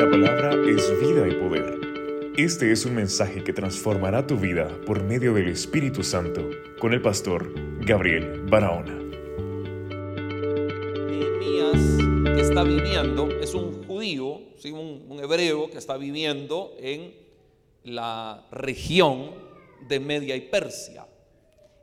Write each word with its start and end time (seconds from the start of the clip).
La 0.00 0.08
palabra 0.10 0.52
es 0.66 0.98
vida 0.98 1.28
y 1.28 1.34
poder. 1.34 1.78
Este 2.34 2.72
es 2.72 2.86
un 2.86 2.94
mensaje 2.94 3.44
que 3.44 3.52
transformará 3.52 4.26
tu 4.26 4.38
vida 4.38 4.66
por 4.86 5.02
medio 5.02 5.34
del 5.34 5.48
Espíritu 5.48 6.02
Santo 6.02 6.48
con 6.80 6.94
el 6.94 7.02
pastor 7.02 7.52
Gabriel 7.84 8.46
Barahona. 8.48 8.94
Nehemías 11.06 11.98
que 12.34 12.40
está 12.40 12.62
viviendo 12.62 13.28
es 13.42 13.52
un 13.52 13.84
judío, 13.86 14.40
¿sí? 14.56 14.70
un, 14.70 15.04
un 15.06 15.20
hebreo 15.22 15.68
que 15.68 15.76
está 15.76 15.98
viviendo 15.98 16.74
en 16.80 17.14
la 17.84 18.46
región 18.52 19.32
de 19.86 20.00
Media 20.00 20.34
y 20.34 20.40
Persia. 20.40 21.06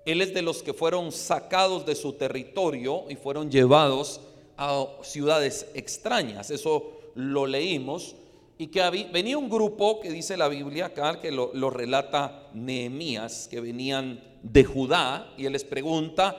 Él 0.07 0.21
es 0.23 0.34
de 0.34 0.41
los 0.41 0.63
que 0.63 0.73
fueron 0.73 1.11
sacados 1.11 1.86
de 1.86 1.93
su 1.93 2.13
territorio 2.13 3.04
y 3.11 3.15
fueron 3.15 3.52
llevados 3.52 4.21
a 4.57 4.88
ciudades 5.04 5.68
extrañas. 5.75 6.49
Eso 6.49 6.96
lo 7.18 7.47
leímos. 7.47 8.15
Y 8.59 8.68
que 8.68 8.81
venía 9.11 9.38
un 9.38 9.49
grupo 9.49 9.99
que 9.99 10.09
dice 10.09 10.35
la 10.35 10.48
Biblia 10.48 10.88
acá, 10.88 11.20
que 11.20 11.31
lo, 11.31 11.70
relata 11.70 12.49
Nehemías, 12.53 13.48
que 13.49 13.59
venían 13.59 14.20
de 14.41 14.63
Judá, 14.63 15.31
y 15.38 15.45
él 15.45 15.53
les 15.53 15.63
pregunta 15.63 16.35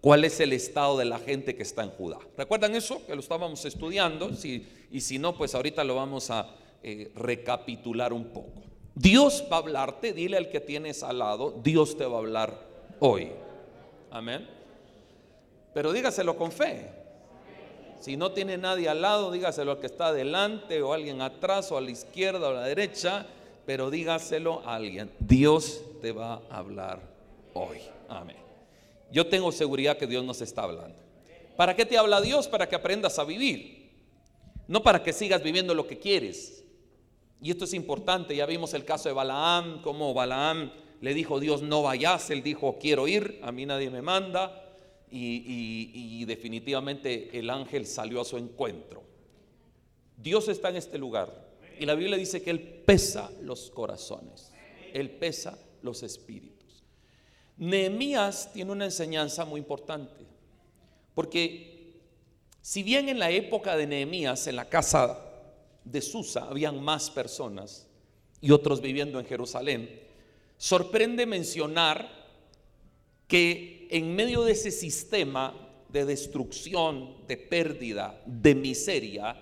cuál 0.00 0.24
es 0.24 0.40
el 0.40 0.52
estado 0.52 0.98
de 0.98 1.04
la 1.04 1.20
gente 1.20 1.54
que 1.54 1.62
está 1.62 1.84
en 1.84 1.90
Judá. 1.90 2.18
¿Recuerdan 2.36 2.74
eso? 2.74 3.06
Que 3.06 3.14
lo 3.14 3.20
estábamos 3.20 3.64
estudiando, 3.64 4.34
si, 4.34 4.66
y 4.90 5.00
si 5.00 5.20
no, 5.20 5.36
pues 5.36 5.54
ahorita 5.54 5.84
lo 5.84 5.94
vamos 5.94 6.30
a 6.30 6.48
eh, 6.82 7.12
recapitular 7.14 8.12
un 8.12 8.24
poco. 8.24 8.62
Dios 8.96 9.44
va 9.50 9.56
a 9.56 9.60
hablarte, 9.60 10.12
dile 10.12 10.38
al 10.38 10.50
que 10.50 10.58
tienes 10.58 11.04
al 11.04 11.18
lado, 11.20 11.60
Dios 11.62 11.96
te 11.96 12.04
va 12.04 12.16
a 12.16 12.18
hablar 12.18 12.66
hoy. 12.98 13.30
Amén. 14.10 14.48
Pero 15.72 15.92
dígaselo 15.92 16.36
con 16.36 16.50
fe. 16.50 16.99
Si 18.00 18.16
no 18.16 18.32
tiene 18.32 18.56
nadie 18.56 18.88
al 18.88 19.02
lado, 19.02 19.30
dígaselo 19.30 19.72
al 19.72 19.78
que 19.78 19.86
está 19.86 20.08
adelante 20.08 20.80
o 20.82 20.92
alguien 20.92 21.20
atrás 21.20 21.70
o 21.70 21.76
a 21.76 21.80
la 21.80 21.90
izquierda 21.90 22.48
o 22.48 22.50
a 22.50 22.54
la 22.54 22.64
derecha, 22.64 23.26
pero 23.66 23.90
dígaselo 23.90 24.62
a 24.66 24.76
alguien. 24.76 25.10
Dios 25.18 25.82
te 26.00 26.12
va 26.12 26.40
a 26.50 26.58
hablar 26.58 27.00
hoy. 27.54 27.78
Amén. 28.08 28.38
Yo 29.12 29.26
tengo 29.26 29.52
seguridad 29.52 29.98
que 29.98 30.06
Dios 30.06 30.24
nos 30.24 30.40
está 30.40 30.62
hablando. 30.62 30.96
¿Para 31.56 31.76
qué 31.76 31.84
te 31.84 31.98
habla 31.98 32.20
Dios? 32.20 32.48
Para 32.48 32.68
que 32.68 32.74
aprendas 32.74 33.18
a 33.18 33.24
vivir. 33.24 33.90
No 34.66 34.82
para 34.82 35.02
que 35.02 35.12
sigas 35.12 35.42
viviendo 35.42 35.74
lo 35.74 35.86
que 35.86 35.98
quieres. 35.98 36.64
Y 37.42 37.50
esto 37.50 37.64
es 37.64 37.74
importante. 37.74 38.34
Ya 38.34 38.46
vimos 38.46 38.72
el 38.72 38.84
caso 38.84 39.08
de 39.08 39.14
Balaam, 39.14 39.82
como 39.82 40.14
Balaam 40.14 40.70
le 41.00 41.14
dijo 41.14 41.40
Dios, 41.40 41.62
no 41.62 41.82
vayas, 41.82 42.30
él 42.30 42.42
dijo, 42.42 42.76
quiero 42.78 43.08
ir, 43.08 43.40
a 43.42 43.52
mí 43.52 43.64
nadie 43.66 43.90
me 43.90 44.02
manda, 44.02 44.62
y, 45.10 46.24
definitivamente 46.24 47.38
el 47.38 47.50
ángel 47.50 47.86
salió 47.86 48.20
a 48.20 48.24
su 48.24 48.36
encuentro. 48.36 49.02
Dios 50.16 50.48
está 50.48 50.68
en 50.68 50.76
este 50.76 50.98
lugar, 50.98 51.50
y 51.78 51.86
la 51.86 51.94
Biblia 51.94 52.16
dice 52.16 52.42
que 52.42 52.50
Él 52.50 52.60
pesa 52.60 53.30
los 53.42 53.70
corazones, 53.70 54.52
Él 54.92 55.10
pesa 55.10 55.58
los 55.82 56.02
espíritus. 56.02 56.84
Nehemías 57.56 58.52
tiene 58.52 58.72
una 58.72 58.84
enseñanza 58.84 59.44
muy 59.44 59.60
importante, 59.60 60.26
porque 61.14 61.98
si 62.60 62.82
bien 62.82 63.08
en 63.08 63.18
la 63.18 63.30
época 63.30 63.76
de 63.76 63.86
Nehemías, 63.86 64.46
en 64.46 64.56
la 64.56 64.68
casa 64.68 65.18
de 65.84 66.00
Susa, 66.02 66.44
habían 66.44 66.82
más 66.82 67.10
personas 67.10 67.86
y 68.40 68.50
otros 68.50 68.80
viviendo 68.80 69.18
en 69.18 69.26
Jerusalén, 69.26 70.00
Sorprende 70.60 71.24
mencionar 71.24 72.06
que 73.26 73.79
en 73.90 74.14
medio 74.14 74.44
de 74.44 74.52
ese 74.52 74.70
sistema 74.70 75.54
de 75.88 76.04
destrucción, 76.04 77.26
de 77.26 77.36
pérdida, 77.36 78.22
de 78.24 78.54
miseria, 78.54 79.36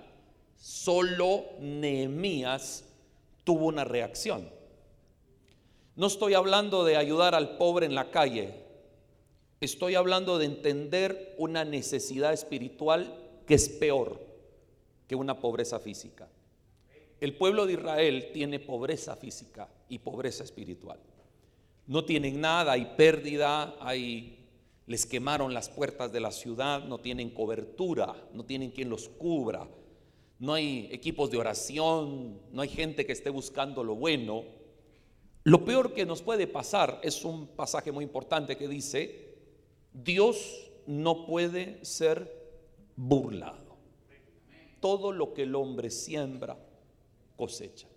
solo 0.56 1.44
Nehemías 1.60 2.84
tuvo 3.44 3.66
una 3.66 3.84
reacción. 3.84 4.48
No 5.96 6.06
estoy 6.06 6.34
hablando 6.34 6.84
de 6.84 6.96
ayudar 6.96 7.34
al 7.34 7.58
pobre 7.58 7.86
en 7.86 7.94
la 7.94 8.10
calle, 8.10 8.54
estoy 9.60 9.94
hablando 9.94 10.38
de 10.38 10.46
entender 10.46 11.34
una 11.38 11.64
necesidad 11.64 12.32
espiritual 12.32 13.14
que 13.46 13.54
es 13.54 13.68
peor 13.68 14.20
que 15.06 15.16
una 15.16 15.40
pobreza 15.40 15.80
física. 15.80 16.28
El 17.20 17.34
pueblo 17.36 17.66
de 17.66 17.72
Israel 17.72 18.30
tiene 18.32 18.60
pobreza 18.60 19.16
física 19.16 19.68
y 19.88 19.98
pobreza 19.98 20.44
espiritual. 20.44 21.00
No 21.86 22.04
tienen 22.04 22.40
nada, 22.40 22.72
hay 22.72 22.92
pérdida, 22.96 23.74
hay, 23.80 24.37
les 24.88 25.04
quemaron 25.04 25.52
las 25.52 25.68
puertas 25.68 26.10
de 26.12 26.18
la 26.18 26.32
ciudad, 26.32 26.82
no 26.84 26.98
tienen 26.98 27.28
cobertura, 27.28 28.16
no 28.32 28.46
tienen 28.46 28.70
quien 28.70 28.88
los 28.88 29.10
cubra, 29.10 29.68
no 30.38 30.54
hay 30.54 30.88
equipos 30.90 31.30
de 31.30 31.36
oración, 31.36 32.40
no 32.50 32.62
hay 32.62 32.70
gente 32.70 33.04
que 33.04 33.12
esté 33.12 33.28
buscando 33.28 33.84
lo 33.84 33.94
bueno. 33.96 34.44
Lo 35.44 35.62
peor 35.66 35.92
que 35.92 36.06
nos 36.06 36.22
puede 36.22 36.46
pasar 36.46 37.00
es 37.02 37.22
un 37.24 37.48
pasaje 37.48 37.92
muy 37.92 38.02
importante 38.02 38.56
que 38.56 38.66
dice, 38.66 39.34
Dios 39.92 40.70
no 40.86 41.26
puede 41.26 41.84
ser 41.84 42.32
burlado. 42.96 43.76
Todo 44.80 45.12
lo 45.12 45.34
que 45.34 45.42
el 45.42 45.54
hombre 45.54 45.90
siembra, 45.90 46.56
cosecha. 47.36 47.87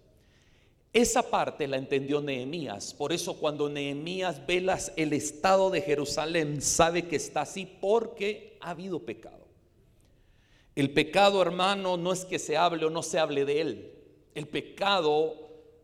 Esa 0.93 1.23
parte 1.23 1.67
la 1.67 1.77
entendió 1.77 2.21
Nehemías. 2.21 2.93
Por 2.93 3.13
eso 3.13 3.37
cuando 3.37 3.69
Nehemías 3.69 4.45
ve 4.45 4.65
el 4.97 5.13
estado 5.13 5.69
de 5.69 5.81
Jerusalén, 5.81 6.61
sabe 6.61 7.07
que 7.07 7.15
está 7.15 7.41
así 7.41 7.65
porque 7.65 8.57
ha 8.59 8.71
habido 8.71 8.99
pecado. 8.99 9.47
El 10.75 10.91
pecado, 10.91 11.41
hermano, 11.41 11.95
no 11.95 12.11
es 12.11 12.25
que 12.25 12.39
se 12.39 12.57
hable 12.57 12.85
o 12.85 12.89
no 12.89 13.03
se 13.03 13.19
hable 13.19 13.45
de 13.45 13.61
él. 13.61 13.91
El 14.35 14.47
pecado 14.47 15.35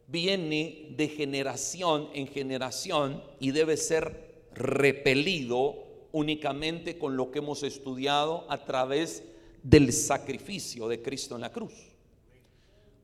viene 0.07 0.87
de 0.91 1.07
generación 1.07 2.09
en 2.13 2.27
generación 2.27 3.23
y 3.39 3.51
debe 3.51 3.77
ser 3.77 4.45
repelido 4.53 5.87
únicamente 6.11 6.97
con 6.97 7.15
lo 7.15 7.31
que 7.31 7.39
hemos 7.39 7.63
estudiado 7.63 8.45
a 8.49 8.65
través 8.65 9.23
del 9.63 9.91
sacrificio 9.93 10.87
de 10.87 11.01
Cristo 11.01 11.35
en 11.35 11.41
la 11.41 11.51
cruz. 11.51 11.73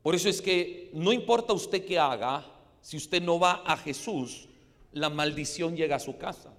Por 0.04 0.14
eso 0.14 0.28
es 0.28 0.42
que 0.42 0.90
no 0.92 1.14
importa 1.14 1.54
usted 1.54 1.86
qué 1.86 1.98
haga, 1.98 2.44
si 2.82 2.98
usted 2.98 3.22
no 3.22 3.38
va 3.38 3.62
a 3.64 3.74
Jesús, 3.74 4.50
la 4.92 5.08
maldición 5.08 5.74
llega 5.74 5.96
a 5.96 5.98
su 5.98 6.18
casa. 6.18 6.52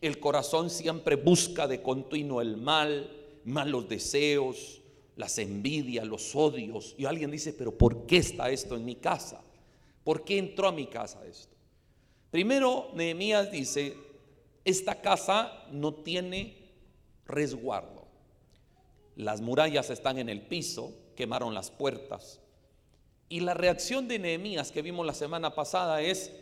El 0.00 0.18
corazón 0.18 0.70
siempre 0.70 1.14
busca 1.14 1.68
de 1.68 1.80
continuo 1.80 2.40
el 2.40 2.56
mal, 2.56 3.08
malos 3.44 3.88
deseos, 3.88 4.82
las 5.14 5.38
envidias, 5.38 6.04
los 6.04 6.34
odios. 6.34 6.96
Y 6.98 7.04
alguien 7.04 7.30
dice, 7.30 7.52
pero 7.52 7.78
¿por 7.78 8.06
qué 8.06 8.16
está 8.16 8.50
esto 8.50 8.74
en 8.74 8.84
mi 8.84 8.96
casa? 8.96 9.40
¿Por 10.02 10.24
qué 10.24 10.36
entró 10.38 10.66
a 10.66 10.72
mi 10.72 10.88
casa 10.88 11.24
esto? 11.24 11.54
Primero, 12.32 12.90
Nehemías 12.96 13.52
dice, 13.52 13.96
esta 14.64 15.00
casa 15.00 15.64
no 15.70 15.94
tiene 15.94 16.56
resguardo. 17.24 18.08
Las 19.14 19.40
murallas 19.40 19.90
están 19.90 20.18
en 20.18 20.28
el 20.28 20.42
piso, 20.42 20.92
quemaron 21.14 21.54
las 21.54 21.70
puertas, 21.70 22.40
y 23.28 23.40
la 23.40 23.54
reacción 23.54 24.08
de 24.08 24.18
Nehemías 24.18 24.70
que 24.70 24.82
vimos 24.82 25.06
la 25.06 25.14
semana 25.14 25.54
pasada 25.54 26.02
es, 26.02 26.32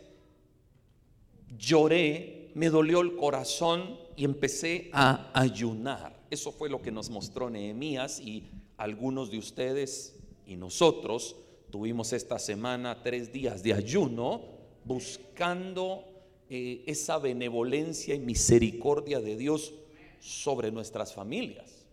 lloré, 1.57 2.51
me 2.55 2.71
dolió 2.71 3.01
el 3.01 3.17
corazón 3.17 3.99
y 4.17 4.25
empecé 4.25 4.91
a 4.93 5.31
ayunar. 5.33 6.21
Eso 6.31 6.53
fue 6.53 6.69
lo 6.69 6.83
que 6.83 6.91
nos 6.91 7.11
mostró 7.11 7.51
Nehemías 7.51 8.21
y 8.21 8.51
algunos 8.77 9.31
de 9.31 9.39
ustedes 9.39 10.17
y 10.47 10.57
nosotros 10.57 11.37
tuvimos 11.71 12.13
esta 12.13 12.39
semana 12.39 13.03
tres 13.03 13.33
días 13.33 13.63
de 13.63 13.75
ayuno 13.75 14.43
buscando 14.85 16.05
eh, 16.51 16.83
esa 16.87 17.19
benevolencia 17.19 18.15
y 18.15 18.19
misericordia 18.19 19.21
de 19.21 19.37
Dios 19.37 19.73
sobre 20.21 20.71
nuestras 20.71 21.15
familias. 21.15 21.87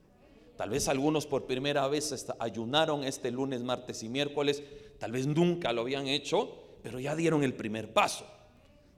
Tal 0.57 0.71
vez 0.71 0.89
algunos 0.89 1.25
por 1.25 1.45
primera 1.45 1.87
vez 1.87 2.27
ayunaron 2.39 3.05
este 3.05 3.31
lunes, 3.31 3.61
martes 3.61 4.03
y 4.03 4.09
miércoles. 4.09 4.61
Tal 4.99 5.11
vez 5.11 5.25
nunca 5.25 5.73
lo 5.73 5.81
habían 5.81 6.07
hecho, 6.07 6.53
pero 6.83 6.99
ya 6.99 7.15
dieron 7.15 7.43
el 7.43 7.53
primer 7.53 7.91
paso. 7.93 8.25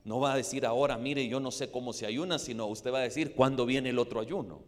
No 0.04 0.20
va 0.20 0.34
a 0.34 0.36
decir 0.36 0.66
ahora, 0.66 0.98
mire, 0.98 1.28
yo 1.28 1.40
no 1.40 1.52
sé 1.52 1.70
cómo 1.70 1.94
se 1.94 2.08
ayuna, 2.08 2.40
sino 2.40 2.66
usted 2.66 2.92
va 2.92 3.00
a 3.00 3.04
decir 3.04 3.34
cuándo 3.36 3.68
viene 3.68 3.90
el 3.90 4.00
otro 4.00 4.20
ayuno. 4.20 4.60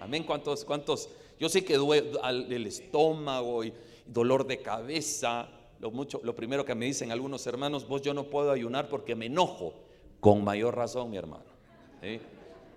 Amén. 0.00 0.22
¿Cuántos, 0.22 0.64
cuántos? 0.64 1.08
Yo 1.40 1.48
sé 1.48 1.64
que 1.64 1.76
duele 1.76 2.12
el 2.22 2.66
estómago 2.66 3.64
y 3.64 3.72
dolor 4.06 4.46
de 4.46 4.62
cabeza. 4.62 5.48
Lo, 5.80 5.90
mucho, 5.90 6.20
lo 6.22 6.36
primero 6.36 6.64
que 6.64 6.74
me 6.74 6.86
dicen 6.86 7.10
algunos 7.10 7.46
hermanos, 7.46 7.86
vos 7.88 8.02
yo 8.02 8.14
no 8.14 8.24
puedo 8.24 8.52
ayunar 8.52 8.88
porque 8.88 9.16
me 9.16 9.26
enojo. 9.26 9.74
Con 10.20 10.44
mayor 10.44 10.76
razón, 10.76 11.10
mi 11.10 11.16
hermano. 11.16 11.44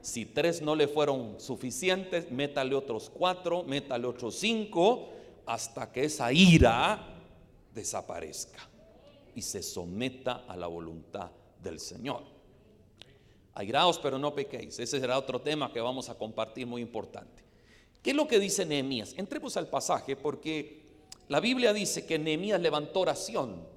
Si 0.02 0.26
tres 0.26 0.62
no 0.62 0.76
le 0.76 0.88
fueron 0.88 1.40
suficientes, 1.40 2.32
métale 2.32 2.74
otros 2.74 3.10
cuatro, 3.10 3.64
métale 3.64 4.08
otros 4.08 4.36
cinco, 4.36 5.10
hasta 5.46 5.92
que 5.92 6.06
esa 6.06 6.32
ira 6.34 7.19
desaparezca 7.74 8.60
y 9.36 9.42
se 9.42 9.64
someta 9.64 10.46
a 10.48 10.56
la 10.56 10.68
voluntad 10.68 11.32
del 11.62 11.80
Señor. 11.80 12.24
Airaos, 13.54 14.00
pero 14.00 14.18
no 14.18 14.34
pequéis. 14.34 14.80
Ese 14.80 15.00
será 15.00 15.18
otro 15.18 15.42
tema 15.42 15.72
que 15.72 15.82
vamos 15.82 16.10
a 16.10 16.18
compartir 16.18 16.66
muy 16.66 16.82
importante. 16.82 17.44
¿Qué 18.02 18.12
es 18.12 18.16
lo 18.16 18.28
que 18.28 18.40
dice 18.40 18.66
Nehemías? 18.66 19.14
Entremos 19.18 19.58
al 19.58 19.68
pasaje 19.68 20.16
porque 20.16 20.80
la 21.28 21.40
Biblia 21.40 21.74
dice 21.74 22.06
que 22.06 22.18
Nehemías 22.18 22.62
levantó 22.62 23.02
oración. 23.02 23.68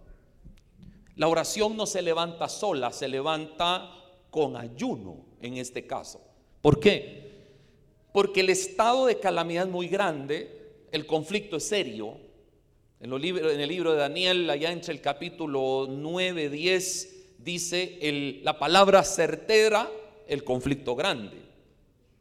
La 1.16 1.28
oración 1.28 1.76
no 1.76 1.86
se 1.86 2.00
levanta 2.00 2.48
sola, 2.48 2.92
se 2.92 3.08
levanta 3.08 3.90
con 4.30 4.56
ayuno 4.56 5.16
en 5.40 5.58
este 5.58 5.86
caso. 5.86 6.20
¿Por 6.62 6.80
qué? 6.80 7.32
Porque 8.12 8.40
el 8.40 8.50
estado 8.50 9.06
de 9.06 9.18
calamidad 9.18 9.66
es 9.66 9.70
muy 9.70 9.88
grande, 9.88 10.86
el 10.92 11.06
conflicto 11.06 11.56
es 11.56 11.64
serio. 11.64 12.16
En, 13.02 13.12
en 13.12 13.60
el 13.60 13.68
libro 13.68 13.90
de 13.90 13.98
Daniel, 13.98 14.48
allá 14.48 14.70
entre 14.70 14.92
el 14.92 15.00
capítulo 15.00 15.88
9, 15.90 16.48
10, 16.48 17.36
dice 17.38 18.38
la 18.44 18.60
palabra 18.60 19.02
certera, 19.02 19.90
el 20.28 20.44
conflicto 20.44 20.94
grande. 20.94 21.42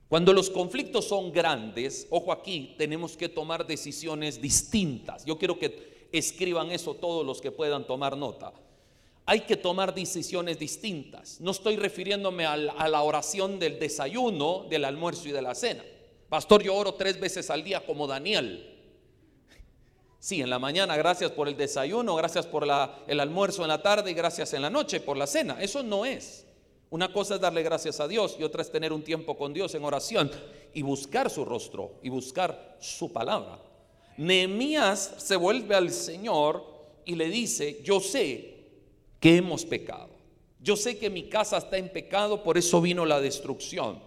Cuando 0.10 0.34
los 0.34 0.50
conflictos 0.50 1.06
son 1.06 1.32
grandes, 1.32 2.08
ojo 2.10 2.32
aquí, 2.32 2.74
tenemos 2.80 3.16
que 3.16 3.30
tomar 3.30 3.68
decisiones 3.68 4.42
distintas. 4.42 5.24
Yo 5.24 5.38
quiero 5.38 5.60
que 5.60 6.08
escriban 6.12 6.72
eso 6.72 6.96
todos 6.96 7.24
los 7.24 7.42
que 7.42 7.52
puedan 7.52 7.86
tomar 7.86 8.18
nota. 8.18 8.52
Hay 9.28 9.42
que 9.42 9.58
tomar 9.58 9.94
decisiones 9.94 10.58
distintas. 10.58 11.40
No 11.40 11.52
estoy 11.52 11.76
refiriéndome 11.76 12.48
a 12.48 12.58
la 12.58 13.02
oración 13.04 13.60
del 13.60 13.78
desayuno, 13.78 14.66
del 14.68 14.86
almuerzo 14.86 15.30
y 15.30 15.32
de 15.32 15.44
la 15.44 15.54
cena. 15.54 15.84
Pastor, 16.28 16.64
yo 16.64 16.74
oro 16.74 16.96
tres 16.96 17.20
veces 17.20 17.52
al 17.52 17.64
día 17.64 17.86
como 17.86 18.08
Daniel. 18.08 18.71
Sí, 20.22 20.40
en 20.40 20.52
la 20.52 20.60
mañana 20.60 20.96
gracias 20.98 21.32
por 21.32 21.48
el 21.48 21.58
desayuno, 21.58 22.14
gracias 22.14 22.46
por 22.46 22.64
el 22.64 23.20
almuerzo 23.20 23.64
en 23.64 23.70
la 23.70 23.82
tarde 23.82 24.12
y 24.12 24.14
gracias 24.14 24.54
en 24.54 24.62
la 24.62 24.70
noche 24.70 25.00
por 25.00 25.18
la 25.18 25.26
cena. 25.26 25.60
Eso 25.60 25.82
no 25.82 26.06
es. 26.06 26.46
Una 26.92 27.12
cosa 27.12 27.36
es 27.36 27.42
darle 27.42 27.64
gracias 27.64 28.00
a 28.00 28.08
Dios 28.08 28.38
y 28.40 28.44
otra 28.44 28.62
es 28.62 28.72
tener 28.72 28.94
un 28.94 29.04
tiempo 29.04 29.36
con 29.36 29.52
Dios 29.52 29.74
en 29.74 29.84
oración 29.84 30.30
y 30.76 30.84
buscar 30.84 31.32
su 31.32 31.44
rostro 31.44 31.96
y 32.04 32.10
buscar 32.10 32.78
su 32.80 33.12
palabra. 33.12 33.64
Nehemías 34.16 35.16
se 35.18 35.36
vuelve 35.38 35.74
al 35.74 35.90
Señor 35.90 36.66
y 37.04 37.16
le 37.16 37.28
dice, 37.28 37.82
yo 37.84 38.00
sé 38.00 38.68
que 39.20 39.38
hemos 39.38 39.66
pecado. 39.66 40.12
Yo 40.60 40.76
sé 40.76 41.00
que 41.00 41.10
mi 41.10 41.30
casa 41.30 41.58
está 41.58 41.80
en 41.80 41.90
pecado, 41.90 42.44
por 42.44 42.60
eso 42.60 42.80
vino 42.80 43.08
la 43.08 43.20
destrucción. 43.20 44.00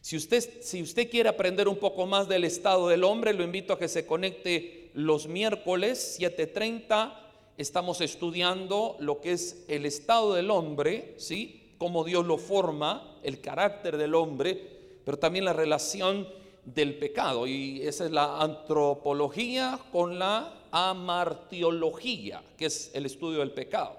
Si 0.00 0.16
usted, 0.16 0.62
si 0.62 0.82
usted 0.82 1.10
quiere 1.10 1.28
aprender 1.28 1.66
un 1.66 1.78
poco 1.78 2.06
más 2.06 2.28
del 2.28 2.44
estado 2.44 2.86
del 2.86 3.02
hombre, 3.02 3.32
lo 3.32 3.42
invito 3.42 3.72
a 3.72 3.78
que 3.78 3.88
se 3.88 4.06
conecte 4.06 4.81
los 4.94 5.28
miércoles 5.28 6.16
7:30. 6.18 7.18
Estamos 7.58 8.00
estudiando 8.00 8.96
lo 8.98 9.20
que 9.20 9.32
es 9.32 9.64
el 9.68 9.86
estado 9.86 10.34
del 10.34 10.50
hombre, 10.50 11.14
¿sí? 11.18 11.74
cómo 11.82 12.04
Dios 12.04 12.24
lo 12.24 12.38
forma, 12.38 13.18
el 13.24 13.40
carácter 13.40 13.96
del 13.96 14.14
hombre, 14.14 14.56
pero 15.04 15.18
también 15.18 15.44
la 15.44 15.52
relación 15.52 16.28
del 16.64 16.96
pecado. 16.96 17.46
Y 17.46 17.82
esa 17.82 18.04
es 18.04 18.12
la 18.12 18.40
antropología 18.40 19.80
con 19.90 20.18
la 20.18 20.62
amartiología, 20.70 22.42
que 22.56 22.66
es 22.66 22.92
el 22.94 23.06
estudio 23.06 23.40
del 23.40 23.50
pecado. 23.50 23.96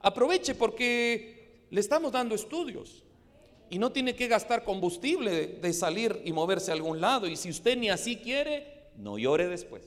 Aproveche 0.00 0.54
porque 0.54 1.66
le 1.70 1.80
estamos 1.80 2.12
dando 2.12 2.34
estudios 2.34 3.02
y 3.68 3.78
no 3.78 3.92
tiene 3.92 4.14
que 4.14 4.28
gastar 4.28 4.64
combustible 4.64 5.46
de 5.60 5.72
salir 5.72 6.22
y 6.24 6.32
moverse 6.32 6.70
a 6.70 6.74
algún 6.74 7.00
lado. 7.00 7.26
Y 7.26 7.36
si 7.36 7.50
usted 7.50 7.76
ni 7.76 7.90
así 7.90 8.16
quiere, 8.16 8.88
no 8.96 9.18
llore 9.18 9.48
después, 9.48 9.82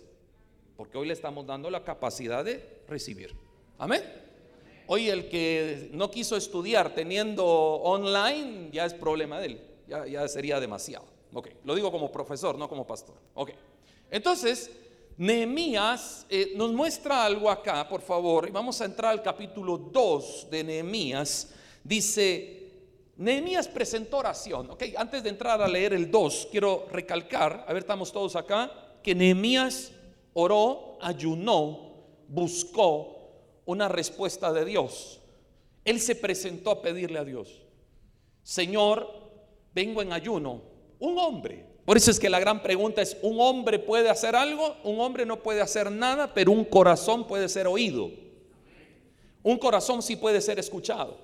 porque 0.81 0.97
hoy 0.97 1.05
le 1.05 1.13
estamos 1.13 1.45
dando 1.45 1.69
la 1.69 1.83
capacidad 1.83 2.43
de 2.43 2.81
recibir. 2.87 3.35
Amén. 3.77 4.01
Hoy 4.87 5.09
el 5.09 5.29
que 5.29 5.91
no 5.93 6.09
quiso 6.09 6.35
estudiar 6.35 6.95
teniendo 6.95 7.45
online 7.45 8.69
ya 8.71 8.87
es 8.87 8.95
problema 8.95 9.39
de 9.39 9.45
él, 9.45 9.61
ya, 9.87 10.27
sería 10.27 10.59
demasiado. 10.59 11.05
Ok, 11.33 11.49
lo 11.65 11.75
digo 11.75 11.91
como 11.91 12.11
profesor, 12.11 12.57
no 12.57 12.67
como 12.67 12.87
pastor. 12.87 13.13
Ok, 13.35 13.51
entonces 14.09 14.71
Nehemías 15.17 16.25
eh, 16.27 16.53
nos 16.55 16.73
muestra 16.73 17.25
algo 17.25 17.51
acá, 17.51 17.87
por 17.87 18.01
favor, 18.01 18.47
y 18.47 18.51
vamos 18.51 18.81
a 18.81 18.85
entrar 18.85 19.11
al 19.11 19.21
capítulo 19.21 19.77
2 19.77 20.47
de 20.49 20.63
Nehemías. 20.63 21.53
Dice, 21.83 22.71
Nehemías 23.17 23.67
presentó 23.67 24.17
oración. 24.17 24.71
Ok, 24.71 24.85
antes 24.97 25.21
de 25.21 25.29
entrar 25.29 25.61
a 25.61 25.67
leer 25.67 25.93
el 25.93 26.09
2, 26.09 26.47
quiero 26.49 26.87
recalcar, 26.91 27.65
a 27.67 27.71
ver, 27.71 27.83
estamos 27.83 28.11
todos 28.11 28.35
acá, 28.35 28.71
que 29.03 29.13
Nehemías 29.13 29.91
oró, 30.33 30.97
ayunó, 31.01 31.91
buscó, 32.27 33.17
una 33.65 33.87
respuesta 33.87 34.51
de 34.51 34.65
Dios. 34.65 35.19
Él 35.85 35.99
se 35.99 36.15
presentó 36.15 36.71
a 36.71 36.81
pedirle 36.81 37.19
a 37.19 37.23
Dios, 37.23 37.61
Señor, 38.43 39.07
vengo 39.73 40.01
en 40.01 40.13
ayuno, 40.13 40.61
un 40.99 41.17
hombre. 41.17 41.65
Por 41.85 41.97
eso 41.97 42.11
es 42.11 42.19
que 42.19 42.29
la 42.29 42.39
gran 42.39 42.61
pregunta 42.61 43.01
es, 43.01 43.17
¿un 43.21 43.39
hombre 43.39 43.79
puede 43.79 44.09
hacer 44.09 44.35
algo? 44.35 44.77
Un 44.83 44.99
hombre 44.99 45.25
no 45.25 45.41
puede 45.41 45.61
hacer 45.61 45.91
nada, 45.91 46.33
pero 46.33 46.51
un 46.51 46.63
corazón 46.63 47.27
puede 47.27 47.49
ser 47.49 47.67
oído. 47.67 48.11
Un 49.43 49.57
corazón 49.57 50.01
sí 50.03 50.15
puede 50.15 50.41
ser 50.41 50.59
escuchado. 50.59 51.17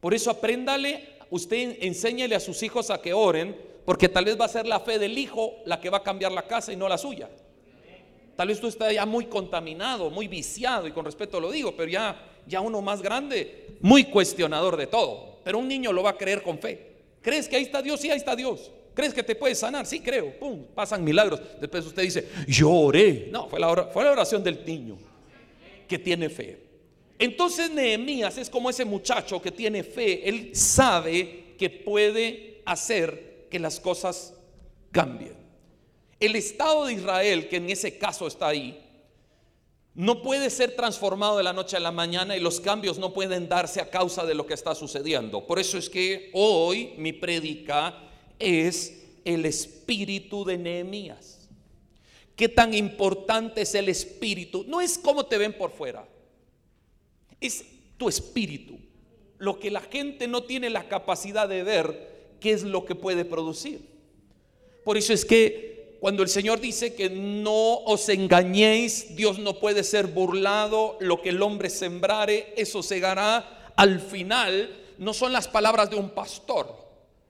Por 0.00 0.12
eso 0.12 0.30
apréndale, 0.30 1.18
usted 1.30 1.78
enséñele 1.80 2.34
a 2.34 2.40
sus 2.40 2.62
hijos 2.62 2.90
a 2.90 3.00
que 3.00 3.14
oren, 3.14 3.56
porque 3.84 4.08
tal 4.08 4.26
vez 4.26 4.38
va 4.38 4.44
a 4.44 4.48
ser 4.48 4.66
la 4.66 4.80
fe 4.80 4.98
del 4.98 5.16
hijo 5.16 5.54
la 5.64 5.80
que 5.80 5.90
va 5.90 5.98
a 5.98 6.02
cambiar 6.02 6.32
la 6.32 6.46
casa 6.46 6.72
y 6.72 6.76
no 6.76 6.88
la 6.88 6.98
suya. 6.98 7.30
Tal 8.40 8.48
vez 8.48 8.58
tú 8.58 8.68
estás 8.68 8.94
ya 8.94 9.04
muy 9.04 9.26
contaminado, 9.26 10.08
muy 10.08 10.26
viciado, 10.26 10.88
y 10.88 10.92
con 10.92 11.04
respeto 11.04 11.38
lo 11.38 11.50
digo, 11.50 11.76
pero 11.76 11.90
ya, 11.90 12.18
ya 12.46 12.62
uno 12.62 12.80
más 12.80 13.02
grande, 13.02 13.76
muy 13.82 14.04
cuestionador 14.04 14.78
de 14.78 14.86
todo. 14.86 15.40
Pero 15.44 15.58
un 15.58 15.68
niño 15.68 15.92
lo 15.92 16.02
va 16.02 16.12
a 16.12 16.16
creer 16.16 16.42
con 16.42 16.58
fe. 16.58 16.86
¿Crees 17.20 17.46
que 17.46 17.56
ahí 17.56 17.64
está 17.64 17.82
Dios? 17.82 18.00
Sí, 18.00 18.10
ahí 18.10 18.16
está 18.16 18.34
Dios. 18.34 18.72
¿Crees 18.94 19.12
que 19.12 19.22
te 19.22 19.34
puede 19.34 19.54
sanar? 19.54 19.84
Sí, 19.84 20.00
creo. 20.00 20.38
Pum, 20.38 20.64
pasan 20.74 21.04
milagros. 21.04 21.38
Después 21.60 21.84
usted 21.84 22.02
dice, 22.02 22.30
lloré. 22.48 23.28
No, 23.30 23.46
fue 23.46 23.60
la, 23.60 23.88
fue 23.92 24.04
la 24.04 24.12
oración 24.12 24.42
del 24.42 24.64
niño 24.64 24.96
que 25.86 25.98
tiene 25.98 26.30
fe. 26.30 26.62
Entonces 27.18 27.70
Nehemías 27.70 28.38
es 28.38 28.48
como 28.48 28.70
ese 28.70 28.86
muchacho 28.86 29.42
que 29.42 29.50
tiene 29.50 29.82
fe. 29.82 30.26
Él 30.26 30.56
sabe 30.56 31.56
que 31.58 31.68
puede 31.68 32.62
hacer 32.64 33.48
que 33.50 33.58
las 33.58 33.78
cosas 33.78 34.32
cambien. 34.90 35.39
El 36.20 36.36
Estado 36.36 36.84
de 36.84 36.92
Israel, 36.92 37.48
que 37.48 37.56
en 37.56 37.70
ese 37.70 37.96
caso 37.96 38.26
está 38.26 38.48
ahí, 38.48 38.86
no 39.94 40.22
puede 40.22 40.50
ser 40.50 40.76
transformado 40.76 41.38
de 41.38 41.42
la 41.42 41.52
noche 41.52 41.76
a 41.76 41.80
la 41.80 41.90
mañana 41.90 42.36
y 42.36 42.40
los 42.40 42.60
cambios 42.60 42.98
no 42.98 43.12
pueden 43.12 43.48
darse 43.48 43.80
a 43.80 43.90
causa 43.90 44.24
de 44.24 44.34
lo 44.34 44.46
que 44.46 44.54
está 44.54 44.74
sucediendo. 44.74 45.46
Por 45.46 45.58
eso 45.58 45.78
es 45.78 45.90
que 45.90 46.30
hoy 46.34 46.92
mi 46.98 47.12
prédica 47.12 48.10
es 48.38 49.02
el 49.24 49.46
espíritu 49.46 50.44
de 50.44 50.58
Nehemías. 50.58 51.48
¿Qué 52.36 52.48
tan 52.48 52.72
importante 52.72 53.62
es 53.62 53.74
el 53.74 53.88
espíritu? 53.88 54.64
No 54.68 54.80
es 54.80 54.96
cómo 54.98 55.26
te 55.26 55.38
ven 55.38 55.52
por 55.52 55.72
fuera, 55.72 56.06
es 57.40 57.64
tu 57.96 58.08
espíritu. 58.08 58.78
Lo 59.38 59.58
que 59.58 59.70
la 59.70 59.80
gente 59.80 60.28
no 60.28 60.44
tiene 60.44 60.70
la 60.70 60.88
capacidad 60.88 61.48
de 61.48 61.62
ver, 61.62 62.36
qué 62.40 62.52
es 62.52 62.62
lo 62.62 62.84
que 62.84 62.94
puede 62.94 63.24
producir. 63.24 63.80
Por 64.84 64.96
eso 64.96 65.12
es 65.12 65.24
que 65.24 65.69
cuando 66.00 66.22
el 66.22 66.30
Señor 66.30 66.60
dice 66.60 66.94
que 66.94 67.10
no 67.10 67.74
os 67.84 68.08
engañéis, 68.08 69.14
Dios 69.16 69.38
no 69.38 69.58
puede 69.58 69.84
ser 69.84 70.06
burlado, 70.06 70.96
lo 70.98 71.20
que 71.20 71.28
el 71.28 71.42
hombre 71.42 71.68
sembrare, 71.68 72.54
eso 72.56 72.82
segará. 72.82 73.72
Al 73.76 74.00
final, 74.00 74.76
no 74.96 75.12
son 75.12 75.32
las 75.32 75.46
palabras 75.46 75.90
de 75.90 75.96
un 75.96 76.10
pastor, 76.10 76.74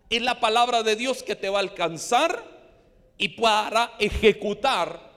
es 0.09 0.23
la 0.23 0.39
palabra 0.39 0.85
de 0.85 0.95
Dios 0.95 1.25
que 1.25 1.35
te 1.35 1.49
va 1.49 1.59
a 1.59 1.62
alcanzar 1.62 2.45
y 3.19 3.31
para 3.31 3.95
ejecutar 3.99 5.11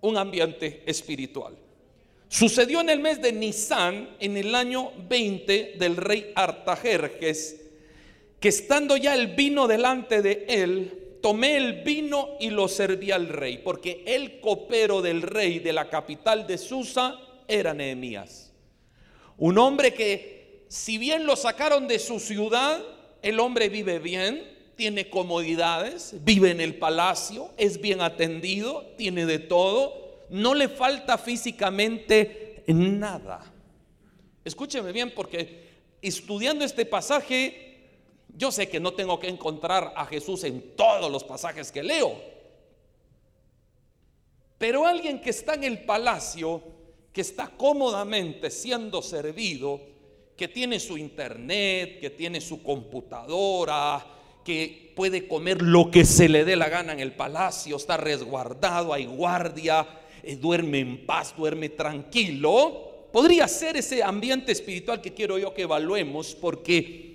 un 0.00 0.16
ambiente 0.16 0.82
espiritual. 0.86 1.56
Sucedió 2.28 2.80
en 2.80 2.90
el 2.90 2.98
mes 2.98 3.22
de 3.22 3.32
Nisan, 3.32 4.16
en 4.18 4.36
el 4.36 4.52
año 4.54 4.90
20 5.08 5.76
del 5.78 5.96
rey 5.96 6.32
Artajerjes, 6.34 7.60
que 8.40 8.48
estando 8.48 8.96
ya 8.96 9.14
el 9.14 9.28
vino 9.28 9.68
delante 9.68 10.22
de 10.22 10.44
él, 10.48 11.05
tomé 11.26 11.56
el 11.56 11.82
vino 11.82 12.36
y 12.38 12.50
lo 12.50 12.68
serví 12.68 13.10
al 13.10 13.26
rey, 13.26 13.58
porque 13.58 14.04
el 14.06 14.38
copero 14.38 15.02
del 15.02 15.22
rey 15.22 15.58
de 15.58 15.72
la 15.72 15.90
capital 15.90 16.46
de 16.46 16.56
Susa 16.56 17.18
era 17.48 17.74
Nehemías. 17.74 18.52
Un 19.36 19.58
hombre 19.58 19.92
que, 19.92 20.66
si 20.68 20.98
bien 20.98 21.26
lo 21.26 21.34
sacaron 21.34 21.88
de 21.88 21.98
su 21.98 22.20
ciudad, 22.20 22.80
el 23.22 23.40
hombre 23.40 23.68
vive 23.68 23.98
bien, 23.98 24.40
tiene 24.76 25.10
comodidades, 25.10 26.14
vive 26.22 26.52
en 26.52 26.60
el 26.60 26.76
palacio, 26.76 27.50
es 27.56 27.80
bien 27.80 28.02
atendido, 28.02 28.86
tiene 28.96 29.26
de 29.26 29.40
todo, 29.40 30.26
no 30.30 30.54
le 30.54 30.68
falta 30.68 31.18
físicamente 31.18 32.62
nada. 32.68 33.52
Escúcheme 34.44 34.92
bien 34.92 35.12
porque 35.12 35.70
estudiando 36.00 36.64
este 36.64 36.86
pasaje 36.86 37.75
yo 38.36 38.52
sé 38.52 38.68
que 38.68 38.80
no 38.80 38.92
tengo 38.92 39.18
que 39.18 39.28
encontrar 39.28 39.94
a 39.96 40.04
Jesús 40.06 40.44
en 40.44 40.76
todos 40.76 41.10
los 41.10 41.24
pasajes 41.24 41.72
que 41.72 41.82
leo. 41.82 42.14
Pero 44.58 44.86
alguien 44.86 45.20
que 45.20 45.30
está 45.30 45.54
en 45.54 45.64
el 45.64 45.84
palacio, 45.84 46.62
que 47.12 47.22
está 47.22 47.48
cómodamente 47.56 48.50
siendo 48.50 49.00
servido, 49.00 49.80
que 50.36 50.48
tiene 50.48 50.78
su 50.78 50.98
internet, 50.98 51.98
que 52.00 52.10
tiene 52.10 52.40
su 52.40 52.62
computadora, 52.62 54.04
que 54.44 54.92
puede 54.94 55.26
comer 55.26 55.62
lo 55.62 55.90
que 55.90 56.04
se 56.04 56.28
le 56.28 56.44
dé 56.44 56.56
la 56.56 56.68
gana 56.68 56.92
en 56.92 57.00
el 57.00 57.12
palacio, 57.12 57.76
está 57.76 57.96
resguardado, 57.96 58.92
hay 58.92 59.06
guardia, 59.06 59.86
eh, 60.22 60.36
duerme 60.36 60.80
en 60.80 61.06
paz, 61.06 61.34
duerme 61.36 61.70
tranquilo. 61.70 63.08
Podría 63.12 63.48
ser 63.48 63.76
ese 63.76 64.02
ambiente 64.02 64.52
espiritual 64.52 65.00
que 65.00 65.14
quiero 65.14 65.38
yo 65.38 65.54
que 65.54 65.62
evaluemos 65.62 66.34
porque 66.34 67.05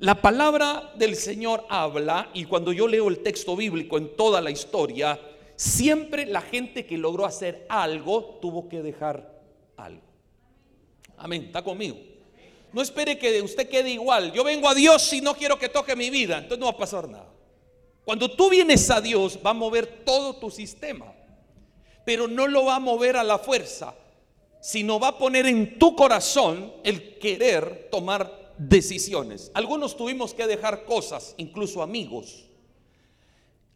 la 0.00 0.14
palabra 0.22 0.92
del 0.96 1.14
Señor 1.14 1.66
habla 1.68 2.30
y 2.32 2.46
cuando 2.46 2.72
yo 2.72 2.88
leo 2.88 3.08
el 3.08 3.18
texto 3.18 3.54
bíblico 3.54 3.98
en 3.98 4.16
toda 4.16 4.40
la 4.40 4.50
historia, 4.50 5.20
siempre 5.56 6.24
la 6.24 6.40
gente 6.40 6.86
que 6.86 6.96
logró 6.96 7.26
hacer 7.26 7.66
algo 7.68 8.38
tuvo 8.40 8.66
que 8.66 8.80
dejar 8.80 9.42
algo. 9.76 10.00
Amén, 11.18 11.44
está 11.44 11.62
conmigo. 11.62 11.98
No 12.72 12.80
espere 12.80 13.18
que 13.18 13.42
usted 13.42 13.68
quede 13.68 13.90
igual. 13.90 14.32
Yo 14.32 14.42
vengo 14.42 14.70
a 14.70 14.74
Dios 14.74 15.12
y 15.12 15.20
no 15.20 15.34
quiero 15.34 15.58
que 15.58 15.68
toque 15.68 15.94
mi 15.94 16.08
vida, 16.08 16.38
entonces 16.38 16.58
no 16.58 16.66
va 16.66 16.72
a 16.72 16.78
pasar 16.78 17.06
nada. 17.06 17.28
Cuando 18.02 18.30
tú 18.30 18.48
vienes 18.48 18.90
a 18.90 19.02
Dios 19.02 19.38
va 19.44 19.50
a 19.50 19.54
mover 19.54 19.86
todo 20.06 20.36
tu 20.36 20.50
sistema, 20.50 21.12
pero 22.06 22.26
no 22.26 22.46
lo 22.46 22.64
va 22.64 22.76
a 22.76 22.80
mover 22.80 23.18
a 23.18 23.24
la 23.24 23.38
fuerza, 23.38 23.94
sino 24.62 24.98
va 24.98 25.08
a 25.08 25.18
poner 25.18 25.44
en 25.44 25.78
tu 25.78 25.94
corazón 25.94 26.72
el 26.84 27.18
querer 27.18 27.88
tomar 27.90 28.39
decisiones. 28.68 29.50
Algunos 29.54 29.96
tuvimos 29.96 30.34
que 30.34 30.46
dejar 30.46 30.84
cosas, 30.84 31.34
incluso 31.38 31.82
amigos 31.82 32.50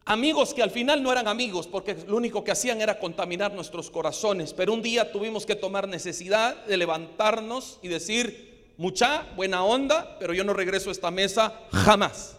Amigos 0.07 0.53
que 0.53 0.61
al 0.61 0.69
final 0.69 1.01
no 1.01 1.11
eran 1.11 1.27
amigos 1.27 1.65
porque 1.65 1.95
lo 2.07 2.17
único 2.17 2.43
que 2.43 2.51
hacían 2.51 2.79
era 2.79 2.99
contaminar 2.99 3.55
nuestros 3.55 3.89
corazones. 3.89 4.53
Pero 4.53 4.71
un 4.71 4.83
día 4.83 5.11
tuvimos 5.11 5.47
que 5.47 5.55
tomar 5.55 5.87
necesidad 5.87 6.63
de 6.67 6.77
levantarnos 6.77 7.79
y 7.81 7.87
decir, 7.87 8.73
mucha 8.77 9.27
buena 9.35 9.63
onda, 9.65 10.19
pero 10.19 10.35
yo 10.35 10.43
no 10.43 10.53
regreso 10.53 10.89
a 10.89 10.91
esta 10.91 11.09
mesa 11.09 11.59
jamás. 11.71 12.37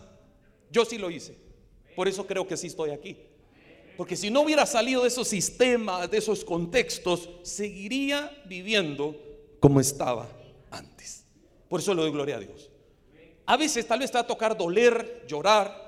Yo 0.70 0.84
sí 0.84 0.96
lo 0.96 1.10
hice. 1.10 1.36
Por 1.96 2.06
eso 2.06 2.24
creo 2.24 2.46
que 2.46 2.56
sí 2.56 2.68
estoy 2.68 2.90
aquí. 2.90 3.16
Porque 3.96 4.14
si 4.14 4.30
no 4.30 4.42
hubiera 4.42 4.64
salido 4.64 5.02
de 5.02 5.08
esos 5.08 5.26
sistemas, 5.26 6.08
de 6.08 6.18
esos 6.18 6.44
contextos, 6.44 7.28
seguiría 7.42 8.30
viviendo 8.44 9.16
como 9.58 9.80
estaba 9.80 10.28
antes. 10.70 11.15
Por 11.68 11.80
eso 11.80 11.94
le 11.94 12.02
doy 12.02 12.11
gloria 12.11 12.37
a 12.37 12.40
Dios. 12.40 12.70
A 13.46 13.56
veces 13.56 13.87
tal 13.87 14.00
vez 14.00 14.11
te 14.11 14.18
va 14.18 14.23
a 14.23 14.26
tocar 14.26 14.56
doler, 14.56 15.25
llorar, 15.26 15.87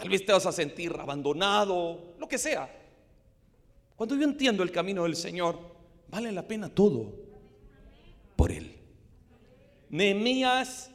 Tal 0.00 0.08
vez 0.08 0.24
te 0.24 0.32
vas 0.32 0.46
a 0.46 0.52
sentir 0.52 0.96
abandonado, 0.98 2.14
lo 2.18 2.26
que 2.26 2.38
sea. 2.38 2.74
Cuando 3.96 4.16
yo 4.16 4.22
entiendo 4.22 4.62
el 4.62 4.72
camino 4.72 5.02
del 5.02 5.14
Señor, 5.14 5.58
vale 6.08 6.32
la 6.32 6.48
pena 6.48 6.70
todo 6.70 7.12
por 8.34 8.50
Él. 8.50 8.78
Nehemías 9.90 10.90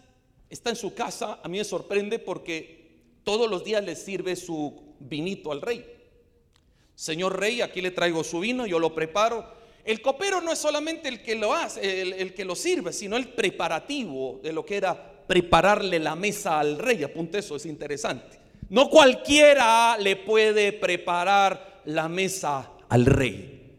está 0.49 0.71
en 0.71 0.75
su 0.75 0.95
casa, 0.95 1.39
a 1.43 1.47
mí 1.47 1.59
me 1.59 1.63
sorprende 1.63 2.17
porque 2.17 3.03
todos 3.23 3.47
los 3.47 3.63
días 3.63 3.83
le 3.83 3.95
sirve 3.95 4.35
su 4.35 4.95
vinito 4.99 5.51
al 5.51 5.61
rey. 5.61 5.85
Señor 6.95 7.39
rey, 7.39 7.61
aquí 7.61 7.81
le 7.81 7.91
traigo 7.91 8.23
su 8.23 8.39
vino, 8.39 8.65
yo 8.65 8.79
lo 8.79 8.95
preparo. 8.95 9.45
El 9.85 10.01
copero 10.01 10.41
no 10.41 10.51
es 10.51 10.57
solamente 10.57 11.07
el 11.07 11.21
que 11.21 11.35
lo 11.35 11.53
hace, 11.53 12.01
el, 12.01 12.33
que 12.33 12.43
lo 12.43 12.55
sirve, 12.55 12.91
sino 12.91 13.15
el 13.17 13.29
preparativo 13.29 14.39
de 14.41 14.51
lo 14.51 14.65
que 14.65 14.77
era 14.77 15.23
prepararle 15.27 15.99
la 15.99 16.15
mesa 16.15 16.59
al 16.59 16.79
rey. 16.79 17.03
Apunte 17.03 17.37
eso, 17.37 17.55
es 17.55 17.67
interesante. 17.67 18.39
No 18.69 18.89
cualquiera 18.89 19.95
le 19.99 20.15
puede 20.15 20.73
preparar 20.73 21.83
la 21.85 22.09
mesa 22.09 22.71
al 22.89 23.05
rey. 23.05 23.73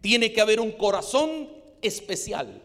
Tiene 0.00 0.32
que 0.32 0.40
haber 0.40 0.60
un 0.60 0.70
corazón 0.70 1.48
especial. 1.82 2.62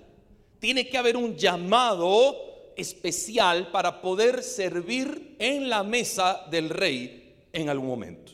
Tiene 0.59 0.87
que 0.87 0.99
haber 0.99 1.17
un 1.17 1.35
llamado 1.35 2.73
especial 2.75 3.71
para 3.71 4.01
poder 4.01 4.43
servir 4.43 5.35
en 5.39 5.67
la 5.67 5.81
mesa 5.81 6.45
del 6.51 6.69
rey 6.69 7.33
en 7.51 7.69
algún 7.69 7.87
momento. 7.87 8.33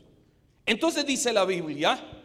Entonces 0.66 1.06
dice 1.06 1.32
la 1.32 1.46
Biblia 1.46 2.23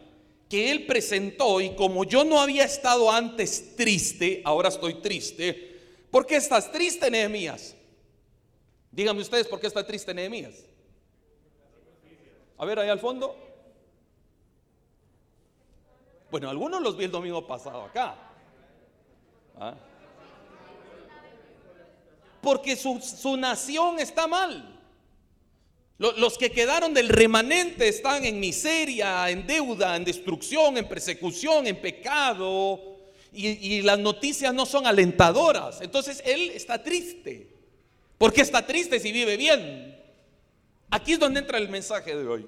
que 0.49 0.71
él 0.71 0.87
presentó 0.87 1.61
y 1.61 1.75
como 1.75 2.03
yo 2.03 2.23
no 2.25 2.41
había 2.41 2.65
estado 2.65 3.11
antes 3.11 3.75
triste, 3.75 4.41
ahora 4.43 4.69
estoy 4.69 4.95
triste. 4.95 5.77
¿Por 6.09 6.25
qué 6.25 6.37
estás 6.37 6.71
triste, 6.71 7.11
Nehemías? 7.11 7.75
Díganme 8.91 9.21
ustedes 9.21 9.47
por 9.47 9.59
qué 9.59 9.67
está 9.67 9.85
triste 9.85 10.11
Nehemías. 10.11 10.65
A 12.57 12.65
ver, 12.65 12.79
ahí 12.79 12.89
al 12.89 12.99
fondo. 12.99 13.37
Bueno, 16.31 16.49
algunos 16.49 16.81
los 16.81 16.97
vi 16.97 17.05
el 17.05 17.11
domingo 17.11 17.45
pasado 17.45 17.83
acá. 17.83 18.15
¿Ah? 19.55 19.75
Porque 22.41 22.75
su, 22.75 22.99
su, 23.01 23.37
nación 23.37 23.99
está 23.99 24.25
mal. 24.25 24.78
Los 25.99 26.37
que 26.37 26.49
quedaron 26.49 26.93
del 26.93 27.09
remanente 27.09 27.89
están 27.89 28.23
en 28.23 28.39
miseria, 28.39 29.29
en 29.29 29.45
deuda, 29.45 29.97
en 29.97 30.05
destrucción, 30.05 30.77
en 30.77 30.87
persecución, 30.87 31.67
en 31.67 31.75
pecado. 31.75 32.81
Y, 33.33 33.81
las 33.81 33.99
noticias 33.99 34.53
no 34.53 34.65
son 34.65 34.87
alentadoras. 34.87 35.81
Entonces 35.81 36.23
él 36.25 36.51
está 36.51 36.81
triste. 36.81 37.49
¿Por 38.17 38.31
qué 38.31 38.41
está 38.41 38.65
triste 38.65 38.97
si 39.01 39.11
vive 39.11 39.35
bien? 39.35 40.01
Aquí 40.89 41.13
es 41.13 41.19
donde 41.19 41.41
entra 41.41 41.57
el 41.57 41.67
mensaje 41.67 42.15
de 42.15 42.25
hoy. 42.25 42.47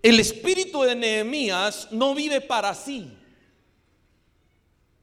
El 0.00 0.20
espíritu 0.20 0.82
de 0.82 0.94
Nehemías 0.94 1.88
no 1.90 2.14
vive 2.14 2.40
para 2.40 2.76
sí. 2.76 3.12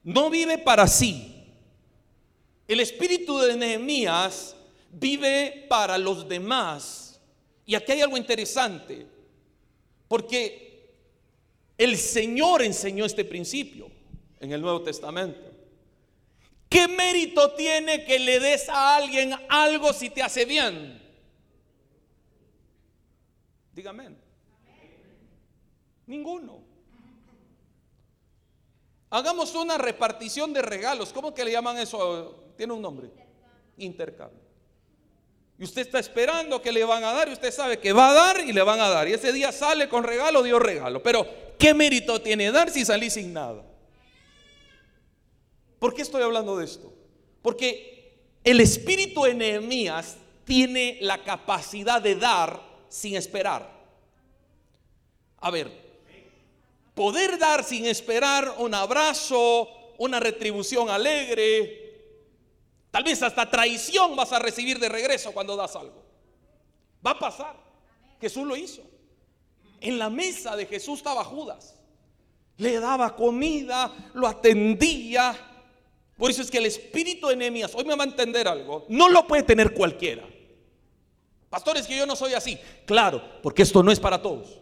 No 0.01 0.29
vive 0.29 0.57
para 0.59 0.87
sí. 0.87 1.45
El 2.69 2.79
espíritu 2.79 3.37
de 3.39 3.57
Nehemías 3.57 4.55
vive 4.93 5.65
para 5.67 5.97
los 5.97 6.27
demás. 6.27 7.08
Y 7.69 7.75
aquí 7.75 7.91
hay 7.91 8.01
algo 8.01 8.17
interesante. 8.17 9.05
Porque 10.07 10.91
el 11.77 11.97
Señor 11.97 12.63
enseñó 12.63 13.05
este 13.05 13.23
principio 13.23 13.91
en 14.39 14.51
el 14.51 14.59
Nuevo 14.59 14.81
Testamento. 14.81 15.51
¿Qué 16.67 16.88
mérito 16.88 17.53
tiene 17.53 18.05
que 18.05 18.17
le 18.17 18.39
des 18.39 18.67
a 18.69 18.95
alguien 18.95 19.35
algo 19.49 19.93
si 19.93 20.09
te 20.09 20.23
hace 20.23 20.45
bien? 20.45 20.99
Dígame. 23.75 24.15
Ninguno. 26.07 26.63
Hagamos 29.11 29.53
una 29.53 29.77
repartición 29.77 30.53
de 30.53 30.63
regalos. 30.63 31.13
¿Cómo 31.13 31.35
que 31.35 31.45
le 31.45 31.51
llaman 31.51 31.77
eso? 31.77 32.51
Tiene 32.57 32.73
un 32.73 32.81
nombre. 32.81 33.11
Intercambio. 33.77 34.49
Y 35.59 35.65
usted 35.65 35.81
está 35.81 35.99
esperando 35.99 36.61
que 36.61 36.71
le 36.71 36.85
van 36.85 37.03
a 37.03 37.11
dar 37.11 37.27
y 37.27 37.33
usted 37.33 37.51
sabe 37.51 37.79
que 37.79 37.91
va 37.91 38.11
a 38.11 38.13
dar 38.13 38.39
y 38.39 38.53
le 38.53 38.63
van 38.63 38.79
a 38.79 38.87
dar. 38.87 39.09
Y 39.09 39.13
ese 39.13 39.33
día 39.33 39.51
sale 39.51 39.89
con 39.89 40.05
regalo, 40.05 40.41
dio 40.41 40.57
regalo. 40.57 41.03
Pero 41.03 41.27
¿qué 41.57 41.73
mérito 41.73 42.21
tiene 42.21 42.49
dar 42.49 42.69
si 42.69 42.85
salí 42.85 43.09
sin 43.09 43.33
nada? 43.33 43.65
¿Por 45.77 45.93
qué 45.93 46.01
estoy 46.01 46.23
hablando 46.23 46.57
de 46.57 46.63
esto? 46.63 46.93
Porque 47.41 48.13
el 48.45 48.61
espíritu 48.61 49.23
de 49.23 49.33
Nehemías 49.33 50.15
tiene 50.45 50.97
la 51.01 51.25
capacidad 51.25 52.01
de 52.01 52.15
dar 52.15 52.61
sin 52.87 53.17
esperar. 53.17 53.69
A 55.39 55.51
ver, 55.51 55.69
poder 56.95 57.37
dar 57.37 57.65
sin 57.65 57.85
esperar 57.85 58.55
un 58.59 58.73
abrazo, 58.73 59.67
una 59.97 60.21
retribución 60.21 60.89
alegre, 60.89 61.88
tal 62.91 63.03
vez 63.03 63.22
hasta 63.22 63.50
traición 63.50 64.15
vas 64.15 64.31
a 64.31 64.39
recibir 64.39 64.79
de 64.79 64.89
regreso 64.89 65.31
cuando 65.31 65.55
das 65.55 65.75
algo. 65.75 66.03
Va 67.05 67.12
a 67.12 67.19
pasar. 67.19 67.55
Jesús 68.19 68.46
lo 68.46 68.55
hizo. 68.55 68.81
En 69.81 69.98
la 69.98 70.10
mesa 70.10 70.55
de 70.55 70.65
Jesús 70.65 71.00
estaba 71.00 71.24
Judas. 71.24 71.75
Le 72.58 72.79
daba 72.79 73.15
comida, 73.15 74.12
lo 74.13 74.27
atendía. 74.27 75.36
Por 76.17 76.29
eso 76.29 76.41
es 76.41 76.51
que 76.51 76.58
el 76.58 76.65
espíritu 76.65 77.27
de 77.27 77.38
Nehemías, 77.38 77.74
hoy 77.74 77.86
me 77.86 77.96
va 77.96 78.03
a 78.03 78.08
entender 78.08 78.48
algo, 78.48 78.86
no 78.89 79.08
lo 79.08 79.25
puede 79.25 79.43
tener 79.43 79.74
cualquiera. 79.74 80.27
Pastores, 81.50 81.88
que 81.88 81.98
yo 81.98 82.05
no 82.05 82.15
soy 82.15 82.34
así. 82.34 82.60
Claro, 82.86 83.24
porque 83.41 83.63
esto 83.63 83.81
no 83.81 83.91
es 83.91 84.00
para 84.00 84.22
todos. 84.22 84.60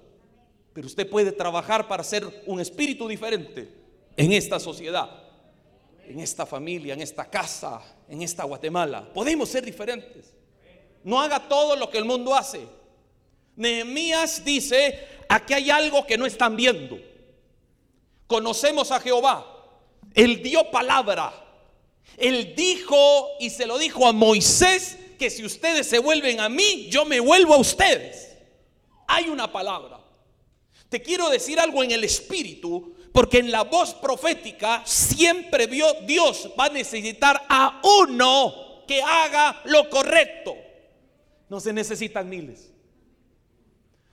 Pero 0.74 0.86
usted 0.86 1.10
puede 1.10 1.32
trabajar 1.32 1.88
para 1.88 2.04
ser 2.04 2.44
un 2.46 2.60
espíritu 2.60 3.08
diferente 3.08 3.68
en 4.16 4.32
esta 4.32 4.60
sociedad, 4.60 5.10
en 6.10 6.20
esta 6.20 6.46
familia, 6.46 6.94
en 6.94 7.02
esta 7.02 7.30
casa, 7.30 7.82
en 8.08 8.22
esta 8.22 8.44
Guatemala. 8.44 9.12
Podemos 9.14 9.50
ser 9.50 9.64
diferentes. 9.66 10.34
No 11.04 11.20
haga 11.22 11.48
todo 11.48 11.76
lo 11.76 11.90
que 11.90 11.98
el 11.98 12.06
mundo 12.06 12.34
hace. 12.34 12.68
Nehemías 13.56 14.44
dice, 14.44 15.08
aquí 15.28 15.54
hay 15.54 15.70
algo 15.70 16.06
que 16.06 16.18
no 16.18 16.26
están 16.26 16.56
viendo. 16.56 16.98
Conocemos 18.28 18.92
a 18.92 19.00
Jehová. 19.00 19.46
Él 20.14 20.42
dio 20.42 20.70
palabra. 20.70 21.34
Él 22.18 22.54
dijo 22.56 23.30
y 23.40 23.50
se 23.50 23.66
lo 23.66 23.78
dijo 23.78 24.08
a 24.08 24.14
Moisés 24.14 24.98
que 25.20 25.30
si 25.30 25.46
ustedes 25.46 25.88
se 25.88 26.00
vuelven 26.00 26.40
a 26.40 26.50
mí, 26.50 26.88
yo 26.90 27.06
me 27.06 27.20
vuelvo 27.20 27.54
a 27.54 27.58
ustedes. 27.58 28.36
Hay 29.08 29.30
una 29.30 29.52
palabra. 29.52 30.00
Te 30.90 31.02
quiero 31.02 31.30
decir 31.30 31.60
algo 31.60 31.84
en 31.84 31.92
el 31.92 32.04
espíritu, 32.04 32.96
porque 33.18 33.40
en 33.40 33.50
la 33.50 33.64
voz 33.64 33.96
profética 33.96 34.84
siempre 34.86 35.66
vio 35.66 35.92
Dios 36.04 36.52
va 36.60 36.66
a 36.66 36.70
necesitar 36.70 37.46
a 37.50 37.82
uno 38.06 38.84
que 38.88 39.02
haga 39.02 39.60
lo 39.66 39.90
correcto. 39.90 40.56
No 41.50 41.60
se 41.60 41.74
necesitan 41.74 42.30
miles. 42.30 42.72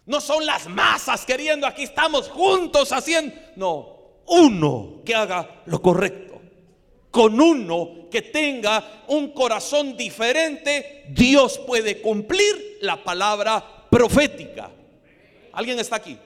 No 0.06 0.22
son 0.22 0.46
las 0.46 0.66
masas 0.68 1.26
queriendo, 1.26 1.66
aquí 1.66 1.82
estamos 1.82 2.30
juntos 2.30 2.92
haciendo. 2.92 3.36
No, 3.56 4.22
uno 4.26 5.02
que 5.04 5.14
haga 5.14 5.62
lo 5.66 5.82
correcto. 5.82 6.40
Con 7.10 7.38
uno 7.38 8.08
que 8.10 8.22
tenga 8.22 9.04
un 9.08 9.32
corazón 9.32 9.98
diferente, 9.98 11.04
Dios 11.10 11.58
puede 11.58 12.00
cumplir 12.00 12.78
la 12.80 13.04
palabra 13.04 13.86
profética. 13.90 14.70
¿Alguien 15.52 15.78
está 15.78 15.96
aquí? 15.96 16.18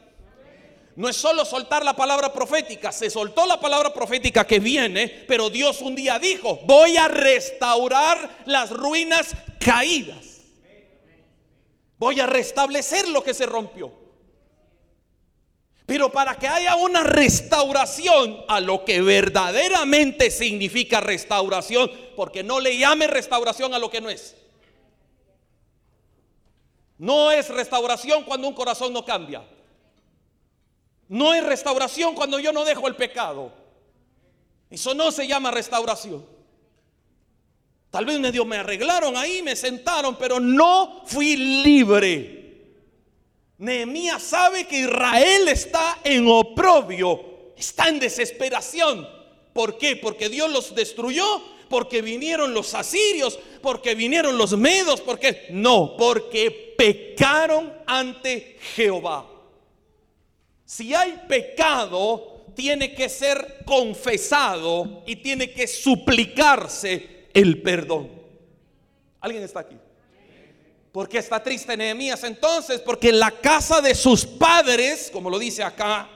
No 0.99 1.09
es 1.09 1.17
solo 1.17 1.45
soltar 1.45 1.85
la 1.85 1.95
palabra 1.95 2.33
profética, 2.33 2.90
se 2.90 3.09
soltó 3.09 3.47
la 3.47 3.61
palabra 3.61 3.95
profética 3.95 4.45
que 4.45 4.59
viene, 4.59 5.07
pero 5.28 5.49
Dios 5.49 5.81
un 5.81 5.95
día 5.95 6.19
dijo, 6.19 6.59
voy 6.64 6.97
a 6.97 7.07
restaurar 7.07 8.43
las 8.47 8.71
ruinas 8.71 9.28
caídas. 9.61 10.40
Voy 11.99 12.19
a 12.19 12.26
restablecer 12.26 13.07
lo 13.07 13.23
que 13.23 13.33
se 13.33 13.47
rompió. 13.47 13.93
Pero 15.87 16.11
para 16.11 16.35
que 16.35 16.49
haya 16.49 16.75
una 16.75 17.05
restauración 17.05 18.45
a 18.49 18.59
lo 18.59 18.85
que 18.85 19.00
verdaderamente 19.00 20.33
significa 20.33 21.00
restauración, 21.00 21.93
porque 22.17 22.43
no 22.43 22.59
le 22.59 22.76
llame 22.76 23.07
restauración 23.07 23.73
a 23.73 23.78
lo 23.78 23.88
que 23.88 24.00
no 24.00 24.11
es. 24.11 24.37
No 26.99 27.31
es 27.31 27.49
restauración 27.50 28.25
cuando 28.25 28.49
un 28.49 28.55
corazón 28.55 28.93
no 28.93 29.05
cambia. 29.05 29.45
No 31.08 31.32
es 31.34 31.42
restauración 31.44 32.14
cuando 32.14 32.38
yo 32.38 32.52
no 32.52 32.64
dejo 32.64 32.86
el 32.86 32.96
pecado. 32.96 33.52
Eso 34.70 34.94
no 34.94 35.10
se 35.10 35.26
llama 35.26 35.50
restauración. 35.50 36.24
Tal 37.90 38.04
vez 38.04 38.20
medio 38.20 38.44
me 38.44 38.58
arreglaron 38.58 39.16
ahí, 39.16 39.42
me 39.42 39.56
sentaron, 39.56 40.16
pero 40.16 40.38
no 40.38 41.02
fui 41.06 41.36
libre. 41.36 42.38
Nehemías 43.56 44.22
sabe 44.22 44.66
que 44.66 44.80
Israel 44.80 45.48
está 45.48 45.98
en 46.04 46.28
oprobio, 46.28 47.52
está 47.56 47.88
en 47.88 47.98
desesperación. 47.98 49.08
¿Por 49.54 49.78
qué? 49.78 49.96
Porque 49.96 50.28
Dios 50.28 50.50
los 50.50 50.74
destruyó, 50.74 51.24
porque 51.70 52.02
vinieron 52.02 52.52
los 52.52 52.74
asirios, 52.74 53.38
porque 53.62 53.94
vinieron 53.94 54.36
los 54.36 54.56
medos, 54.56 55.00
porque 55.00 55.46
no, 55.50 55.96
porque 55.96 56.74
pecaron 56.76 57.72
ante 57.86 58.58
Jehová. 58.76 59.26
Si 60.68 60.94
hay 60.94 61.22
pecado, 61.26 62.44
tiene 62.54 62.94
que 62.94 63.08
ser 63.08 63.62
confesado 63.64 65.02
y 65.06 65.16
tiene 65.16 65.50
que 65.50 65.66
suplicarse 65.66 67.28
el 67.32 67.62
perdón. 67.62 68.10
¿Alguien 69.18 69.44
está 69.44 69.60
aquí? 69.60 69.78
¿Por 70.92 71.08
qué 71.08 71.16
está 71.16 71.42
triste 71.42 71.75
Nehemías 71.75 72.22
entonces? 72.22 72.82
Porque 72.82 73.10
la 73.12 73.30
casa 73.30 73.80
de 73.80 73.94
sus 73.94 74.26
padres, 74.26 75.08
como 75.10 75.30
lo 75.30 75.38
dice 75.38 75.62
acá, 75.62 76.06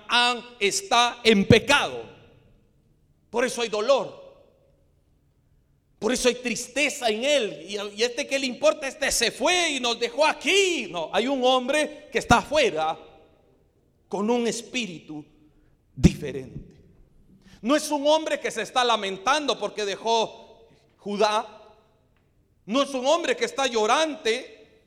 está 0.60 1.20
en 1.24 1.48
pecado. 1.48 2.04
Por 3.30 3.46
eso 3.46 3.62
hay 3.62 3.70
dolor. 3.70 4.20
Por 5.98 6.12
eso 6.12 6.28
hay 6.28 6.34
tristeza 6.34 7.08
en 7.08 7.24
él. 7.24 7.66
Y, 7.70 8.02
este 8.02 8.26
que 8.26 8.38
le 8.38 8.44
importa, 8.44 8.86
este 8.86 9.10
se 9.12 9.30
fue 9.30 9.70
y 9.70 9.80
nos 9.80 9.98
dejó 9.98 10.26
aquí. 10.26 10.88
No, 10.90 11.08
hay 11.10 11.26
un 11.26 11.42
hombre 11.42 12.10
que 12.12 12.18
está 12.18 12.38
afuera 12.38 12.98
con 14.12 14.28
un 14.28 14.46
espíritu 14.46 15.24
diferente. 15.96 16.76
No 17.62 17.74
es 17.74 17.90
un 17.90 18.06
hombre 18.06 18.38
que 18.38 18.50
se 18.50 18.60
está 18.60 18.84
lamentando 18.84 19.58
porque 19.58 19.86
dejó 19.86 20.66
Judá. 20.98 21.72
No 22.66 22.82
es 22.82 22.92
un 22.92 23.06
hombre 23.06 23.34
que 23.34 23.46
está 23.46 23.66
llorante. 23.66 24.82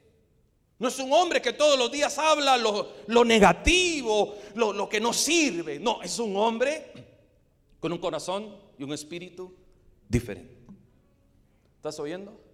No 0.77 0.89
es 0.89 1.00
un 1.00 1.12
hombre 1.12 1.41
que 1.41 1.53
todos 1.53 1.75
los 1.75 1.91
días 1.91 2.20
habla 2.20 2.55
lo, 2.55 3.25
negativo, 3.25 4.36
lo, 4.53 4.72
lo 4.72 4.88
que 4.88 5.00
no 5.00 5.12
sirve. 5.12 5.79
No, 5.79 6.03
es 6.03 6.20
un 6.20 6.38
hombre 6.38 6.94
con 7.79 7.91
un 7.91 7.98
corazón 7.98 8.55
y 8.77 8.84
un 8.84 8.94
espíritu 8.94 9.51
diferente. 10.08 10.55
¿Estás 11.77 12.00
oyendo? 12.00 12.45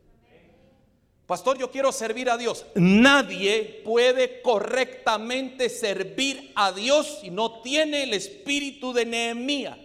Pastor, 1.31 1.57
yo 1.57 1.71
quiero 1.71 1.93
servir 1.93 2.29
a 2.29 2.35
Dios. 2.37 2.65
Nadie 2.75 3.81
puede 3.85 4.41
correctamente 4.41 5.69
servir 5.69 6.51
a 6.55 6.73
Dios 6.73 7.19
si 7.21 7.29
no 7.29 7.61
tiene 7.61 8.03
el 8.03 8.13
espíritu 8.13 8.91
de 8.91 9.05
Nehemías. 9.05 9.79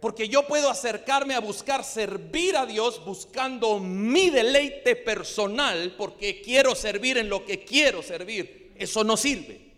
Porque 0.00 0.28
yo 0.28 0.46
puedo 0.46 0.70
acercarme 0.70 1.34
a 1.34 1.40
buscar 1.40 1.82
servir 1.82 2.56
a 2.56 2.64
Dios 2.64 3.04
buscando 3.04 3.80
mi 3.80 4.30
deleite 4.30 4.94
personal 4.94 5.96
porque 5.98 6.40
quiero 6.42 6.76
servir 6.76 7.18
en 7.18 7.28
lo 7.28 7.44
que 7.44 7.64
quiero 7.64 8.04
servir. 8.04 8.74
Eso 8.76 9.02
no 9.02 9.16
sirve. 9.16 9.68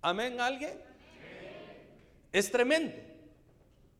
Amén, 0.00 0.40
¿alguien? 0.40 0.80
Es 2.32 2.52
tremendo. 2.52 3.09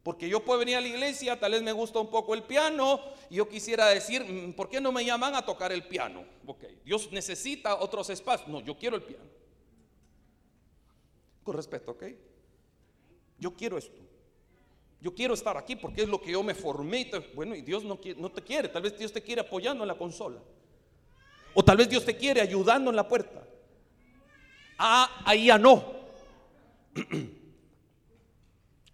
Porque 0.02 0.28
yo 0.28 0.40
puedo 0.44 0.60
venir 0.60 0.76
a 0.76 0.80
la 0.80 0.88
iglesia, 0.88 1.38
tal 1.38 1.52
vez 1.52 1.62
me 1.62 1.72
gusta 1.72 1.98
un 1.98 2.08
poco 2.08 2.34
el 2.34 2.42
piano, 2.42 3.00
y 3.28 3.36
yo 3.36 3.48
quisiera 3.48 3.86
decir, 3.88 4.24
mm, 4.24 4.54
¿por 4.54 4.70
qué 4.70 4.80
no 4.80 4.92
me 4.92 5.04
llaman 5.04 5.34
a 5.34 5.44
tocar 5.44 5.72
el 5.72 5.86
piano? 5.86 6.24
Ok, 6.46 6.64
Dios 6.84 7.12
necesita 7.12 7.76
otros 7.76 8.08
espacios. 8.08 8.48
No, 8.48 8.60
yo 8.60 8.76
quiero 8.76 8.96
el 8.96 9.02
piano. 9.02 9.24
Con 11.42 11.54
respeto, 11.54 11.90
¿ok? 11.92 12.04
Yo 13.38 13.54
quiero 13.54 13.76
esto. 13.76 14.00
Yo 15.02 15.14
quiero 15.14 15.34
estar 15.34 15.56
aquí 15.56 15.76
porque 15.76 16.02
es 16.02 16.08
lo 16.08 16.20
que 16.20 16.32
yo 16.32 16.42
me 16.42 16.54
formé. 16.54 17.10
Bueno, 17.34 17.54
y 17.54 17.62
Dios 17.62 17.84
no, 17.84 17.98
no 18.16 18.30
te 18.30 18.42
quiere. 18.42 18.68
Tal 18.68 18.82
vez 18.82 18.98
Dios 18.98 19.12
te 19.12 19.22
quiere 19.22 19.40
apoyando 19.40 19.84
en 19.84 19.88
la 19.88 19.96
consola. 19.96 20.40
O 21.54 21.62
tal 21.64 21.76
vez 21.76 21.88
Dios 21.88 22.04
te 22.04 22.16
quiere 22.16 22.40
ayudando 22.40 22.90
en 22.90 22.96
la 22.96 23.08
puerta. 23.08 23.42
Ah, 24.78 25.22
ahí 25.24 25.46
ya 25.46 25.58
no. 25.58 25.84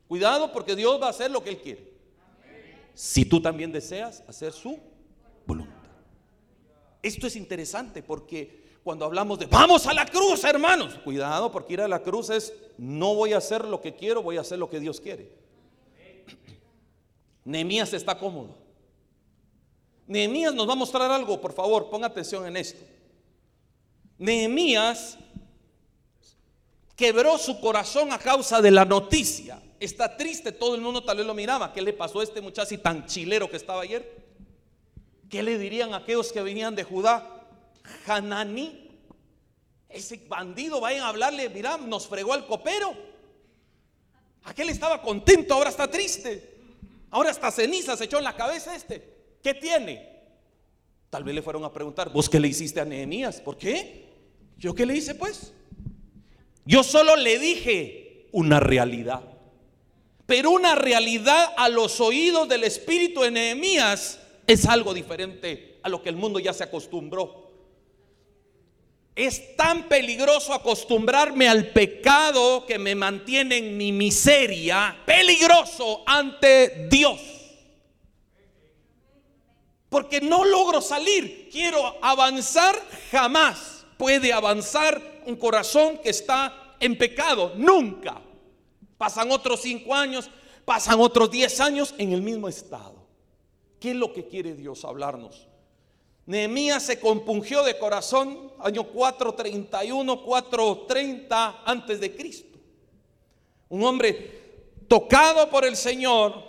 Cuidado 0.08 0.52
porque 0.52 0.76
Dios 0.76 1.00
va 1.00 1.06
a 1.06 1.10
hacer 1.10 1.30
lo 1.30 1.42
que 1.42 1.50
Él 1.50 1.58
quiere. 1.58 1.92
Si 2.94 3.24
tú 3.24 3.40
también 3.40 3.72
deseas 3.72 4.22
hacer 4.26 4.52
su 4.52 4.78
voluntad. 5.46 5.74
Esto 7.02 7.26
es 7.26 7.36
interesante 7.36 8.02
porque 8.02 8.64
cuando 8.82 9.04
hablamos 9.04 9.38
de 9.38 9.46
vamos 9.46 9.86
a 9.86 9.94
la 9.94 10.06
cruz, 10.06 10.44
hermanos, 10.44 10.94
cuidado 11.04 11.50
porque 11.50 11.74
ir 11.74 11.80
a 11.80 11.88
la 11.88 12.02
cruz 12.02 12.30
es 12.30 12.52
no 12.78 13.14
voy 13.14 13.32
a 13.32 13.38
hacer 13.38 13.64
lo 13.64 13.80
que 13.80 13.94
quiero, 13.94 14.22
voy 14.22 14.38
a 14.38 14.40
hacer 14.40 14.58
lo 14.58 14.70
que 14.70 14.80
Dios 14.80 15.00
quiere. 15.00 15.30
Nehemías 17.44 17.92
está 17.92 18.18
cómodo. 18.18 18.56
Nehemías 20.06 20.54
nos 20.54 20.68
va 20.68 20.72
a 20.72 20.76
mostrar 20.76 21.10
algo, 21.10 21.40
por 21.40 21.52
favor, 21.52 21.90
ponga 21.90 22.06
atención 22.06 22.46
en 22.46 22.56
esto. 22.56 22.84
Nehemías 24.18 25.18
quebró 26.94 27.36
su 27.38 27.60
corazón 27.60 28.12
a 28.12 28.18
causa 28.18 28.62
de 28.62 28.70
la 28.70 28.84
noticia 28.84 29.60
está 29.80 30.16
triste, 30.16 30.52
todo 30.52 30.74
el 30.74 30.80
mundo 30.80 31.02
tal 31.04 31.18
vez 31.18 31.26
lo 31.26 31.34
miraba. 31.34 31.72
¿Qué 31.72 31.82
le 31.82 31.92
pasó 31.92 32.20
a 32.20 32.24
este 32.24 32.40
muchacho 32.40 32.78
tan 32.80 33.06
chilero 33.06 33.50
que 33.50 33.56
estaba 33.56 33.82
ayer? 33.82 34.24
¿Qué 35.28 35.42
le 35.42 35.58
dirían 35.58 35.92
a 35.94 35.98
aquellos 35.98 36.32
que 36.32 36.42
venían 36.42 36.74
de 36.74 36.84
Judá? 36.84 37.42
Hananí, 38.06 38.90
ese 39.88 40.24
bandido, 40.28 40.80
vayan 40.80 41.02
a 41.02 41.08
hablarle, 41.08 41.48
mira, 41.48 41.78
nos 41.78 42.06
fregó 42.06 42.32
al 42.32 42.46
copero. 42.46 42.94
Aquel 44.44 44.68
estaba 44.68 45.02
contento, 45.02 45.54
ahora 45.54 45.70
está 45.70 45.90
triste. 45.90 46.54
Ahora 47.10 47.30
está 47.30 47.50
ceniza 47.50 47.96
se 47.96 48.04
echó 48.04 48.18
en 48.18 48.24
la 48.24 48.36
cabeza 48.36 48.74
este. 48.74 49.16
¿Qué 49.42 49.54
tiene? 49.54 50.16
Tal 51.10 51.24
vez 51.24 51.34
le 51.34 51.42
fueron 51.42 51.64
a 51.64 51.72
preguntar, 51.72 52.12
¿vos 52.12 52.28
qué 52.28 52.40
le 52.40 52.48
hiciste 52.48 52.80
a 52.80 52.84
Nehemías? 52.84 53.40
¿Por 53.40 53.56
qué? 53.56 54.06
¿Yo 54.58 54.74
qué 54.74 54.86
le 54.86 54.96
hice 54.96 55.14
pues? 55.14 55.52
Yo 56.64 56.82
solo 56.82 57.16
le 57.16 57.38
dije 57.38 58.28
una 58.32 58.60
realidad. 58.60 59.22
Pero 60.26 60.50
una 60.50 60.74
realidad 60.74 61.54
a 61.56 61.68
los 61.68 62.00
oídos 62.00 62.48
del 62.48 62.64
espíritu 62.64 63.22
de 63.22 63.30
Nehemías 63.30 64.18
es 64.46 64.66
algo 64.66 64.92
diferente 64.92 65.78
a 65.82 65.88
lo 65.88 66.02
que 66.02 66.08
el 66.08 66.16
mundo 66.16 66.40
ya 66.40 66.52
se 66.52 66.64
acostumbró. 66.64 67.46
Es 69.14 69.56
tan 69.56 69.84
peligroso 69.84 70.52
acostumbrarme 70.52 71.48
al 71.48 71.68
pecado 71.68 72.66
que 72.66 72.78
me 72.78 72.94
mantiene 72.94 73.56
en 73.58 73.76
mi 73.76 73.92
miseria, 73.92 74.96
peligroso 75.06 76.02
ante 76.04 76.88
Dios. 76.90 77.20
Porque 79.88 80.20
no 80.20 80.44
logro 80.44 80.82
salir, 80.82 81.48
quiero 81.50 81.96
avanzar, 82.02 82.76
jamás 83.10 83.86
puede 83.96 84.32
avanzar 84.32 85.00
un 85.24 85.36
corazón 85.36 85.98
que 85.98 86.10
está 86.10 86.74
en 86.80 86.98
pecado, 86.98 87.54
nunca. 87.56 88.20
Pasan 88.98 89.30
otros 89.30 89.60
cinco 89.60 89.94
años, 89.94 90.30
pasan 90.64 91.00
otros 91.00 91.30
diez 91.30 91.60
años 91.60 91.94
en 91.98 92.12
el 92.12 92.22
mismo 92.22 92.48
estado. 92.48 93.06
¿Qué 93.78 93.90
es 93.90 93.96
lo 93.96 94.12
que 94.12 94.26
quiere 94.26 94.54
Dios 94.54 94.84
hablarnos? 94.84 95.46
Nehemías 96.26 96.82
se 96.82 96.98
compungió 96.98 97.62
de 97.62 97.78
corazón 97.78 98.52
año 98.58 98.84
431, 98.84 100.22
430 100.22 101.62
antes 101.64 102.00
de 102.00 102.16
Cristo. 102.16 102.58
Un 103.68 103.84
hombre 103.84 104.46
tocado 104.88 105.48
por 105.50 105.64
el 105.64 105.76
Señor 105.76 106.42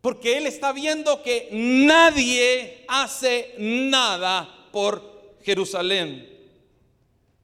porque 0.00 0.36
él 0.36 0.46
está 0.46 0.72
viendo 0.72 1.22
que 1.22 1.48
nadie 1.52 2.84
hace 2.88 3.54
nada 3.58 4.68
por 4.70 5.38
Jerusalén. 5.42 6.30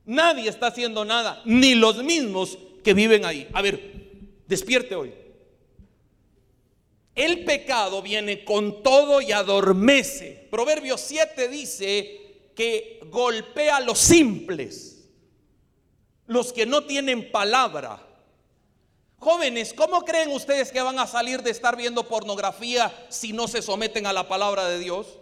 Nadie 0.04 0.50
está 0.50 0.66
haciendo 0.66 1.04
nada, 1.04 1.40
ni 1.44 1.74
los 1.74 2.02
mismos 2.02 2.58
que 2.82 2.94
viven 2.94 3.24
ahí. 3.24 3.48
A 3.52 3.62
ver, 3.62 3.80
despierte 4.46 4.94
hoy. 4.94 5.14
El 7.14 7.44
pecado 7.44 8.02
viene 8.02 8.44
con 8.44 8.82
todo 8.82 9.20
y 9.20 9.32
adormece. 9.32 10.48
Proverbios 10.50 11.00
7 11.00 11.48
dice 11.48 12.50
que 12.54 13.00
golpea 13.06 13.76
a 13.76 13.80
los 13.80 13.98
simples, 13.98 15.08
los 16.26 16.52
que 16.52 16.66
no 16.66 16.84
tienen 16.84 17.30
palabra. 17.30 18.06
Jóvenes, 19.18 19.74
¿cómo 19.74 20.02
creen 20.02 20.30
ustedes 20.30 20.72
que 20.72 20.80
van 20.80 20.98
a 20.98 21.06
salir 21.06 21.42
de 21.42 21.50
estar 21.50 21.76
viendo 21.76 22.08
pornografía 22.08 22.90
si 23.10 23.34
no 23.34 23.48
se 23.48 23.60
someten 23.60 24.06
a 24.06 24.14
la 24.14 24.28
palabra 24.28 24.66
de 24.66 24.78
Dios? 24.78 25.19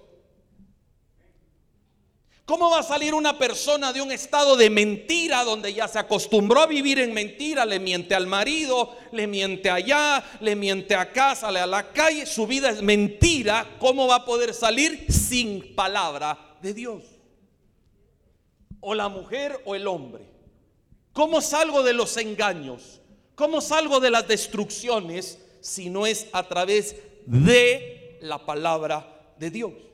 ¿Cómo 2.49 2.71
va 2.71 2.79
a 2.79 2.83
salir 2.83 3.13
una 3.13 3.37
persona 3.37 3.93
de 3.93 4.01
un 4.01 4.11
estado 4.11 4.57
de 4.57 4.71
mentira 4.71 5.45
donde 5.45 5.75
ya 5.75 5.87
se 5.87 5.99
acostumbró 5.99 6.63
a 6.63 6.67
vivir 6.67 6.99
en 6.99 7.13
mentira? 7.13 7.67
Le 7.67 7.79
miente 7.79 8.15
al 8.15 8.27
marido, 8.27 8.97
le 9.13 9.27
miente 9.27 9.69
allá, 9.69 10.25
le 10.41 10.57
miente 10.57 10.95
acá, 10.95 11.35
sale 11.35 11.61
a 11.61 11.67
la 11.67 11.93
calle, 11.93 12.25
su 12.25 12.47
vida 12.47 12.71
es 12.71 12.81
mentira. 12.81 13.77
¿Cómo 13.79 14.07
va 14.07 14.15
a 14.15 14.25
poder 14.25 14.55
salir 14.55 15.13
sin 15.13 15.75
palabra 15.75 16.57
de 16.63 16.73
Dios? 16.73 17.03
O 18.81 18.95
la 18.95 19.11
mujer 19.11 19.61
o 19.67 19.75
el 19.75 19.87
hombre. 19.87 20.25
¿Cómo 21.13 21.43
salgo 21.43 21.83
de 21.83 21.93
los 21.93 22.17
engaños? 22.17 23.03
¿Cómo 23.35 23.61
salgo 23.61 24.01
de 24.01 24.11
las 24.11 24.27
destrucciones 24.27 25.39
si 25.61 25.91
no 25.91 26.07
es 26.07 26.29
a 26.33 26.49
través 26.49 26.97
de 27.27 28.17
la 28.23 28.47
palabra 28.47 29.35
de 29.39 29.51
Dios? 29.51 29.88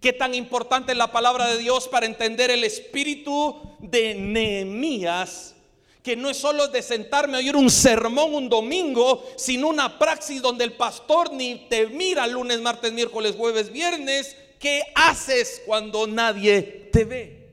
¿Qué 0.00 0.14
tan 0.14 0.34
importante 0.34 0.92
es 0.92 0.98
la 0.98 1.12
palabra 1.12 1.46
de 1.48 1.58
Dios 1.58 1.86
para 1.86 2.06
entender 2.06 2.50
el 2.50 2.64
espíritu 2.64 3.76
de 3.80 4.14
Nehemías? 4.14 5.54
Que 6.02 6.16
no 6.16 6.30
es 6.30 6.38
solo 6.38 6.68
de 6.68 6.80
sentarme 6.80 7.36
a 7.36 7.40
oír 7.40 7.54
un 7.54 7.68
sermón 7.68 8.34
un 8.34 8.48
domingo, 8.48 9.22
sino 9.36 9.68
una 9.68 9.98
praxis 9.98 10.40
donde 10.40 10.64
el 10.64 10.72
pastor 10.72 11.30
ni 11.34 11.66
te 11.68 11.86
mira 11.88 12.26
lunes, 12.26 12.62
martes, 12.62 12.90
miércoles, 12.92 13.34
jueves, 13.36 13.70
viernes. 13.70 14.34
¿Qué 14.58 14.82
haces 14.94 15.60
cuando 15.66 16.06
nadie 16.06 16.88
te 16.90 17.04
ve? 17.04 17.50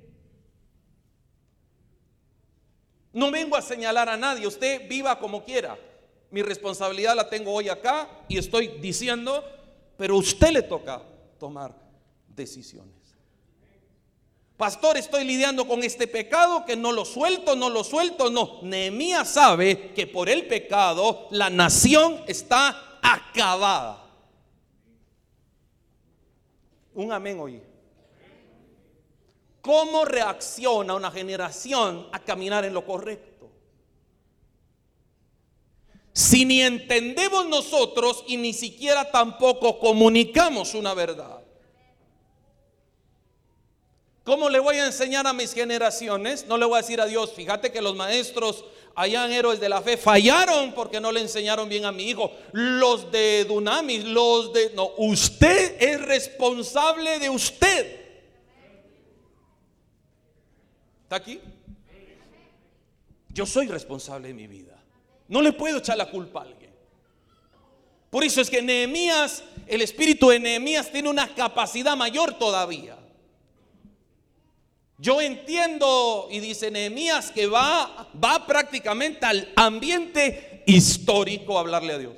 No 3.12 3.30
vengo 3.30 3.58
a 3.58 3.62
señalar 3.62 4.08
a 4.08 4.16
nadie, 4.16 4.48
usted 4.48 4.88
viva 4.88 5.20
como 5.20 5.44
quiera. 5.44 5.78
Mi 6.32 6.42
responsabilidad 6.42 7.16
la 7.16 7.30
tengo 7.30 7.52
hoy 7.52 7.68
acá 7.68 8.10
y 8.30 8.38
estoy 8.38 8.80
diciendo, 8.80 9.44
pero 9.98 10.16
usted 10.16 10.52
le 10.52 10.62
toca 10.62 11.02
tomar 11.38 11.87
decisiones. 12.38 12.96
Pastor, 14.56 14.98
estoy 14.98 15.24
lidiando 15.24 15.68
con 15.68 15.84
este 15.84 16.08
pecado 16.08 16.66
que 16.66 16.76
no 16.76 16.92
lo 16.92 17.06
suelto, 17.06 17.56
no 17.56 17.70
lo 17.70 17.84
suelto, 17.84 18.30
no. 18.32 18.60
Nehemías 18.64 19.30
sabe 19.30 19.94
que 19.94 20.08
por 20.08 20.30
el 20.30 20.48
pecado 20.48 21.28
la 21.30 21.50
nación 21.50 22.24
está 22.28 23.00
acabada. 23.04 24.04
Un 26.96 27.12
amén 27.12 27.40
hoy. 27.40 27.62
¿Cómo 29.62 30.06
reacciona 30.06 30.96
una 30.96 31.12
generación 31.12 32.08
a 32.12 32.20
caminar 32.20 32.66
en 32.66 32.74
lo 32.74 32.84
correcto? 32.84 33.52
Si 36.14 36.46
ni 36.46 36.64
entendemos 36.64 37.48
nosotros 37.48 38.24
y 38.28 38.38
ni 38.38 38.54
siquiera 38.54 39.12
tampoco 39.12 39.78
comunicamos 39.78 40.74
una 40.74 40.96
verdad. 40.96 41.37
¿Cómo 44.28 44.50
le 44.50 44.60
voy 44.60 44.76
a 44.76 44.86
enseñar 44.86 45.26
a 45.26 45.32
mis 45.32 45.54
generaciones? 45.54 46.46
No 46.48 46.58
le 46.58 46.66
voy 46.66 46.76
a 46.76 46.82
decir 46.82 47.00
a 47.00 47.06
Dios, 47.06 47.32
fíjate 47.32 47.72
que 47.72 47.82
los 47.82 47.96
maestros 47.96 48.66
allá 48.94 49.26
en 49.26 49.32
Héroes 49.32 49.62
de 49.62 49.70
la 49.70 49.82
Fe 49.82 49.96
fallaron 49.96 50.74
porque 50.74 51.00
no 51.00 51.14
le 51.14 51.22
enseñaron 51.22 51.70
bien 51.70 51.86
a 51.86 51.94
mi 51.94 52.10
hijo. 52.10 52.30
Los 52.52 53.10
de 53.10 53.46
Dunamis, 53.46 54.04
los 54.04 54.52
de... 54.52 54.72
No, 54.76 54.92
usted 54.98 55.82
es 55.82 56.02
responsable 56.02 57.20
de 57.20 57.30
usted. 57.30 58.02
¿Está 61.04 61.16
aquí? 61.16 61.40
Yo 63.30 63.46
soy 63.46 63.68
responsable 63.68 64.28
de 64.28 64.34
mi 64.34 64.48
vida. 64.48 64.78
No 65.30 65.42
le 65.42 65.54
puedo 65.54 65.78
echar 65.78 65.96
la 65.96 66.12
culpa 66.12 66.42
a 66.42 66.44
alguien. 66.44 66.76
Por 68.10 68.26
eso 68.26 68.42
es 68.42 68.50
que 68.50 68.62
Nehemías, 68.62 69.42
el 69.68 69.82
espíritu 69.82 70.28
de 70.28 70.40
Nehemías 70.42 70.92
tiene 70.92 71.08
una 71.08 71.34
capacidad 71.34 71.96
mayor 71.96 72.38
todavía. 72.38 72.97
Yo 75.00 75.22
entiendo, 75.22 76.28
y 76.32 76.40
dice 76.40 76.72
Nehemías, 76.72 77.30
que 77.30 77.46
va, 77.46 78.10
va 78.24 78.48
prácticamente 78.48 79.26
al 79.28 79.54
ambiente 79.56 80.64
histórico 80.66 81.56
a 81.56 81.62
hablarle 81.62 81.94
a 81.94 81.98
Dios. 82.00 82.14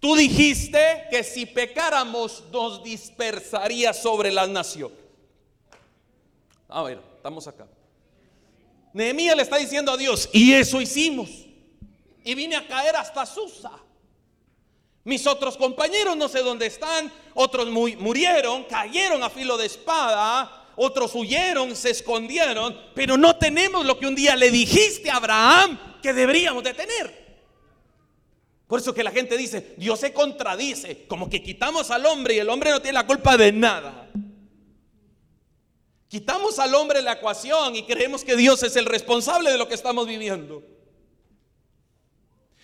Tú 0.00 0.16
dijiste 0.16 1.06
que 1.08 1.22
si 1.22 1.46
pecáramos 1.46 2.42
nos 2.50 2.82
dispersaría 2.82 3.92
sobre 3.92 4.32
las 4.32 4.48
naciones. 4.48 4.98
A 6.68 6.82
ver, 6.82 7.00
estamos 7.16 7.46
acá. 7.46 7.68
Nehemías 8.92 9.36
le 9.36 9.42
está 9.42 9.58
diciendo 9.58 9.92
a 9.92 9.96
Dios, 9.96 10.28
y 10.32 10.52
eso 10.52 10.80
hicimos. 10.80 11.30
Y 12.24 12.34
vine 12.34 12.56
a 12.56 12.66
caer 12.66 12.96
hasta 12.96 13.24
Susa. 13.24 13.70
Mis 15.04 15.26
otros 15.28 15.56
compañeros 15.56 16.16
no 16.16 16.28
sé 16.28 16.40
dónde 16.40 16.66
están, 16.66 17.10
otros 17.34 17.68
murieron, 17.70 18.64
cayeron 18.64 19.22
a 19.22 19.30
filo 19.30 19.56
de 19.56 19.66
espada 19.66 20.59
otros 20.82 21.14
huyeron, 21.14 21.76
se 21.76 21.90
escondieron, 21.90 22.74
pero 22.94 23.18
no 23.18 23.36
tenemos 23.36 23.84
lo 23.84 23.98
que 23.98 24.06
un 24.06 24.14
día 24.14 24.34
le 24.34 24.50
dijiste 24.50 25.10
a 25.10 25.16
Abraham 25.16 25.78
que 26.02 26.14
deberíamos 26.14 26.64
de 26.64 26.72
tener. 26.72 27.20
Por 28.66 28.80
eso 28.80 28.94
que 28.94 29.04
la 29.04 29.10
gente 29.10 29.36
dice, 29.36 29.74
Dios 29.76 30.00
se 30.00 30.14
contradice, 30.14 31.04
como 31.06 31.28
que 31.28 31.42
quitamos 31.42 31.90
al 31.90 32.06
hombre 32.06 32.36
y 32.36 32.38
el 32.38 32.48
hombre 32.48 32.70
no 32.70 32.80
tiene 32.80 32.94
la 32.94 33.06
culpa 33.06 33.36
de 33.36 33.52
nada. 33.52 34.08
Quitamos 36.08 36.58
al 36.58 36.74
hombre 36.74 37.02
la 37.02 37.12
ecuación 37.12 37.76
y 37.76 37.82
creemos 37.82 38.24
que 38.24 38.34
Dios 38.34 38.62
es 38.62 38.74
el 38.74 38.86
responsable 38.86 39.50
de 39.50 39.58
lo 39.58 39.68
que 39.68 39.74
estamos 39.74 40.06
viviendo. 40.06 40.64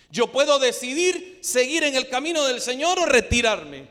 Yo 0.09 0.31
puedo 0.31 0.57
decidir 0.57 1.37
seguir 1.43 1.83
en 1.83 1.95
el 1.95 2.09
camino 2.09 2.43
del 2.47 2.61
Señor 2.61 2.97
o 2.97 3.05
retirarme. 3.05 3.87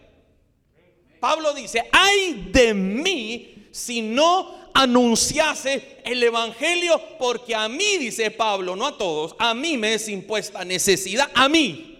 Pablo 1.20 1.54
dice, 1.54 1.88
ay 1.92 2.48
de 2.50 2.74
mí 2.74 3.56
si 3.76 4.00
no 4.00 4.54
anunciase 4.72 5.98
el 6.04 6.22
Evangelio, 6.22 7.00
porque 7.18 7.54
a 7.54 7.68
mí, 7.68 7.98
dice 7.98 8.30
Pablo, 8.30 8.74
no 8.74 8.86
a 8.86 8.96
todos, 8.96 9.36
a 9.38 9.52
mí 9.52 9.76
me 9.76 9.94
es 9.94 10.08
impuesta 10.08 10.64
necesidad, 10.64 11.30
a 11.34 11.48
mí. 11.48 11.92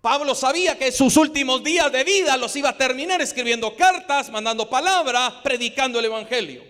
Pablo 0.00 0.36
sabía 0.36 0.78
que 0.78 0.92
sus 0.92 1.16
últimos 1.16 1.64
días 1.64 1.90
de 1.90 2.04
vida 2.04 2.36
los 2.36 2.54
iba 2.54 2.68
a 2.68 2.76
terminar 2.78 3.20
escribiendo 3.20 3.74
cartas, 3.74 4.30
mandando 4.30 4.70
palabras, 4.70 5.34
predicando 5.42 5.98
el 5.98 6.04
Evangelio. 6.04 6.62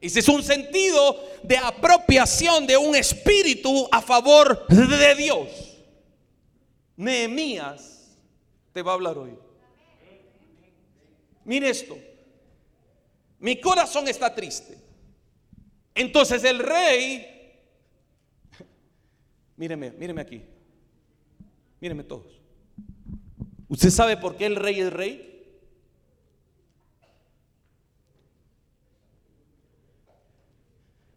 Ese 0.00 0.20
es 0.20 0.28
un 0.28 0.42
sentido 0.42 1.18
de 1.42 1.56
apropiación 1.56 2.66
de 2.66 2.76
un 2.76 2.94
espíritu 2.94 3.88
a 3.90 4.02
favor 4.02 4.66
de 4.68 5.14
Dios. 5.14 5.48
Nehemías 6.96 8.18
te 8.74 8.82
va 8.82 8.92
a 8.92 8.94
hablar 8.94 9.16
hoy. 9.16 9.43
Mire 11.44 11.70
esto. 11.70 11.96
Mi 13.38 13.60
corazón 13.60 14.08
está 14.08 14.34
triste. 14.34 14.78
Entonces 15.94 16.42
el 16.44 16.58
rey, 16.58 17.60
míreme, 19.56 19.90
míreme 19.92 20.22
aquí. 20.22 20.42
Míreme 21.80 22.04
todos. 22.04 22.40
¿Usted 23.68 23.90
sabe 23.90 24.16
por 24.16 24.36
qué 24.36 24.46
el 24.46 24.56
rey 24.56 24.80
es 24.80 24.92
rey? 24.92 25.30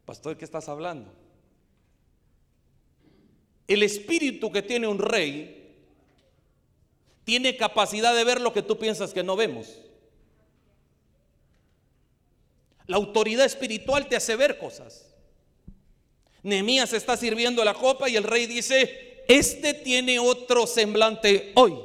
Pastor, 0.06 0.38
¿qué 0.38 0.46
estás 0.46 0.70
hablando? 0.70 1.14
El 3.68 3.84
espíritu 3.84 4.52
que 4.52 4.62
tiene 4.62 4.88
un 4.88 5.00
rey 5.00 5.76
tiene 7.26 7.58
capacidad 7.58 8.16
de 8.16 8.24
ver 8.24 8.40
lo 8.40 8.54
que 8.54 8.62
tú 8.62 8.78
piensas 8.78 9.14
que 9.14 9.24
no 9.24 9.36
vemos. 9.36 9.82
La 12.88 12.98
autoridad 12.98 13.46
espiritual 13.46 14.08
te 14.08 14.16
hace 14.16 14.36
ver 14.36 14.58
cosas. 14.58 15.14
Nehemías 16.42 16.94
está 16.94 17.18
sirviendo 17.18 17.64
la 17.64 17.74
copa 17.74 18.10
y 18.10 18.16
el 18.16 18.24
rey 18.24 18.48
dice, 18.48 19.24
este 19.28 19.74
tiene 19.74 20.20
otro 20.20 20.66
semblante 20.66 21.52
hoy. 21.56 21.78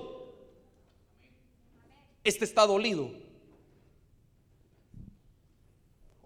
Este 2.22 2.44
está 2.44 2.66
dolido. 2.66 3.10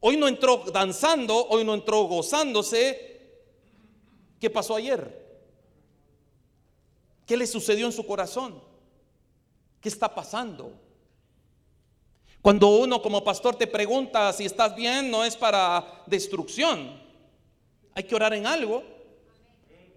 Hoy 0.00 0.18
no 0.18 0.28
entró 0.28 0.58
danzando, 0.72 1.46
hoy 1.48 1.64
no 1.64 1.72
entró 1.72 2.02
gozándose. 2.04 3.20
¿Qué 4.38 4.50
pasó 4.50 4.76
ayer? 4.76 5.24
¿Qué 7.24 7.36
le 7.36 7.46
sucedió 7.46 7.86
en 7.86 7.92
su 7.92 8.06
corazón? 8.06 8.62
¿Qué 9.80 9.88
está 9.88 10.14
pasando? 10.14 10.72
Cuando 12.46 12.68
uno 12.68 13.02
como 13.02 13.24
pastor 13.24 13.56
te 13.56 13.66
pregunta 13.66 14.32
si 14.32 14.44
estás 14.44 14.76
bien, 14.76 15.10
no 15.10 15.24
es 15.24 15.34
para 15.34 16.04
destrucción. 16.06 16.92
Hay 17.92 18.04
que 18.04 18.14
orar 18.14 18.34
en 18.34 18.46
algo. 18.46 18.84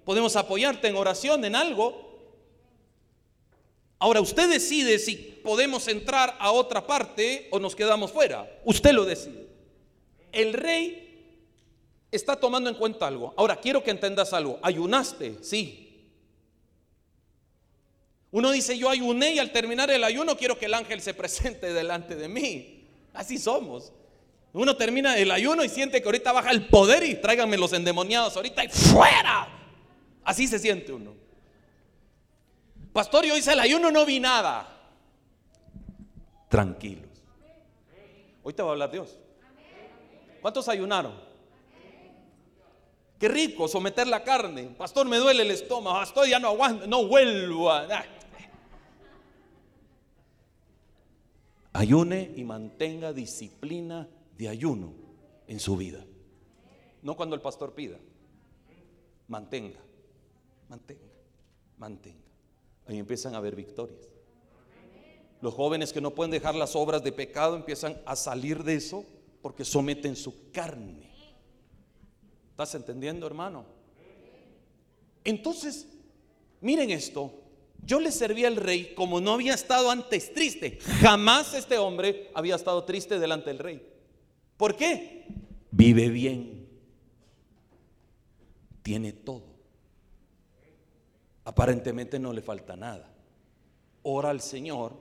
Podemos 0.03 0.35
apoyarte 0.35 0.87
en 0.87 0.95
oración 0.95 1.45
en 1.45 1.55
algo. 1.55 1.93
Ahora 3.99 4.19
usted 4.19 4.49
decide 4.49 4.97
si 4.97 5.15
podemos 5.15 5.87
entrar 5.87 6.35
a 6.39 6.51
otra 6.51 6.87
parte 6.87 7.49
o 7.51 7.59
nos 7.59 7.75
quedamos 7.75 8.11
fuera. 8.11 8.51
Usted 8.65 8.93
lo 8.93 9.05
decide. 9.05 9.47
El 10.31 10.53
rey 10.53 11.37
está 12.09 12.35
tomando 12.35 12.67
en 12.67 12.77
cuenta 12.77 13.05
algo. 13.05 13.31
Ahora 13.37 13.57
quiero 13.57 13.83
que 13.83 13.91
entendas 13.91 14.33
algo. 14.33 14.57
Ayunaste, 14.63 15.37
sí. 15.43 15.88
Uno 18.31 18.51
dice, 18.51 18.77
yo 18.77 18.89
ayuné 18.89 19.33
y 19.33 19.39
al 19.39 19.51
terminar 19.51 19.89
el 19.89 20.03
ayuno 20.03 20.37
quiero 20.37 20.57
que 20.57 20.65
el 20.65 20.73
ángel 20.73 21.01
se 21.01 21.13
presente 21.13 21.73
delante 21.73 22.15
de 22.15 22.27
mí. 22.27 22.87
Así 23.13 23.37
somos. 23.37 23.91
Uno 24.53 24.75
termina 24.75 25.17
el 25.17 25.31
ayuno 25.31 25.63
y 25.63 25.69
siente 25.69 26.01
que 26.01 26.07
ahorita 26.07 26.31
baja 26.31 26.51
el 26.51 26.67
poder 26.67 27.03
y 27.03 27.15
tráiganme 27.15 27.57
los 27.57 27.73
endemoniados 27.73 28.35
ahorita 28.35 28.63
y 28.63 28.69
fuera. 28.69 29.47
Así 30.23 30.47
se 30.47 30.57
siente 30.57 30.91
uno. 30.91 31.13
Pastor, 32.93 33.25
yo 33.25 33.37
hice 33.37 33.53
el 33.53 33.59
ayuno, 33.59 33.91
no 33.91 34.05
vi 34.05 34.19
nada. 34.19 34.75
Tranquilos. 36.49 37.05
Hoy 38.41 38.53
te 38.53 38.63
va 38.63 38.69
a 38.69 38.71
hablar 38.71 38.91
Dios. 38.91 39.17
¿Cuántos 40.41 40.67
ayunaron? 40.67 41.13
Qué 43.19 43.27
rico 43.27 43.67
someter 43.67 44.07
la 44.07 44.23
carne. 44.23 44.63
Pastor, 44.77 45.05
me 45.07 45.17
duele 45.17 45.43
el 45.43 45.51
estómago. 45.51 45.97
Pastor, 45.97 46.27
ya 46.27 46.39
no 46.39 46.47
aguanto, 46.47 46.87
no 46.87 47.05
vuelvo 47.05 47.71
a 47.71 47.85
ayune 51.79 52.33
y 52.35 52.43
mantenga 52.43 53.13
disciplina 53.13 54.09
de 54.37 54.49
ayuno 54.49 54.93
en 55.47 55.61
su 55.61 55.77
vida. 55.77 56.05
No 57.01 57.15
cuando 57.15 57.35
el 57.35 57.41
pastor 57.41 57.73
pida. 57.73 57.97
Mantenga, 59.29 59.79
mantenga, 60.67 61.07
mantenga. 61.77 62.27
Ahí 62.85 62.97
empiezan 62.97 63.33
a 63.33 63.37
haber 63.37 63.55
victorias. 63.55 64.09
Los 65.41 65.53
jóvenes 65.53 65.93
que 65.93 66.01
no 66.01 66.13
pueden 66.13 66.31
dejar 66.31 66.53
las 66.53 66.75
obras 66.75 67.01
de 67.01 67.13
pecado 67.13 67.55
empiezan 67.55 68.01
a 68.05 68.17
salir 68.17 68.63
de 68.65 68.75
eso 68.75 69.05
porque 69.41 69.63
someten 69.63 70.17
su 70.17 70.51
carne. 70.51 71.09
¿Estás 72.51 72.75
entendiendo, 72.75 73.25
hermano? 73.25 73.63
Entonces, 75.23 75.87
miren 76.59 76.89
esto. 76.89 77.31
Yo 77.83 77.99
le 77.99 78.11
serví 78.11 78.45
al 78.45 78.55
rey 78.55 78.93
como 78.93 79.19
no 79.19 79.33
había 79.33 79.53
estado 79.53 79.89
antes 79.89 80.33
triste. 80.33 80.79
Jamás 81.01 81.53
este 81.53 81.77
hombre 81.77 82.29
había 82.33 82.55
estado 82.55 82.83
triste 82.83 83.19
delante 83.19 83.49
del 83.49 83.59
rey. 83.59 83.81
¿Por 84.57 84.75
qué? 84.75 85.25
Vive 85.71 86.09
bien. 86.09 86.67
Tiene 88.83 89.13
todo. 89.13 89.45
Aparentemente 91.45 92.19
no 92.19 92.33
le 92.33 92.41
falta 92.41 92.75
nada. 92.75 93.11
Ora 94.03 94.29
al 94.29 94.41
Señor, 94.41 94.95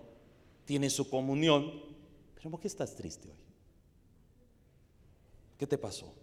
tiene 0.64 0.88
su 0.88 1.10
comunión. 1.10 1.82
Pero 2.34 2.50
¿por 2.50 2.60
qué 2.60 2.68
estás 2.68 2.94
triste 2.94 3.28
hoy? 3.28 3.36
¿Qué 5.58 5.66
te 5.66 5.76
pasó? 5.76 6.14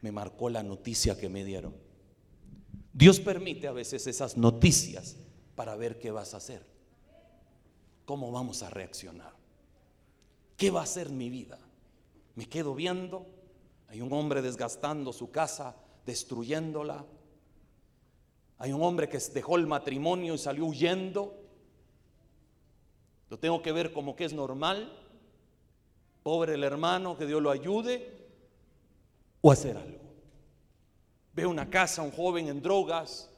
Me 0.00 0.12
marcó 0.12 0.48
la 0.48 0.62
noticia 0.62 1.18
que 1.18 1.28
me 1.28 1.44
dieron. 1.44 1.74
Dios 2.92 3.20
permite 3.20 3.66
a 3.66 3.72
veces 3.72 4.06
esas 4.06 4.36
noticias 4.36 5.16
para 5.54 5.76
ver 5.76 5.98
qué 5.98 6.10
vas 6.10 6.34
a 6.34 6.38
hacer. 6.38 6.64
¿Cómo 8.04 8.32
vamos 8.32 8.62
a 8.62 8.70
reaccionar? 8.70 9.32
¿Qué 10.56 10.70
va 10.70 10.82
a 10.82 10.86
ser 10.86 11.10
mi 11.10 11.30
vida? 11.30 11.58
Me 12.34 12.48
quedo 12.48 12.74
viendo. 12.74 13.26
Hay 13.88 14.00
un 14.00 14.12
hombre 14.12 14.42
desgastando 14.42 15.12
su 15.12 15.30
casa, 15.30 15.76
destruyéndola. 16.06 17.04
Hay 18.58 18.72
un 18.72 18.82
hombre 18.82 19.08
que 19.08 19.18
dejó 19.18 19.56
el 19.56 19.66
matrimonio 19.66 20.34
y 20.34 20.38
salió 20.38 20.66
huyendo. 20.66 21.36
Lo 23.28 23.38
tengo 23.38 23.60
que 23.62 23.72
ver 23.72 23.92
como 23.92 24.14
que 24.14 24.24
es 24.24 24.32
normal. 24.32 24.98
Pobre 26.22 26.54
el 26.54 26.64
hermano, 26.64 27.16
que 27.16 27.26
Dios 27.26 27.42
lo 27.42 27.50
ayude. 27.50 28.22
O 29.40 29.50
hacer 29.50 29.76
algo. 29.76 29.98
Veo 31.34 31.50
una 31.50 31.68
casa, 31.68 32.02
un 32.02 32.12
joven 32.12 32.48
en 32.48 32.62
drogas, 32.62 33.31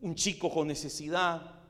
un 0.00 0.14
chico 0.14 0.50
con 0.50 0.68
necesidad. 0.68 1.60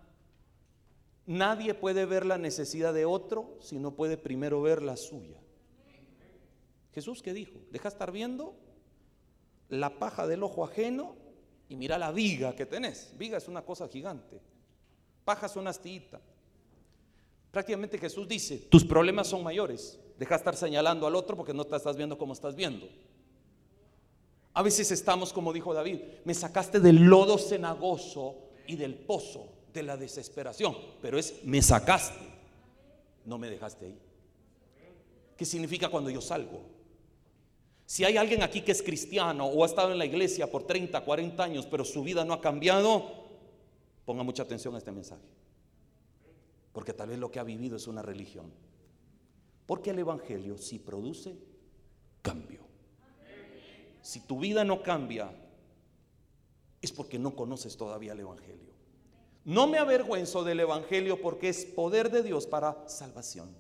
Nadie 1.27 1.75
puede 1.75 2.07
ver 2.07 2.27
la 2.27 2.39
necesidad 2.39 2.95
de 2.95 3.05
otro 3.05 3.59
si 3.61 3.79
no 3.79 3.95
puede 3.95 4.17
primero 4.17 4.63
ver 4.63 4.83
la 4.83 4.97
suya. 4.97 5.41
Jesús 6.93 7.23
qué 7.23 7.33
dijo, 7.33 7.61
deja 7.71 7.89
estar 7.89 8.11
viendo 8.11 8.57
la 9.69 9.99
paja 9.99 10.27
del 10.27 10.43
ojo 10.43 10.65
ajeno 10.65 11.17
y 11.69 11.77
mira 11.77 11.99
la 11.99 12.11
viga 12.11 12.57
que 12.57 12.67
tenés. 12.67 13.15
Viga 13.17 13.39
es 13.39 13.47
una 13.47 13.63
cosa 13.63 13.89
gigante. 13.89 14.41
Paja 15.25 15.47
es 15.47 15.55
una 15.55 15.71
astillita. 15.71 16.21
Prácticamente 17.51 17.99
Jesús 17.99 18.27
dice, 18.27 18.59
tus 18.59 18.85
problemas 18.85 19.29
son 19.29 19.43
mayores. 19.43 19.99
Deja 20.19 20.35
estar 20.35 20.57
señalando 20.57 21.07
al 21.07 21.15
otro 21.15 21.37
porque 21.37 21.55
no 21.55 21.65
te 21.65 21.77
estás 21.77 21.97
viendo 21.97 22.19
como 22.19 22.33
estás 22.33 22.55
viendo. 22.57 22.89
A 24.55 24.63
veces 24.63 24.91
estamos 24.91 25.33
como 25.33 25.53
dijo 25.53 25.73
David, 25.73 26.01
me 26.25 26.35
sacaste 26.35 26.81
del 26.81 27.05
lodo 27.05 27.39
cenagoso 27.39 28.37
y 28.67 28.77
del 28.77 28.95
pozo 28.95 29.49
de 29.73 29.83
la 29.83 29.97
desesperación, 29.97 30.77
pero 31.01 31.19
es 31.19 31.45
me 31.45 31.63
sacaste, 31.63 32.27
no 33.25 33.39
me 33.39 33.49
dejaste 33.49 33.87
ahí. 33.87 33.99
¿Qué 35.37 35.45
significa 35.45 35.89
cuando 35.89 36.11
yo 36.11 36.21
salgo? 36.21 36.61
Si 37.87 38.05
hay 38.05 38.17
alguien 38.17 38.43
aquí 38.43 38.61
que 38.61 38.73
es 38.73 38.83
cristiano 38.83 39.47
o 39.47 39.65
ha 39.65 39.67
estado 39.67 39.91
en 39.93 39.99
la 39.99 40.05
iglesia 40.05 40.51
por 40.51 40.65
30, 40.65 41.01
40 41.01 41.43
años, 41.43 41.67
pero 41.67 41.85
su 41.85 42.05
vida 42.05 42.25
no 42.25 42.33
ha 42.33 42.41
cambiado, 42.41 43.05
ponga 44.05 44.23
mucha 44.23 44.43
atención 44.43 44.75
a 44.75 44.79
este 44.79 44.93
mensaje. 44.93 45.27
Porque 46.73 46.93
tal 46.93 47.09
vez 47.09 47.19
lo 47.19 47.31
que 47.31 47.41
ha 47.41 47.45
vivido 47.45 47.77
es 47.77 47.89
una 47.89 48.03
religión. 48.03 48.53
Porque 49.67 49.91
el 49.91 49.99
Evangelio 49.99 50.57
sí 50.57 50.79
produce 50.79 51.37
cambio. 52.23 52.70
Si 54.03 54.21
tu 54.21 54.41
vida 54.41 54.65
no 54.65 54.83
cambia, 54.83 55.31
es 56.83 56.93
porque 56.93 57.19
no 57.19 57.35
conoces 57.35 57.77
todavía 57.77 58.13
el 58.13 58.21
Evangelio. 58.21 58.71
No 59.45 59.67
me 59.67 59.79
avergüenzo 59.79 60.45
del 60.45 60.61
Evangelio 60.61 61.21
porque 61.21 61.49
es 61.49 61.65
poder 61.65 62.11
de 62.11 62.23
Dios 62.23 62.47
para 62.47 62.89
salvación. 62.89 63.55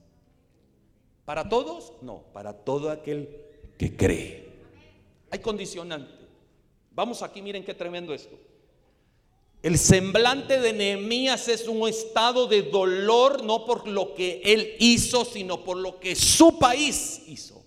¿Para 1.24 1.48
todos? 1.48 1.92
No, 2.02 2.24
para 2.32 2.52
todo 2.52 2.90
aquel 2.90 3.44
que 3.78 3.96
cree. 3.96 4.50
Hay 5.30 5.38
condicionante. 5.38 6.12
Vamos 6.92 7.22
aquí, 7.22 7.40
miren 7.40 7.64
qué 7.64 7.74
tremendo 7.74 8.12
esto. 8.12 8.38
El 9.62 9.78
semblante 9.78 10.58
de 10.58 10.72
Nehemías 10.72 11.46
es 11.48 11.68
un 11.68 11.86
estado 11.86 12.46
de 12.46 12.62
dolor, 12.62 13.44
no 13.44 13.66
por 13.66 13.86
lo 13.86 14.14
que 14.14 14.40
él 14.44 14.74
hizo, 14.80 15.24
sino 15.24 15.64
por 15.64 15.76
lo 15.76 16.00
que 16.00 16.16
su 16.16 16.58
país 16.58 17.22
hizo. 17.26 17.62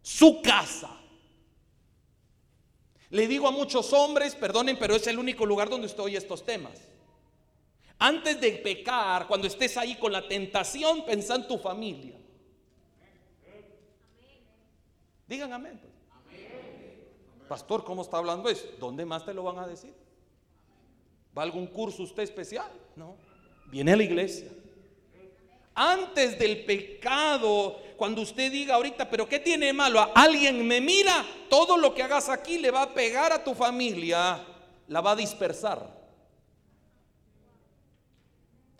Su 0.00 0.40
casa, 0.40 0.98
le 3.12 3.28
digo 3.28 3.46
a 3.46 3.50
muchos 3.50 3.92
hombres, 3.92 4.34
perdonen, 4.34 4.78
pero 4.78 4.96
es 4.96 5.06
el 5.06 5.18
único 5.18 5.44
lugar 5.44 5.68
donde 5.68 5.86
estoy 5.86 6.16
estos 6.16 6.46
temas. 6.46 6.88
Antes 7.98 8.40
de 8.40 8.52
pecar, 8.52 9.26
cuando 9.28 9.46
estés 9.46 9.76
ahí 9.76 9.96
con 9.96 10.12
la 10.12 10.26
tentación, 10.26 11.04
pensa 11.04 11.34
en 11.34 11.46
tu 11.46 11.58
familia. 11.58 12.18
Digan 15.28 15.52
amén. 15.52 15.78
Pues. 15.78 16.42
Pastor, 17.48 17.84
¿cómo 17.84 18.00
está 18.00 18.16
hablando 18.16 18.48
eso? 18.48 18.66
¿Dónde 18.80 19.04
más 19.04 19.26
te 19.26 19.34
lo 19.34 19.42
van 19.42 19.58
a 19.58 19.66
decir? 19.66 19.92
¿Va 21.36 21.42
a 21.42 21.44
algún 21.44 21.66
curso 21.66 22.04
usted 22.04 22.22
especial? 22.22 22.72
No. 22.96 23.16
Viene 23.66 23.92
a 23.92 23.96
la 23.96 24.04
iglesia. 24.04 24.50
Antes 25.74 26.38
del 26.38 26.64
pecado, 26.64 27.80
cuando 27.96 28.20
usted 28.22 28.50
diga 28.50 28.74
ahorita, 28.74 29.08
pero 29.08 29.28
¿qué 29.28 29.38
tiene 29.38 29.72
malo? 29.72 30.10
Alguien 30.14 30.66
me 30.66 30.80
mira, 30.80 31.24
todo 31.48 31.76
lo 31.76 31.94
que 31.94 32.02
hagas 32.02 32.28
aquí 32.28 32.58
le 32.58 32.70
va 32.70 32.82
a 32.82 32.94
pegar 32.94 33.32
a 33.32 33.42
tu 33.42 33.54
familia, 33.54 34.44
la 34.88 35.00
va 35.00 35.12
a 35.12 35.16
dispersar. 35.16 36.02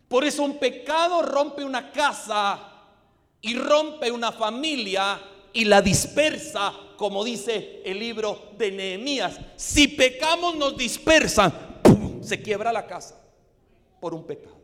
Por 0.08 0.24
eso 0.24 0.42
un 0.42 0.58
pecado 0.58 1.22
rompe 1.22 1.64
una 1.64 1.90
casa 1.90 2.68
y 3.40 3.56
rompe 3.56 4.10
una 4.10 4.30
familia 4.30 5.20
y 5.52 5.64
la 5.64 5.80
dispersa, 5.80 6.72
como 6.96 7.24
dice 7.24 7.80
el 7.84 7.98
libro 7.98 8.50
de 8.58 8.70
Nehemías. 8.70 9.38
Si 9.56 9.88
pecamos 9.88 10.56
nos 10.56 10.76
dispersan, 10.76 11.80
se 12.20 12.42
quiebra 12.42 12.72
la 12.72 12.86
casa 12.86 13.18
por 14.00 14.12
un 14.12 14.24
pecado. 14.24 14.61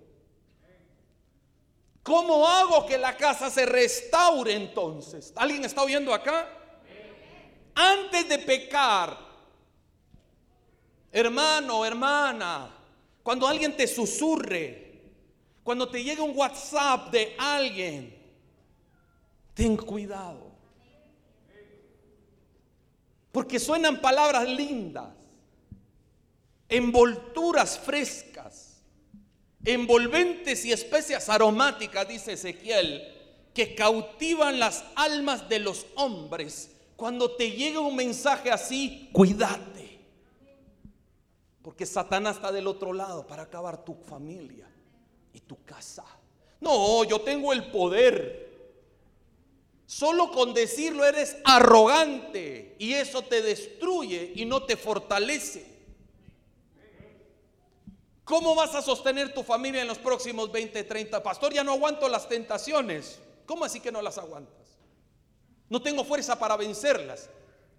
¿Cómo 2.09 2.49
hago 2.49 2.87
que 2.87 2.97
la 2.97 3.15
casa 3.15 3.51
se 3.51 3.67
restaure 3.67 4.55
entonces? 4.55 5.31
¿Alguien 5.37 5.67
está 5.67 5.83
oyendo 5.83 6.15
acá? 6.15 6.49
Antes 7.75 8.27
de 8.27 8.39
pecar, 8.39 9.15
hermano, 11.13 11.85
hermana, 11.85 12.75
cuando 13.23 13.47
alguien 13.47 13.77
te 13.77 13.87
susurre, 13.87 15.03
cuando 15.63 15.87
te 15.87 16.03
llega 16.03 16.23
un 16.23 16.35
WhatsApp 16.35 17.11
de 17.11 17.37
alguien 17.39 18.19
Ten 19.59 19.77
cuidado. 19.77 20.53
Porque 23.33 23.59
suenan 23.59 24.01
palabras 24.01 24.49
lindas, 24.49 25.09
envolturas 26.69 27.77
frescas, 27.77 28.68
envolventes 29.65 30.65
y 30.65 30.73
especias 30.73 31.29
aromáticas, 31.29 32.09
dice 32.09 32.33
Ezequiel, 32.33 33.15
que 33.55 33.75
cautivan 33.75 34.59
las 34.59 34.85
almas 34.95 35.49
de 35.49 35.59
los 35.59 35.87
hombres. 35.97 36.71
Cuando 36.97 37.33
te 37.33 37.51
llega 37.51 37.81
un 37.81 37.97
mensaje 37.97 38.51
así, 38.51 39.09
cuídate. 39.13 39.99
Porque 41.63 41.87
Satanás 41.87 42.37
está 42.37 42.51
del 42.51 42.67
otro 42.67 42.93
lado 42.93 43.27
para 43.27 43.43
acabar 43.43 43.85
tu 43.85 43.95
familia 43.95 44.69
y 45.33 45.41
tu 45.41 45.63
casa. 45.65 46.05
No, 46.61 47.05
yo 47.05 47.21
tengo 47.21 47.53
el 47.53 47.71
poder. 47.71 48.49
Solo 49.87 50.31
con 50.31 50.55
decirlo 50.55 51.05
eres 51.05 51.37
arrogante 51.45 52.77
y 52.79 52.93
eso 52.93 53.23
te 53.23 53.43
destruye 53.43 54.33
y 54.35 54.45
no 54.45 54.65
te 54.65 54.77
fortalece. 54.77 55.78
¿Cómo 58.29 58.55
vas 58.55 58.75
a 58.75 58.83
sostener 58.83 59.33
tu 59.33 59.43
familia 59.43 59.81
en 59.81 59.89
los 59.89 59.97
próximos 59.97 60.53
20, 60.53 60.85
30? 60.85 61.23
Pastor, 61.23 61.55
ya 61.55 61.65
no 61.65 61.73
aguanto 61.73 62.07
las 62.11 62.29
tentaciones. 62.29 63.19
¿Cómo 63.47 63.65
así 63.65 63.81
que 63.81 63.91
no 63.91 64.03
las 64.03 64.19
aguantas? 64.19 64.77
No 65.71 65.81
tengo 65.81 66.05
fuerza 66.05 66.39
para 66.39 66.55
vencerlas. 66.59 67.31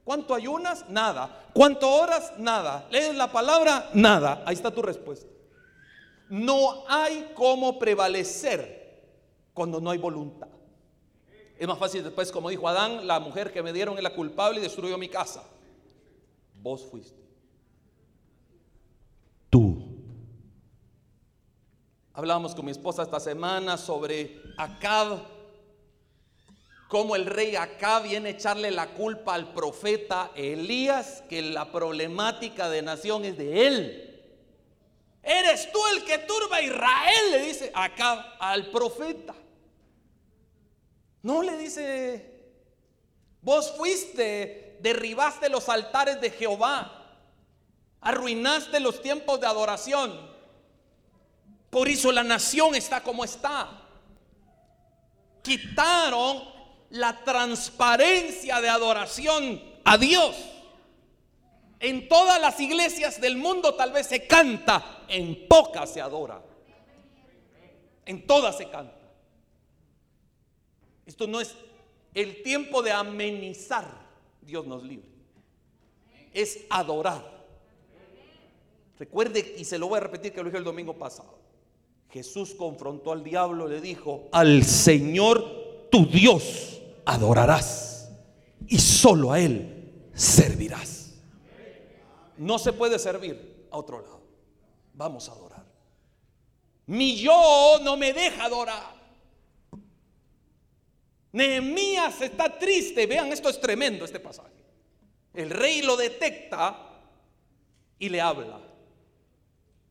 ¿Cuánto 0.03 0.33
ayunas? 0.33 0.89
Nada. 0.89 1.51
¿Cuánto 1.53 1.87
horas? 1.87 2.33
Nada. 2.39 2.87
¿Lees 2.89 3.13
la 3.13 3.31
palabra? 3.31 3.91
Nada. 3.93 4.41
Ahí 4.43 4.55
está 4.55 4.71
tu 4.71 4.81
respuesta. 4.81 5.29
No 6.29 6.83
hay 6.87 7.31
cómo 7.35 7.77
prevalecer 7.77 9.03
cuando 9.53 9.79
no 9.79 9.91
hay 9.91 9.99
voluntad. 9.99 10.47
Es 11.59 11.67
más 11.67 11.77
fácil 11.77 12.03
después, 12.03 12.31
como 12.31 12.49
dijo 12.49 12.67
Adán, 12.67 13.05
la 13.05 13.19
mujer 13.19 13.53
que 13.53 13.61
me 13.61 13.71
dieron 13.71 13.97
es 13.97 14.03
la 14.03 14.15
culpable 14.15 14.59
y 14.59 14.63
destruyó 14.63 14.97
mi 14.97 15.09
casa. 15.09 15.43
Vos 16.55 16.87
fuiste. 16.89 17.18
Hablábamos 22.19 22.53
con 22.53 22.65
mi 22.65 22.71
esposa 22.71 23.03
esta 23.03 23.21
semana 23.21 23.77
sobre 23.77 24.41
Acab 24.57 25.19
cómo 26.89 27.15
el 27.15 27.25
rey 27.25 27.55
acá 27.55 28.01
viene 28.01 28.27
a 28.27 28.31
echarle 28.33 28.71
la 28.71 28.87
culpa 28.87 29.35
al 29.35 29.53
profeta 29.53 30.31
Elías, 30.35 31.23
que 31.29 31.41
la 31.41 31.71
problemática 31.71 32.69
de 32.69 32.81
nación 32.81 33.23
es 33.23 33.37
de 33.37 33.67
él. 33.67 34.21
Eres 35.23 35.71
tú 35.71 35.79
el 35.95 36.03
que 36.03 36.17
turba 36.17 36.57
a 36.57 36.61
Israel, 36.61 37.31
le 37.31 37.39
dice 37.39 37.71
acá 37.73 38.35
al 38.37 38.69
profeta. 38.69 39.33
No 41.21 41.41
le 41.41 41.55
dice, 41.55 42.51
vos 43.41 43.71
fuiste, 43.77 44.77
derribaste 44.81 45.47
los 45.47 45.69
altares 45.69 46.19
de 46.19 46.31
Jehová, 46.31 47.15
arruinaste 48.01 48.81
los 48.81 49.01
tiempos 49.01 49.39
de 49.39 49.47
adoración. 49.47 50.37
Por 51.69 51.87
eso 51.87 52.11
la 52.11 52.23
nación 52.23 52.75
está 52.75 53.01
como 53.01 53.23
está. 53.23 53.69
Quitaron 55.43 56.43
la 56.89 57.23
transparencia 57.23 58.59
de 58.61 58.69
adoración 58.69 59.61
a 59.83 59.97
Dios. 59.97 60.35
En 61.79 62.09
todas 62.09 62.41
las 62.41 62.59
iglesias 62.59 63.21
del 63.21 63.37
mundo 63.37 63.75
tal 63.75 63.91
vez 63.91 64.07
se 64.07 64.27
canta, 64.27 65.05
en 65.07 65.47
pocas 65.47 65.93
se 65.93 66.01
adora. 66.01 66.41
En 68.05 68.25
todas 68.25 68.57
se 68.57 68.69
canta. 68.69 68.97
Esto 71.05 71.25
no 71.27 71.39
es 71.39 71.55
el 72.13 72.43
tiempo 72.43 72.81
de 72.81 72.91
amenizar, 72.91 73.85
Dios 74.41 74.65
nos 74.65 74.83
libre. 74.83 75.07
Es 76.33 76.65
adorar. 76.69 77.39
Recuerde, 78.97 79.55
y 79.57 79.63
se 79.63 79.77
lo 79.77 79.87
voy 79.87 79.97
a 79.97 80.01
repetir 80.01 80.33
que 80.33 80.39
lo 80.39 80.45
dije 80.45 80.57
el 80.57 80.63
domingo 80.63 80.97
pasado. 80.97 81.38
Jesús 82.11 82.55
confrontó 82.55 83.11
al 83.11 83.23
diablo, 83.23 83.67
le 83.67 83.81
dijo, 83.81 84.29
al 84.31 84.63
Señor 84.63 85.87
tu 85.91 86.05
Dios 86.05 86.81
adorarás 87.05 88.11
y 88.67 88.79
solo 88.79 89.31
a 89.31 89.39
Él 89.39 90.09
servirás. 90.13 91.13
No 92.37 92.57
se 92.57 92.73
puede 92.73 92.97
servir 92.97 93.67
a 93.71 93.77
otro 93.77 94.01
lado. 94.01 94.21
Vamos 94.93 95.29
a 95.29 95.33
adorar. 95.33 95.65
Mi 96.87 97.17
yo 97.17 97.79
no 97.83 97.95
me 97.97 98.13
deja 98.13 98.45
adorar. 98.45 98.95
Nehemías 101.31 102.21
está 102.21 102.57
triste. 102.57 103.05
Vean, 103.05 103.31
esto 103.31 103.49
es 103.49 103.61
tremendo 103.61 104.05
este 104.05 104.19
pasaje. 104.19 104.49
El 105.33 105.51
rey 105.51 105.81
lo 105.81 105.95
detecta 105.95 107.01
y 107.99 108.09
le 108.09 108.19
habla. 108.19 108.59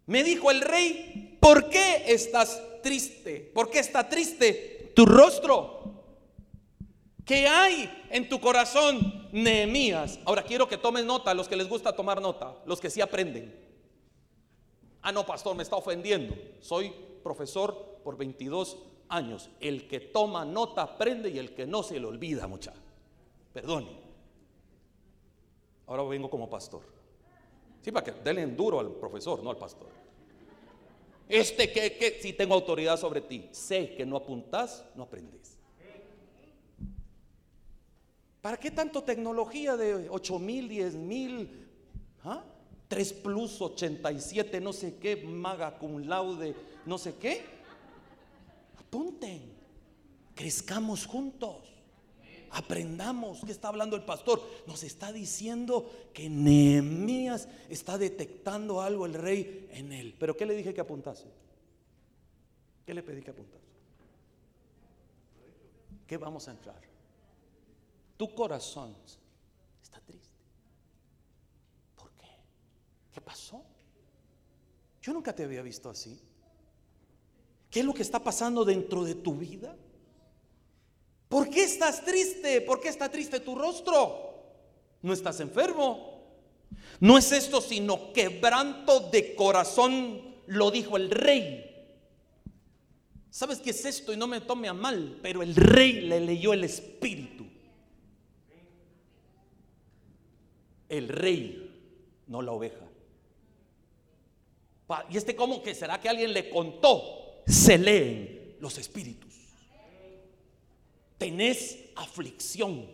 Me 0.07 0.25
dijo 0.25 0.51
el 0.51 0.63
rey, 0.63 1.28
¿por 1.41 1.69
qué 1.69 2.05
estás 2.07 2.63
triste? 2.83 3.51
¿Por 3.55 3.71
qué 3.71 3.79
está 3.79 4.09
triste 4.09 4.93
tu 4.95 5.05
rostro? 5.07 5.79
¿Qué 7.25 7.47
hay 7.47 8.07
en 8.11 8.29
tu 8.29 8.41
corazón, 8.41 9.29
Nehemías? 9.33 10.19
Ahora 10.25 10.43
quiero 10.43 10.67
que 10.67 10.79
tomen 10.79 11.07
nota, 11.07 11.35
los 11.35 11.47
que 11.47 11.57
les 11.57 11.69
gusta 11.69 11.95
tomar 11.95 12.23
nota, 12.23 12.57
los 12.65 12.81
que 12.81 12.89
sí 12.89 13.03
aprenden. 13.03 13.55
Ah, 15.03 15.13
no, 15.13 15.27
pastor, 15.27 15.55
me 15.55 15.63
está 15.63 15.77
ofendiendo. 15.77 16.35
Soy 16.61 16.91
profesor 17.23 18.01
por 18.03 18.17
22 18.17 18.79
años. 19.11 19.51
El 19.61 19.87
que 19.87 20.01
toma 20.01 20.45
nota 20.45 20.83
aprende 20.83 21.29
y 21.29 21.39
el 21.39 21.55
que 21.55 21.67
no 21.67 21.83
se 21.83 22.01
le 22.01 22.07
olvida, 22.07 22.47
mucha. 22.47 22.73
Perdone. 23.53 24.09
Ahora 25.87 26.03
vengo 26.05 26.29
como 26.31 26.49
pastor. 26.49 26.83
Sí, 27.83 27.93
para 27.93 28.05
que 28.05 28.13
denle 28.13 28.47
duro 28.47 28.81
al 28.81 28.91
profesor, 28.93 29.43
no 29.43 29.51
al 29.51 29.57
pastor. 29.57 29.89
Este 31.29 31.71
que, 31.71 31.97
que 31.97 32.19
si 32.23 32.33
tengo 32.33 32.55
autoridad 32.55 32.99
sobre 32.99 33.21
ti, 33.21 33.49
sé 33.53 33.95
que 33.95 34.07
no 34.07 34.17
apuntas, 34.17 34.85
no 34.95 35.03
aprendes. 35.03 35.59
¿Para 38.41 38.57
qué 38.57 38.71
tanto 38.71 39.03
tecnología 39.03 39.77
de 39.77 40.09
8 40.09 40.39
mil, 40.39 40.69
10 40.69 40.95
mil? 40.95 41.69
3 42.89 43.13
¿ah? 43.13 43.23
plus 43.23 43.61
87, 43.61 44.61
no 44.61 44.73
sé 44.73 44.97
qué, 44.97 45.17
maga 45.17 45.79
cum 45.79 45.99
laude, 46.07 46.55
no 46.87 46.97
sé 46.97 47.15
qué. 47.17 47.45
Apunten, 48.79 49.43
crezcamos 50.35 51.05
juntos, 51.05 51.59
aprendamos. 52.51 53.41
¿Qué 53.45 53.53
está 53.53 53.69
hablando 53.69 53.97
el 53.97 54.05
pastor? 54.05 54.43
Nos 54.67 54.83
está 54.83 55.13
diciendo 55.13 55.91
que 56.13 56.29
Nehemías 56.29 57.49
está 57.69 57.99
detectando 57.99 58.81
algo 58.81 59.07
el 59.07 59.15
rey 59.15 59.69
en 59.73 59.93
él. 59.93 60.15
Pero 60.19 60.37
¿qué 60.37 60.47
le 60.47 60.55
dije 60.55 60.75
que 60.75 60.81
apuntase? 60.81 61.27
¿Qué 62.87 62.95
le 62.95 63.03
pedí 63.03 63.23
que 63.23 63.31
apuntase? 63.31 63.67
¿Qué 66.07 66.17
vamos 66.17 66.49
a 66.49 66.53
entrar? 66.53 66.81
Tu 68.17 68.35
corazón 68.35 68.95
está 69.83 70.01
triste. 70.01 70.37
¿Por 71.95 72.11
qué? 72.13 72.29
¿Qué 73.13 73.21
pasó? 73.21 73.63
Yo 75.03 75.13
nunca 75.13 75.35
te 75.35 75.45
había 75.45 75.63
visto 75.63 75.91
así. 75.91 76.19
¿Qué 77.71 77.81
es 77.81 77.87
lo 77.87 77.93
que 77.93 78.03
está 78.03 78.23
pasando 78.23 78.65
dentro 78.65 79.05
de 79.05 79.15
tu 79.15 79.35
vida? 79.35 79.77
¿Por 81.29 81.51
qué 81.51 81.65
estás 81.65 82.05
triste? 82.05 82.61
¿Por 82.63 82.81
qué 82.81 82.89
está 82.89 83.11
triste 83.11 83.41
tu 83.41 83.55
rostro? 83.55 84.35
No 85.03 85.13
estás 85.13 85.41
enfermo. 85.41 86.25
No 87.01 87.19
es 87.19 87.33
esto 87.33 87.61
sino 87.61 88.13
quebranto 88.13 89.09
de 89.11 89.35
corazón, 89.35 90.37
lo 90.47 90.71
dijo 90.71 90.97
el 90.97 91.11
rey. 91.11 91.65
¿Sabes 93.31 93.61
qué 93.61 93.71
es 93.71 93.85
esto? 93.85 94.13
Y 94.13 94.17
no 94.17 94.27
me 94.27 94.41
tome 94.41 94.69
a 94.69 94.73
mal, 94.73 95.19
pero 95.23 95.43
el 95.43 95.55
rey 95.55 96.01
le 96.01 96.21
leyó 96.21 96.53
el 96.53 96.65
espíritu. 96.65 97.39
el 100.89 101.09
rey, 101.09 101.71
no 102.27 102.43
la 102.43 102.53
oveja. 102.53 102.87
¿Y 105.11 105.17
este 105.17 105.37
cómo 105.37 105.63
que 105.63 105.75
será 105.75 106.01
que 106.01 106.09
alguien 106.09 106.33
le 106.33 106.49
contó? 106.49 107.43
Se 107.47 107.77
leen 107.77 108.57
los 108.61 108.79
espíritus. 108.79 109.28
Tenés 111.19 111.77
aflicción, 111.97 112.87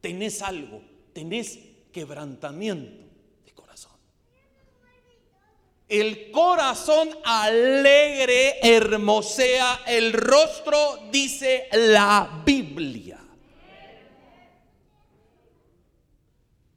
tenés 0.00 0.42
algo, 0.42 0.82
tenés 1.12 1.58
quebrantamiento 1.92 3.04
de 3.44 3.52
corazón. 3.52 3.92
El 5.88 6.32
corazón 6.32 7.10
alegre 7.24 8.58
hermosea 8.60 9.82
el 9.86 10.12
rostro, 10.12 11.08
dice 11.12 11.68
la 11.72 12.42
Biblia. 12.44 13.20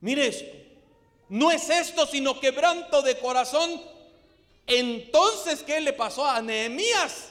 Mire 0.02 0.28
esto. 0.28 0.56
No 1.30 1.52
es 1.52 1.70
esto 1.70 2.06
sino 2.06 2.40
quebranto 2.40 3.02
de 3.02 3.18
corazón. 3.18 3.82
Entonces, 4.68 5.64
¿qué 5.64 5.82
le 5.82 5.94
pasó 5.94 6.26
a 6.26 6.42
Nehemías? 6.42 7.30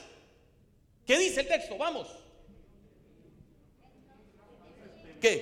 ¿Qué 1.05 1.17
dice 1.17 1.41
el 1.41 1.47
texto? 1.47 1.77
Vamos. 1.77 2.07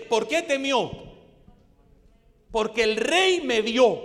¿Por 0.09 0.27
qué 0.27 0.41
temió? 0.41 0.91
Porque 2.51 2.83
el 2.83 2.97
rey 2.97 3.41
me 3.41 3.61
vio 3.61 4.01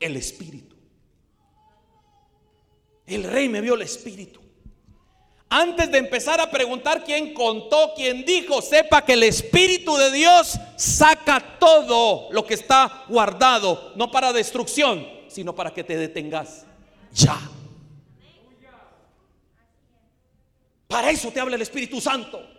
el 0.00 0.16
espíritu. 0.16 0.74
El 3.06 3.22
rey 3.24 3.48
me 3.48 3.60
vio 3.60 3.74
el 3.74 3.82
espíritu. 3.82 4.40
Antes 5.48 5.92
de 5.92 5.98
empezar 5.98 6.40
a 6.40 6.50
preguntar 6.50 7.04
quién 7.04 7.32
contó, 7.32 7.92
quién 7.94 8.24
dijo, 8.24 8.60
sepa 8.60 9.04
que 9.04 9.12
el 9.12 9.22
Espíritu 9.22 9.96
de 9.96 10.10
Dios 10.10 10.58
saca 10.76 11.58
todo 11.60 12.28
lo 12.32 12.44
que 12.44 12.54
está 12.54 13.04
guardado, 13.08 13.92
no 13.94 14.10
para 14.10 14.32
destrucción, 14.32 15.06
sino 15.28 15.54
para 15.54 15.72
que 15.72 15.84
te 15.84 15.96
detengas. 15.96 16.66
Ya. 17.12 17.38
Para 20.88 21.10
eso 21.10 21.30
te 21.30 21.38
habla 21.38 21.54
el 21.54 21.62
Espíritu 21.62 22.00
Santo. 22.00 22.55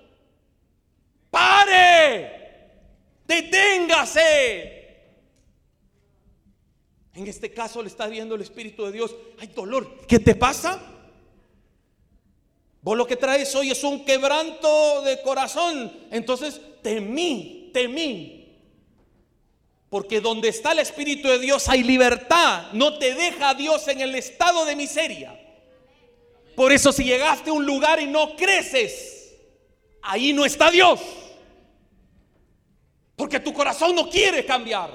Pare. 1.38 2.32
Deténgase. 3.28 4.74
En 7.14 7.28
este 7.28 7.54
caso 7.54 7.82
le 7.82 7.90
está 7.90 8.08
viendo 8.08 8.34
el 8.34 8.42
Espíritu 8.42 8.86
de 8.86 8.92
Dios. 8.92 9.16
Hay 9.40 9.48
dolor. 9.48 10.06
¿Qué 10.08 10.18
te 10.18 10.34
pasa? 10.34 10.82
Vos 12.82 12.98
lo 12.98 13.06
que 13.06 13.18
traes 13.18 13.54
hoy 13.54 13.70
es 13.70 13.84
un 13.84 14.04
quebranto 14.04 15.04
de 15.04 15.22
corazón. 15.22 16.08
Entonces 16.10 16.60
temí, 16.82 17.70
temí. 17.72 18.58
Porque 19.90 20.22
donde 20.22 20.50
está 20.50 20.72
el 20.72 20.80
Espíritu 20.80 21.28
de 21.28 21.40
Dios 21.40 21.70
hay 21.70 21.84
libertad. 21.84 22.72
No 22.74 22.98
te 22.98 23.14
deja 23.14 23.54
Dios 23.54 23.88
en 23.88 24.02
el 24.02 24.16
estado 24.16 24.66
de 24.66 24.76
miseria. 24.76 25.40
Por 26.56 26.72
eso 26.72 26.92
si 26.92 27.04
llegaste 27.04 27.52
a 27.52 27.54
un 27.54 27.66
lugar 27.66 28.02
y 28.02 28.08
no 28.08 28.36
creces, 28.36 29.36
ahí 30.02 30.34
no 30.34 30.44
está 30.44 30.72
Dios. 30.72 31.00
Porque 33.18 33.42
tu 33.42 33.52
corazón 33.52 33.94
no 33.94 34.10
quiere 34.10 34.46
cambiar. 34.46 34.90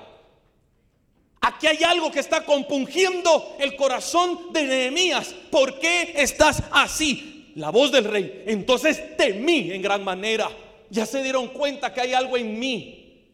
Aquí 1.43 1.67
hay 1.67 1.85
algo 1.85 2.11
que 2.11 2.21
está 2.21 2.43
compungiendo 2.47 3.57
el 3.59 3.77
corazón 3.77 4.55
de 4.55 4.63
Nehemías. 4.63 5.35
¿Por 5.51 5.79
qué 5.79 6.15
estás 6.17 6.63
así? 6.71 7.33
la 7.57 7.71
voz 7.71 7.93
del 7.93 8.05
rey. 8.05 8.45
Entonces 8.47 9.17
temí 9.17 9.71
en 9.73 9.83
gran 9.83 10.05
manera. 10.05 10.49
Ya 10.91 11.07
se 11.07 11.23
dieron 11.23 11.49
cuenta 11.49 11.93
que 11.93 12.01
hay 12.01 12.13
algo 12.13 12.37
en 12.37 12.59
mí. 12.59 13.29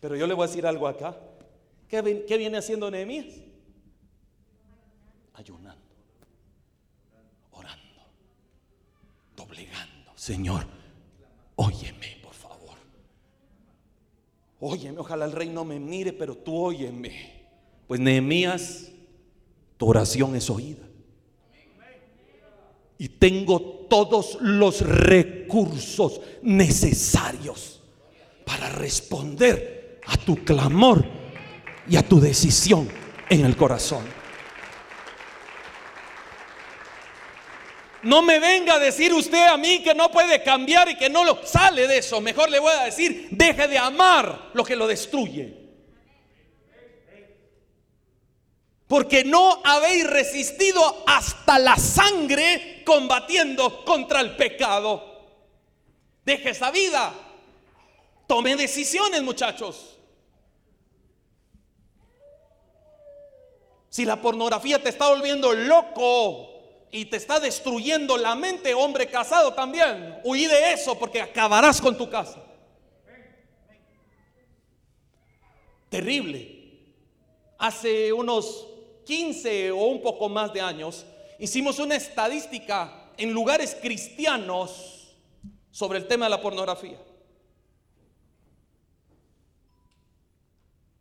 Pero 0.00 0.16
yo 0.16 0.26
le 0.26 0.34
voy 0.34 0.44
a 0.44 0.48
decir 0.48 0.66
algo 0.66 0.86
acá. 0.88 1.16
¿Qué, 1.88 2.00
viene 2.02 2.58
haciendo 2.58 2.90
Nehemías? 2.90 3.26
Ayunando, 5.34 5.82
orando, 7.52 8.02
doblegando. 9.36 10.12
Señor, 10.14 10.66
óyeme. 11.56 12.21
Óyeme, 14.64 15.00
ojalá 15.00 15.24
el 15.24 15.32
rey 15.32 15.48
no 15.48 15.64
me 15.64 15.80
mire, 15.80 16.12
pero 16.12 16.36
tú 16.36 16.56
óyeme. 16.56 17.42
Pues 17.88 17.98
Nehemías, 17.98 18.92
tu 19.76 19.88
oración 19.88 20.36
es 20.36 20.48
oída 20.48 20.86
y 22.96 23.08
tengo 23.08 23.60
todos 23.90 24.38
los 24.40 24.80
recursos 24.82 26.20
necesarios 26.42 27.82
para 28.46 28.68
responder 28.68 29.98
a 30.06 30.16
tu 30.16 30.36
clamor 30.44 31.04
y 31.88 31.96
a 31.96 32.08
tu 32.08 32.20
decisión 32.20 32.88
en 33.28 33.44
el 33.44 33.56
corazón. 33.56 34.04
No 38.02 38.20
me 38.22 38.38
venga 38.40 38.74
a 38.74 38.78
decir 38.78 39.12
usted 39.12 39.46
a 39.46 39.56
mí 39.56 39.82
que 39.82 39.94
no 39.94 40.10
puede 40.10 40.42
cambiar 40.42 40.88
y 40.88 40.96
que 40.96 41.08
no 41.08 41.24
lo 41.24 41.46
sale 41.46 41.86
de 41.86 41.98
eso. 41.98 42.20
Mejor 42.20 42.50
le 42.50 42.58
voy 42.58 42.72
a 42.72 42.84
decir, 42.84 43.28
deje 43.30 43.68
de 43.68 43.78
amar 43.78 44.50
lo 44.54 44.64
que 44.64 44.76
lo 44.76 44.86
destruye. 44.86 45.62
porque 48.92 49.24
no 49.24 49.62
habéis 49.64 50.06
resistido 50.06 51.02
hasta 51.06 51.58
la 51.58 51.76
sangre 51.76 52.82
combatiendo 52.84 53.86
contra 53.86 54.20
el 54.20 54.36
pecado. 54.36 55.02
Deje 56.26 56.50
esa 56.50 56.70
vida. 56.70 57.10
Tome 58.26 58.54
decisiones, 58.54 59.22
muchachos. 59.22 59.98
Si 63.88 64.04
la 64.04 64.20
pornografía 64.20 64.82
te 64.82 64.90
está 64.90 65.08
volviendo 65.08 65.54
loco 65.54 66.51
y 66.94 67.06
te 67.06 67.16
está 67.16 67.40
destruyendo 67.40 68.18
la 68.18 68.34
mente, 68.34 68.74
hombre 68.74 69.06
casado 69.06 69.54
también, 69.54 70.20
huí 70.24 70.44
de 70.44 70.74
eso 70.74 70.98
porque 70.98 71.22
acabarás 71.22 71.80
con 71.80 71.96
tu 71.96 72.08
casa. 72.10 72.44
Terrible. 75.88 76.60
Hace 77.58 78.12
unos 78.12 78.68
15 79.06 79.70
o 79.70 79.86
un 79.86 80.02
poco 80.02 80.28
más 80.28 80.52
de 80.52 80.60
años, 80.60 81.06
hicimos 81.38 81.78
una 81.78 81.96
estadística 81.96 83.10
en 83.16 83.32
lugares 83.32 83.74
cristianos 83.80 85.14
sobre 85.70 85.98
el 85.98 86.06
tema 86.06 86.26
de 86.26 86.30
la 86.30 86.42
pornografía. 86.42 86.98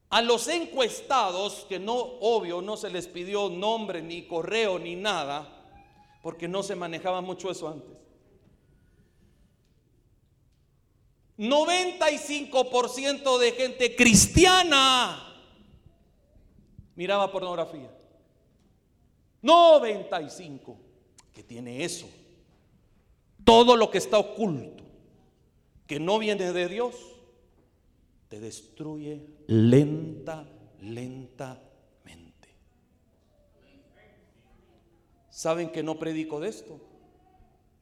A 0.09 0.21
los 0.21 0.47
encuestados, 0.47 1.65
que 1.67 1.79
no, 1.79 1.95
obvio, 1.95 2.61
no 2.61 2.77
se 2.77 2.89
les 2.89 3.07
pidió 3.07 3.49
nombre, 3.49 4.01
ni 4.01 4.25
correo, 4.25 4.79
ni 4.79 4.95
nada, 4.95 5.60
porque 6.21 6.47
no 6.47 6.63
se 6.63 6.75
manejaba 6.75 7.21
mucho 7.21 7.49
eso 7.49 7.67
antes. 7.67 7.97
95% 11.37 13.39
de 13.39 13.51
gente 13.53 13.95
cristiana 13.95 15.33
miraba 16.95 17.31
pornografía. 17.31 17.89
95 19.41 20.77
que 21.33 21.43
tiene 21.43 21.83
eso. 21.83 22.07
Todo 23.43 23.75
lo 23.75 23.89
que 23.89 23.97
está 23.97 24.19
oculto, 24.19 24.83
que 25.87 25.99
no 25.99 26.19
viene 26.19 26.53
de 26.53 26.67
Dios, 26.67 26.95
te 28.29 28.39
destruye 28.39 29.25
lenta, 29.47 30.47
lentamente. 30.79 31.70
¿Saben 35.41 35.71
que 35.71 35.81
no 35.81 35.97
predico 35.97 36.39
de 36.39 36.49
esto? 36.49 36.79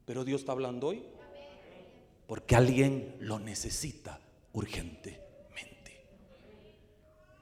Pero 0.05 0.23
Dios 0.23 0.39
está 0.39 0.53
hablando 0.53 0.87
hoy. 0.87 1.03
Porque 2.25 2.55
alguien 2.55 3.17
lo 3.19 3.37
necesita 3.37 4.21
urgente. 4.53 5.21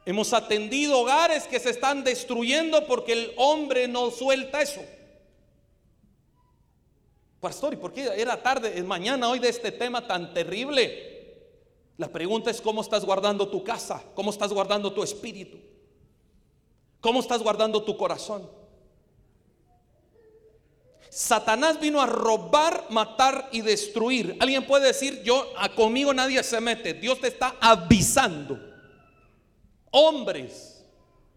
Hemos 0.08 0.34
atendido 0.34 1.02
hogares 1.02 1.44
que 1.44 1.60
se 1.60 1.70
están 1.70 2.04
destruyendo 2.04 2.88
porque 2.88 3.14
el 3.14 3.32
hombre 3.38 3.88
no 3.88 4.10
suelta 4.10 4.60
eso. 4.64 4.82
Pastor, 7.40 7.76
¿y 7.76 7.78
por 7.78 7.94
qué 7.94 8.10
era 8.20 8.42
tarde, 8.42 8.76
es 8.76 8.86
mañana 8.86 9.30
hoy 9.30 9.38
de 9.38 9.50
este 9.50 9.72
tema 9.72 10.08
tan 10.08 10.34
terrible? 10.34 11.46
La 11.98 12.08
pregunta 12.08 12.50
es 12.50 12.60
cómo 12.60 12.82
estás 12.82 13.06
guardando 13.06 13.48
tu 13.50 13.64
casa, 13.64 14.04
cómo 14.16 14.32
estás 14.32 14.52
guardando 14.52 14.92
tu 14.92 15.04
espíritu, 15.04 15.60
cómo 17.02 17.20
estás 17.20 17.44
guardando 17.44 17.84
tu 17.84 17.96
corazón. 17.96 18.58
Satanás 21.18 21.80
vino 21.80 22.00
a 22.00 22.06
robar, 22.06 22.86
matar 22.92 23.50
y 23.52 23.62
destruir. 23.62 24.38
Alguien 24.40 24.68
puede 24.68 24.86
decir, 24.86 25.24
yo, 25.24 25.52
conmigo 25.76 26.14
nadie 26.14 26.44
se 26.44 26.62
mete. 26.62 26.94
Dios 26.94 27.20
te 27.20 27.30
está 27.30 27.56
avisando 27.60 28.60
hombres 29.90 30.86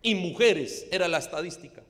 y 0.03 0.15
mujeres 0.15 0.87
era 0.91 1.09
la 1.09 1.17
estadística. 1.17 1.83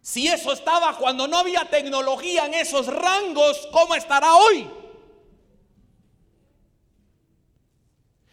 Si 0.00 0.28
eso 0.28 0.50
estaba 0.50 0.96
cuando 0.96 1.28
no 1.28 1.36
había 1.36 1.68
tecnología 1.68 2.46
en 2.46 2.54
esos 2.54 2.86
rangos, 2.86 3.68
¿cómo 3.70 3.94
estará 3.94 4.34
hoy? 4.34 4.66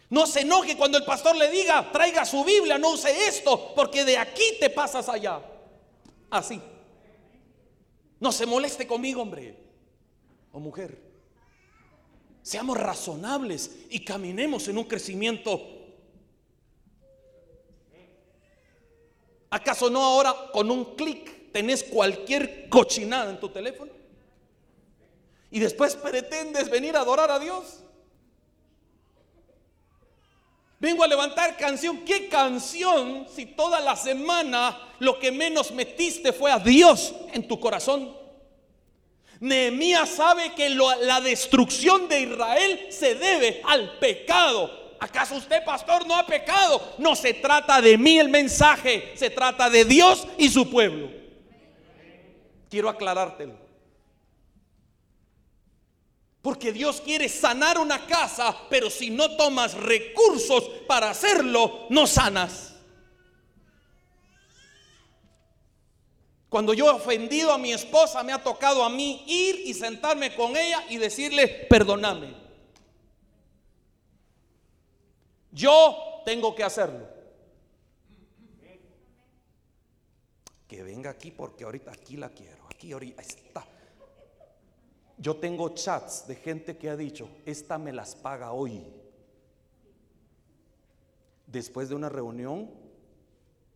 No 0.08 0.26
se 0.26 0.40
enoje 0.40 0.78
cuando 0.78 0.96
el 0.96 1.04
pastor 1.04 1.36
le 1.36 1.50
diga, 1.50 1.92
traiga 1.92 2.24
su 2.24 2.42
Biblia, 2.42 2.78
no 2.78 2.92
use 2.92 3.26
esto, 3.26 3.74
porque 3.74 4.02
de 4.02 4.16
aquí 4.16 4.56
te 4.58 4.70
pasas 4.70 5.10
allá. 5.10 5.42
Así. 6.30 6.60
No 8.20 8.30
se 8.32 8.46
moleste 8.46 8.86
conmigo, 8.86 9.22
hombre 9.22 9.56
o 10.52 10.60
mujer. 10.60 10.98
Seamos 12.42 12.78
razonables 12.78 13.76
y 13.90 14.04
caminemos 14.04 14.68
en 14.68 14.78
un 14.78 14.84
crecimiento. 14.84 15.60
¿Acaso 19.50 19.90
no 19.90 20.02
ahora 20.02 20.34
con 20.52 20.70
un 20.70 20.96
clic 20.96 21.52
tenés 21.52 21.82
cualquier 21.82 22.68
cochinada 22.68 23.30
en 23.30 23.40
tu 23.40 23.48
teléfono? 23.48 23.92
Y 25.50 25.58
después 25.58 25.96
pretendes 25.96 26.70
venir 26.70 26.96
a 26.96 27.00
adorar 27.00 27.30
a 27.30 27.38
Dios. 27.38 27.82
Vengo 30.80 31.04
a 31.04 31.06
levantar 31.06 31.58
canción. 31.58 31.98
¿Qué 32.06 32.28
canción 32.28 33.26
si 33.32 33.44
toda 33.44 33.80
la 33.80 33.94
semana 33.94 34.78
lo 34.98 35.18
que 35.18 35.30
menos 35.30 35.70
metiste 35.72 36.32
fue 36.32 36.50
a 36.50 36.58
Dios 36.58 37.14
en 37.34 37.46
tu 37.46 37.60
corazón? 37.60 38.16
Nehemías 39.40 40.08
sabe 40.08 40.54
que 40.54 40.70
la 40.70 41.20
destrucción 41.20 42.08
de 42.08 42.20
Israel 42.22 42.86
se 42.90 43.14
debe 43.14 43.60
al 43.64 43.98
pecado. 43.98 44.96
¿Acaso 44.98 45.36
usted, 45.36 45.62
pastor, 45.64 46.06
no 46.06 46.16
ha 46.16 46.24
pecado? 46.24 46.94
No 46.96 47.14
se 47.14 47.34
trata 47.34 47.80
de 47.82 47.98
mí 47.98 48.18
el 48.18 48.30
mensaje, 48.30 49.12
se 49.16 49.28
trata 49.28 49.68
de 49.68 49.84
Dios 49.84 50.26
y 50.38 50.48
su 50.48 50.70
pueblo. 50.70 51.10
Quiero 52.70 52.88
aclarártelo. 52.88 53.69
Porque 56.42 56.72
Dios 56.72 57.00
quiere 57.02 57.28
sanar 57.28 57.78
una 57.78 58.06
casa, 58.06 58.56
pero 58.70 58.88
si 58.88 59.10
no 59.10 59.36
tomas 59.36 59.74
recursos 59.74 60.64
para 60.86 61.10
hacerlo, 61.10 61.86
no 61.90 62.06
sanas. 62.06 62.74
Cuando 66.48 66.74
yo 66.74 66.86
he 66.86 66.90
ofendido 66.90 67.52
a 67.52 67.58
mi 67.58 67.72
esposa, 67.72 68.22
me 68.24 68.32
ha 68.32 68.42
tocado 68.42 68.82
a 68.82 68.90
mí 68.90 69.22
ir 69.28 69.62
y 69.66 69.74
sentarme 69.74 70.34
con 70.34 70.56
ella 70.56 70.84
y 70.88 70.96
decirle, 70.96 71.46
perdóname. 71.46 72.34
Yo 75.52 76.22
tengo 76.24 76.54
que 76.54 76.64
hacerlo. 76.64 77.06
Que 80.66 80.82
venga 80.82 81.10
aquí 81.10 81.30
porque 81.30 81.64
ahorita 81.64 81.92
aquí 81.92 82.16
la 82.16 82.30
quiero. 82.30 82.66
Aquí 82.68 82.92
ahorita 82.92 83.22
está. 83.22 83.66
Yo 85.20 85.36
tengo 85.36 85.68
chats 85.74 86.26
de 86.26 86.34
gente 86.34 86.78
que 86.78 86.88
ha 86.88 86.96
dicho, 86.96 87.28
esta 87.44 87.78
me 87.78 87.92
las 87.92 88.14
paga 88.14 88.52
hoy. 88.52 88.82
Después 91.46 91.90
de 91.90 91.94
una 91.94 92.08
reunión 92.08 92.70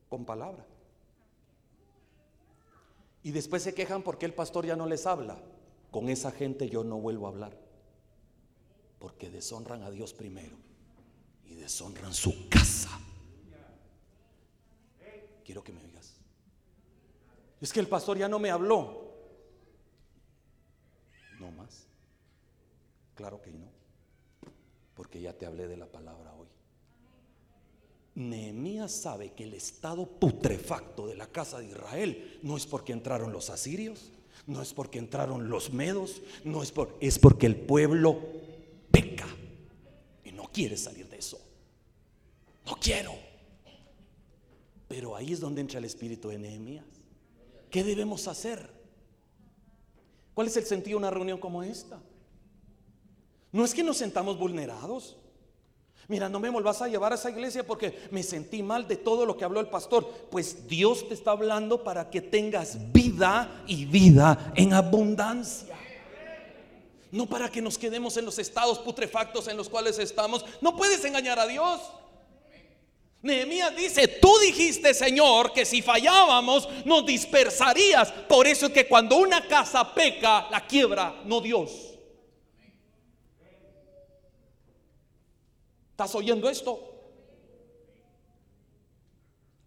con 0.08 0.24
palabra. 0.24 0.64
Y 3.22 3.32
después 3.32 3.62
se 3.62 3.74
quejan 3.74 4.02
porque 4.02 4.26
el 4.26 4.32
pastor 4.32 4.64
ya 4.64 4.74
no 4.74 4.86
les 4.86 5.06
habla. 5.06 5.38
Con 5.90 6.08
esa 6.08 6.30
gente 6.30 6.68
yo 6.68 6.82
no 6.82 6.98
vuelvo 6.98 7.26
a 7.26 7.30
hablar. 7.30 7.56
Porque 8.98 9.28
deshonran 9.28 9.82
a 9.82 9.90
Dios 9.90 10.14
primero 10.14 10.56
y 11.46 11.54
deshonran 11.54 12.14
su 12.14 12.48
casa. 12.48 12.90
Quiero 15.44 15.62
que 15.62 15.72
me 15.72 15.82
oigas. 15.82 16.14
Es 17.60 17.72
que 17.72 17.80
el 17.80 17.88
pastor 17.88 18.16
ya 18.16 18.28
no 18.28 18.38
me 18.38 18.50
habló. 18.50 19.04
No 21.38 21.50
más. 21.50 21.86
Claro 23.14 23.40
que 23.40 23.52
no. 23.52 23.66
Porque 24.94 25.20
ya 25.20 25.32
te 25.32 25.46
hablé 25.46 25.66
de 25.68 25.76
la 25.76 25.86
palabra 25.86 26.34
hoy. 26.34 26.48
Nehemías 28.14 28.92
sabe 28.92 29.32
que 29.32 29.44
el 29.44 29.54
estado 29.54 30.06
putrefacto 30.06 31.06
de 31.06 31.16
la 31.16 31.26
casa 31.26 31.58
de 31.58 31.66
Israel 31.66 32.38
no 32.42 32.56
es 32.56 32.64
porque 32.66 32.92
entraron 32.92 33.32
los 33.32 33.50
asirios, 33.50 34.12
no 34.46 34.62
es 34.62 34.72
porque 34.72 34.98
entraron 34.98 35.48
los 35.48 35.72
medos, 35.72 36.22
no 36.44 36.62
es 36.62 36.70
por 36.70 36.96
es 37.00 37.18
porque 37.18 37.46
el 37.46 37.56
pueblo 37.56 38.20
peca 38.92 39.26
y 40.22 40.30
no 40.30 40.44
quiere 40.44 40.76
salir 40.76 41.08
de 41.08 41.18
eso. 41.18 41.40
No 42.66 42.76
quiero. 42.76 43.12
Pero 44.86 45.16
ahí 45.16 45.32
es 45.32 45.40
donde 45.40 45.60
entra 45.60 45.78
el 45.78 45.84
espíritu 45.84 46.28
de 46.28 46.38
Nehemías. 46.38 46.84
¿Qué 47.68 47.82
debemos 47.82 48.28
hacer? 48.28 48.70
¿Cuál 50.34 50.46
es 50.46 50.56
el 50.56 50.64
sentido 50.64 50.98
de 50.98 51.04
una 51.04 51.10
reunión 51.10 51.38
como 51.38 51.64
esta? 51.64 52.00
No 53.54 53.64
es 53.64 53.72
que 53.72 53.84
nos 53.84 53.98
sentamos 53.98 54.36
vulnerados. 54.36 55.14
Mira, 56.08 56.28
no 56.28 56.40
me 56.40 56.50
vuelvas 56.50 56.82
a 56.82 56.88
llevar 56.88 57.12
a 57.12 57.14
esa 57.14 57.30
iglesia 57.30 57.64
porque 57.64 58.08
me 58.10 58.24
sentí 58.24 58.64
mal 58.64 58.88
de 58.88 58.96
todo 58.96 59.24
lo 59.24 59.36
que 59.36 59.44
habló 59.44 59.60
el 59.60 59.68
pastor. 59.68 60.10
Pues 60.28 60.66
Dios 60.66 61.06
te 61.06 61.14
está 61.14 61.30
hablando 61.30 61.84
para 61.84 62.10
que 62.10 62.20
tengas 62.20 62.92
vida 62.92 63.62
y 63.68 63.84
vida 63.84 64.52
en 64.56 64.72
abundancia. 64.72 65.76
No 67.12 67.26
para 67.26 67.48
que 67.48 67.62
nos 67.62 67.78
quedemos 67.78 68.16
en 68.16 68.24
los 68.24 68.40
estados 68.40 68.80
putrefactos 68.80 69.46
en 69.46 69.56
los 69.56 69.68
cuales 69.68 70.00
estamos. 70.00 70.44
No 70.60 70.76
puedes 70.76 71.04
engañar 71.04 71.38
a 71.38 71.46
Dios. 71.46 71.80
Nehemías 73.22 73.76
dice, 73.76 74.08
tú 74.08 74.36
dijiste, 74.42 74.92
Señor, 74.94 75.52
que 75.52 75.64
si 75.64 75.80
fallábamos 75.80 76.68
nos 76.84 77.06
dispersarías. 77.06 78.10
Por 78.10 78.48
eso 78.48 78.66
es 78.66 78.72
que 78.72 78.88
cuando 78.88 79.14
una 79.14 79.46
casa 79.46 79.94
peca, 79.94 80.48
la 80.50 80.66
quiebra, 80.66 81.22
no 81.24 81.40
Dios. 81.40 81.93
¿Estás 85.94 86.12
oyendo 86.16 86.50
esto? 86.50 86.90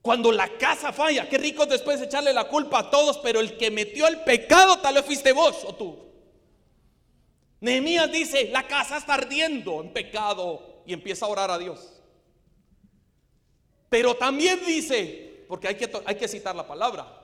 Cuando 0.01 0.29
la 0.29 0.57
casa 0.57 0.91
falla, 0.91 1.29
qué 1.29 1.37
rico 1.37 1.65
después 1.65 2.01
echarle 2.01 2.33
la 2.33 2.49
culpa 2.49 2.79
a 2.79 2.89
todos, 2.89 3.17
pero 3.19 3.39
el 3.39 3.55
que 3.55 3.71
metió 3.71 4.09
el 4.09 4.19
pecado 4.25 4.79
tal 4.79 4.95
vez 4.95 5.05
fuiste 5.05 5.31
vos 5.31 5.63
o 5.63 5.73
tú. 5.73 6.05
Nehemías 7.61 8.11
dice, 8.11 8.49
la 8.49 8.67
casa 8.67 8.97
está 8.97 9.13
ardiendo 9.13 9.79
en 9.79 9.93
pecado 9.93 10.83
y 10.85 10.91
empieza 10.91 11.25
a 11.25 11.29
orar 11.29 11.49
a 11.49 11.57
Dios. 11.57 11.93
Pero 13.87 14.17
también 14.17 14.59
dice, 14.65 15.45
porque 15.47 15.69
hay 15.69 15.75
que, 15.75 15.89
hay 16.05 16.15
que 16.15 16.27
citar 16.27 16.57
la 16.57 16.67
palabra, 16.67 17.23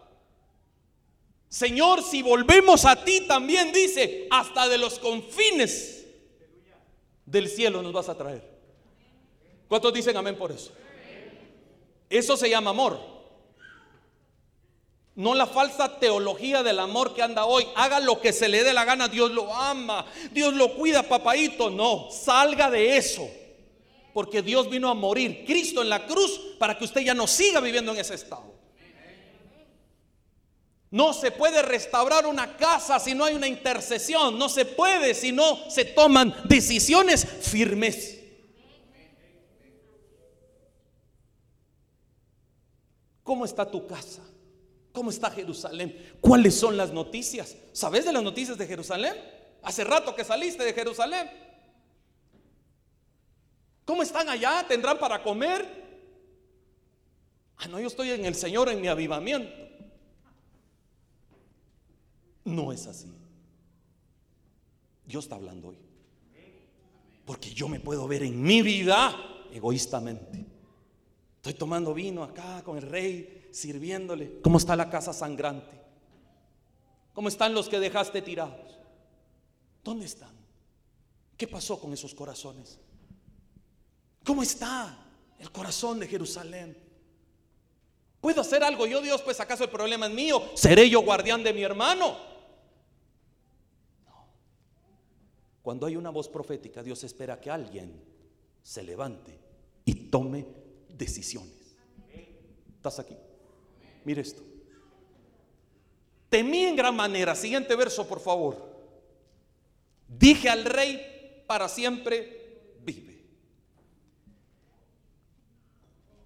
Señor, 1.50 2.02
si 2.02 2.22
volvemos 2.22 2.86
a 2.86 3.04
ti, 3.04 3.28
también 3.28 3.74
dice, 3.74 4.28
hasta 4.32 4.70
de 4.70 4.78
los 4.78 4.98
confines 4.98 6.06
del 7.26 7.50
cielo 7.50 7.82
nos 7.82 7.92
vas 7.92 8.08
a 8.08 8.18
traer. 8.18 8.53
¿Cuántos 9.68 9.94
dicen 9.94 10.16
amén 10.18 10.38
por 10.38 10.52
eso? 10.52 10.72
Eso 12.10 12.38
se 12.38 12.50
llama 12.50 12.70
amor. 12.70 13.14
No 15.16 15.36
la 15.36 15.46
falsa 15.46 16.00
teología 16.00 16.64
del 16.64 16.80
amor 16.80 17.14
que 17.14 17.22
anda 17.22 17.46
hoy. 17.46 17.68
Haga 17.76 18.00
lo 18.00 18.20
que 18.20 18.34
se 18.34 18.48
le 18.48 18.64
dé 18.64 18.74
la 18.74 18.86
gana. 18.86 19.08
Dios 19.08 19.32
lo 19.32 19.54
ama. 19.54 20.06
Dios 20.32 20.54
lo 20.54 20.74
cuida, 20.76 21.04
papadito. 21.04 21.70
No, 21.70 22.10
salga 22.12 22.72
de 22.72 22.98
eso. 22.98 23.30
Porque 24.14 24.42
Dios 24.42 24.70
vino 24.70 24.90
a 24.90 24.96
morir. 24.96 25.44
Cristo 25.46 25.82
en 25.82 25.90
la 25.90 26.06
cruz 26.06 26.40
para 26.58 26.78
que 26.78 26.86
usted 26.86 27.02
ya 27.02 27.14
no 27.14 27.28
siga 27.28 27.60
viviendo 27.60 27.92
en 27.94 28.00
ese 28.00 28.16
estado. 28.16 28.54
No 30.90 31.14
se 31.14 31.32
puede 31.32 31.64
restaurar 31.64 32.28
una 32.28 32.56
casa 32.56 33.00
si 33.00 33.16
no 33.16 33.26
hay 33.26 33.36
una 33.36 33.48
intercesión. 33.48 34.38
No 34.38 34.50
se 34.50 34.66
puede 34.66 35.14
si 35.14 35.32
no 35.32 35.70
se 35.70 35.86
toman 35.86 36.36
decisiones 36.46 37.26
firmes. 37.42 38.20
¿Cómo 43.24 43.46
está 43.46 43.70
tu 43.70 43.88
casa? 43.88 44.22
¿Cómo 44.92 45.10
está 45.10 45.32
Jerusalén? 45.32 46.16
¿Cuáles 46.22 46.56
son 46.56 46.78
las 46.78 46.92
noticias? 46.92 47.56
¿Sabes 47.72 48.06
de 48.06 48.14
las 48.14 48.22
noticias 48.22 48.58
de 48.58 48.68
Jerusalén? 48.68 49.14
Hace 49.64 49.84
rato 49.84 50.14
que 50.14 50.24
saliste 50.24 50.64
de 50.64 50.74
Jerusalén. 50.74 51.30
¿Cómo 53.86 54.04
están 54.04 54.30
allá? 54.30 54.66
¿Tendrán 54.68 55.00
para 55.00 55.24
comer? 55.24 55.84
Ah, 57.58 57.68
no, 57.68 57.80
yo 57.80 57.88
estoy 57.88 58.12
en 58.12 58.26
el 58.26 58.36
Señor 58.36 58.70
en 58.70 58.82
mi 58.82 58.88
avivamiento. 58.88 59.52
No 62.46 62.72
es 62.72 62.88
así. 62.88 63.12
Dios 65.06 65.26
está 65.26 65.36
hablando 65.36 65.70
hoy. 65.70 65.78
Porque 67.26 67.54
yo 67.54 67.68
me 67.70 67.80
puedo 67.80 68.08
ver 68.08 68.24
en 68.24 68.42
mi 68.42 68.62
vida 68.62 69.16
egoístamente. 69.52 70.53
Estoy 71.44 71.56
tomando 71.56 71.94
vino 71.94 72.24
acá 72.24 72.64
con 72.64 72.78
el 72.78 72.84
rey, 72.84 73.50
sirviéndole. 73.52 74.40
¿Cómo 74.40 74.60
está 74.60 74.78
la 74.78 74.90
casa 74.90 75.12
sangrante? 75.12 75.78
¿Cómo 77.12 77.28
están 77.28 77.54
los 77.54 77.68
que 77.68 77.82
dejaste 77.82 78.22
tirados? 78.22 78.80
¿Dónde 79.84 80.06
están? 80.06 80.32
¿Qué 81.36 81.46
pasó 81.46 81.82
con 81.82 81.92
esos 81.92 82.16
corazones? 82.16 82.80
¿Cómo 84.24 84.42
está 84.42 84.98
el 85.38 85.52
corazón 85.52 86.00
de 86.00 86.08
Jerusalén? 86.08 86.78
¿Puedo 88.22 88.40
hacer 88.40 88.64
algo 88.64 88.88
yo, 88.88 89.02
Dios? 89.02 89.22
Pues 89.22 89.42
acaso 89.42 89.66
el 89.66 89.70
problema 89.70 90.08
es 90.08 90.14
mío. 90.14 90.42
¿Seré 90.54 90.90
yo 90.90 91.02
guardián 91.02 91.44
de 91.44 91.52
mi 91.52 91.64
hermano? 91.64 92.16
No. 94.06 94.28
Cuando 95.62 95.88
hay 95.88 95.98
una 95.98 96.10
voz 96.10 96.30
profética, 96.30 96.82
Dios 96.82 97.04
espera 97.04 97.42
que 97.42 97.52
alguien 97.52 98.02
se 98.64 98.82
levante 98.82 99.38
y 99.84 99.94
tome 99.94 100.63
decisiones. 100.98 101.76
¿Estás 102.76 103.00
aquí? 103.00 103.16
Mire 104.06 104.22
esto. 104.22 104.42
Temí 106.30 106.66
en 106.66 106.76
gran 106.76 106.96
manera. 106.96 107.36
Siguiente 107.36 107.76
verso, 107.76 108.08
por 108.08 108.20
favor. 108.20 108.74
Dije 110.08 110.50
al 110.50 110.66
rey, 110.66 111.44
para 111.48 111.70
siempre 111.70 112.76
vive. 112.80 113.24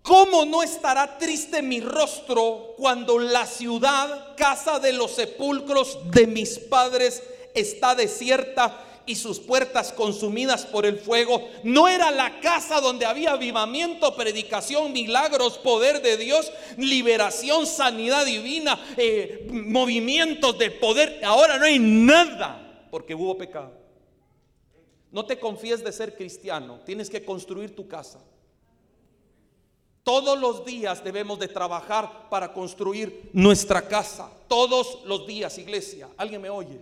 ¿Cómo 0.01 0.45
no 0.45 0.63
estará 0.63 1.17
triste 1.17 1.61
mi 1.61 1.81
rostro 1.81 2.75
cuando 2.77 3.19
la 3.19 3.45
ciudad, 3.45 4.35
casa 4.37 4.79
de 4.79 4.93
los 4.93 5.11
sepulcros 5.11 5.99
de 6.11 6.27
mis 6.27 6.57
padres, 6.57 7.21
está 7.53 7.93
desierta 7.93 8.86
y 9.07 9.15
sus 9.15 9.39
puertas 9.39 9.91
consumidas 9.91 10.65
por 10.65 10.85
el 10.85 10.99
fuego. 10.99 11.49
No 11.63 11.87
era 11.87 12.11
la 12.11 12.39
casa 12.41 12.79
donde 12.81 13.05
había 13.05 13.31
avivamiento, 13.31 14.15
predicación, 14.15 14.93
milagros, 14.93 15.57
poder 15.57 16.01
de 16.03 16.17
Dios, 16.17 16.51
liberación, 16.77 17.65
sanidad 17.65 18.25
divina, 18.25 18.79
eh, 18.97 19.47
movimientos 19.49 20.57
de 20.59 20.69
poder. 20.69 21.21
Ahora 21.23 21.57
no 21.57 21.65
hay 21.65 21.79
nada 21.79 22.87
porque 22.91 23.15
hubo 23.15 23.37
pecado. 23.37 23.71
No 25.11 25.25
te 25.25 25.39
confíes 25.39 25.83
de 25.83 25.91
ser 25.91 26.15
cristiano, 26.15 26.81
tienes 26.85 27.09
que 27.09 27.23
construir 27.23 27.75
tu 27.75 27.87
casa. 27.87 28.19
Todos 30.03 30.39
los 30.39 30.63
días 30.63 31.03
debemos 31.03 31.39
de 31.39 31.47
trabajar 31.47 32.29
para 32.29 32.53
construir 32.53 33.29
nuestra 33.33 33.87
casa. 33.87 34.31
Todos 34.47 34.99
los 35.05 35.27
días, 35.27 35.57
iglesia. 35.57 36.07
¿Alguien 36.15 36.41
me 36.41 36.49
oye? 36.49 36.79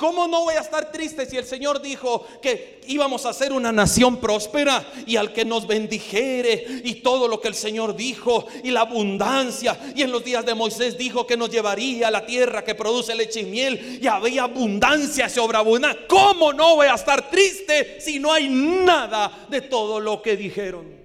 ¿Cómo 0.00 0.26
no 0.26 0.44
voy 0.44 0.54
a 0.54 0.60
estar 0.60 0.90
triste 0.90 1.26
si 1.26 1.36
el 1.36 1.44
Señor 1.44 1.82
dijo 1.82 2.26
que 2.40 2.80
íbamos 2.86 3.26
a 3.26 3.34
ser 3.34 3.52
una 3.52 3.70
nación 3.70 4.16
próspera 4.16 4.82
y 5.06 5.16
al 5.16 5.30
que 5.34 5.44
nos 5.44 5.66
bendijere 5.66 6.80
y 6.84 7.02
todo 7.02 7.28
lo 7.28 7.38
que 7.38 7.48
el 7.48 7.54
Señor 7.54 7.94
dijo 7.94 8.46
y 8.64 8.70
la 8.70 8.80
abundancia 8.80 9.78
y 9.94 10.00
en 10.00 10.10
los 10.10 10.24
días 10.24 10.46
de 10.46 10.54
Moisés 10.54 10.96
dijo 10.96 11.26
que 11.26 11.36
nos 11.36 11.50
llevaría 11.50 12.08
a 12.08 12.10
la 12.10 12.24
tierra 12.24 12.64
que 12.64 12.74
produce 12.74 13.14
leche 13.14 13.40
y 13.40 13.44
miel 13.44 13.98
y 14.00 14.06
había 14.06 14.44
abundancia 14.44 15.28
sobreabundancia? 15.28 16.06
¿Cómo 16.08 16.54
no 16.54 16.76
voy 16.76 16.86
a 16.86 16.94
estar 16.94 17.28
triste 17.28 18.00
si 18.00 18.18
no 18.18 18.32
hay 18.32 18.48
nada 18.48 19.48
de 19.50 19.60
todo 19.60 20.00
lo 20.00 20.22
que 20.22 20.34
dijeron? 20.34 20.98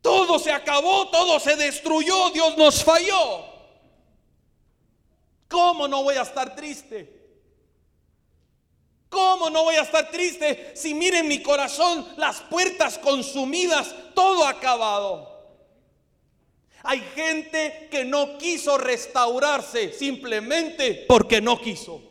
Todo 0.00 0.38
se 0.38 0.52
acabó, 0.52 1.08
todo 1.08 1.38
se 1.38 1.54
destruyó, 1.54 2.30
Dios 2.30 2.56
nos 2.56 2.82
falló. 2.82 3.57
¿Cómo 5.48 5.88
no 5.88 6.02
voy 6.02 6.16
a 6.16 6.22
estar 6.22 6.54
triste? 6.54 7.18
¿Cómo 9.08 9.48
no 9.48 9.64
voy 9.64 9.76
a 9.76 9.82
estar 9.82 10.10
triste 10.10 10.72
si 10.76 10.94
miren 10.94 11.26
mi 11.26 11.42
corazón, 11.42 12.06
las 12.18 12.40
puertas 12.42 12.98
consumidas, 12.98 13.94
todo 14.14 14.46
acabado? 14.46 15.38
Hay 16.82 17.00
gente 17.14 17.88
que 17.90 18.04
no 18.04 18.38
quiso 18.38 18.76
restaurarse 18.78 19.92
simplemente 19.92 21.06
porque 21.08 21.40
no 21.40 21.60
quiso. 21.60 22.02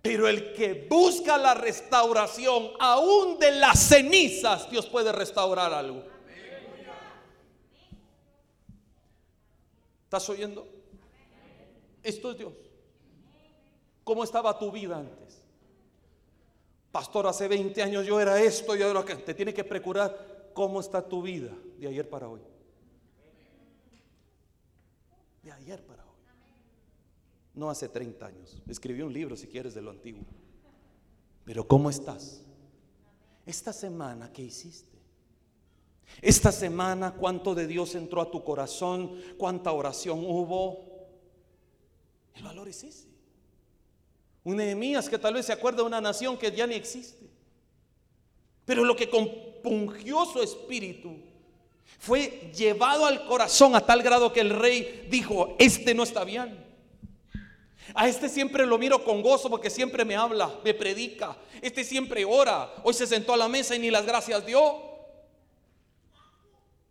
Pero 0.00 0.28
el 0.28 0.52
que 0.52 0.86
busca 0.88 1.36
la 1.38 1.54
restauración, 1.54 2.70
aún 2.78 3.38
de 3.38 3.52
las 3.52 3.78
cenizas, 3.78 4.70
Dios 4.70 4.86
puede 4.86 5.12
restaurar 5.12 5.72
algo. 5.72 6.04
¿Estás 10.04 10.28
oyendo? 10.28 10.81
Esto 12.02 12.32
es 12.32 12.38
Dios. 12.38 12.52
¿Cómo 14.04 14.24
estaba 14.24 14.58
tu 14.58 14.70
vida 14.72 14.98
antes? 14.98 15.42
Pastor, 16.90 17.26
hace 17.26 17.48
20 17.48 17.82
años 17.82 18.06
yo 18.06 18.20
era 18.20 18.40
esto 18.42 18.76
y 18.76 18.82
ahora 18.82 19.04
que 19.04 19.16
te 19.16 19.34
tiene 19.34 19.54
que 19.54 19.64
procurar 19.64 20.50
cómo 20.52 20.80
está 20.80 21.06
tu 21.06 21.22
vida 21.22 21.50
de 21.78 21.88
ayer 21.88 22.08
para 22.08 22.28
hoy. 22.28 22.40
De 25.42 25.52
ayer 25.52 25.82
para 25.84 26.04
hoy. 26.04 26.10
No 27.54 27.70
hace 27.70 27.88
30 27.88 28.26
años. 28.26 28.62
Escribí 28.68 29.02
un 29.02 29.12
libro 29.12 29.36
si 29.36 29.46
quieres 29.46 29.74
de 29.74 29.82
lo 29.82 29.90
antiguo. 29.90 30.22
Pero 31.44 31.66
¿cómo 31.66 31.90
estás? 31.90 32.42
Esta 33.46 33.72
semana, 33.72 34.32
¿qué 34.32 34.42
hiciste? 34.42 34.92
Esta 36.20 36.52
semana, 36.52 37.14
¿cuánto 37.14 37.54
de 37.54 37.66
Dios 37.66 37.94
entró 37.94 38.20
a 38.20 38.30
tu 38.30 38.44
corazón? 38.44 39.16
¿Cuánta 39.38 39.72
oración 39.72 40.20
hubo? 40.20 40.91
El 42.34 42.42
valor 42.42 42.68
es 42.68 42.82
ese. 42.82 43.08
Un 44.44 44.56
Nehemías 44.56 45.08
que 45.08 45.18
tal 45.18 45.34
vez 45.34 45.46
se 45.46 45.52
acuerda 45.52 45.78
de 45.78 45.86
una 45.86 46.00
nación 46.00 46.36
que 46.36 46.50
ya 46.50 46.66
ni 46.66 46.74
existe. 46.74 47.30
Pero 48.64 48.84
lo 48.84 48.96
que 48.96 49.08
compungió 49.08 50.24
su 50.24 50.42
espíritu 50.42 51.16
fue 51.98 52.50
llevado 52.56 53.06
al 53.06 53.26
corazón 53.26 53.74
a 53.76 53.84
tal 53.84 54.02
grado 54.02 54.32
que 54.32 54.40
el 54.40 54.50
rey 54.50 55.06
dijo, 55.10 55.56
este 55.58 55.94
no 55.94 56.02
está 56.02 56.24
bien. 56.24 56.64
A 57.94 58.08
este 58.08 58.28
siempre 58.28 58.66
lo 58.66 58.78
miro 58.78 59.04
con 59.04 59.22
gozo 59.22 59.50
porque 59.50 59.70
siempre 59.70 60.04
me 60.04 60.16
habla, 60.16 60.58
me 60.64 60.74
predica. 60.74 61.36
Este 61.60 61.84
siempre 61.84 62.24
ora. 62.24 62.72
Hoy 62.84 62.94
se 62.94 63.06
sentó 63.06 63.34
a 63.34 63.36
la 63.36 63.48
mesa 63.48 63.76
y 63.76 63.78
ni 63.78 63.90
las 63.90 64.06
gracias 64.06 64.44
dio. 64.46 64.92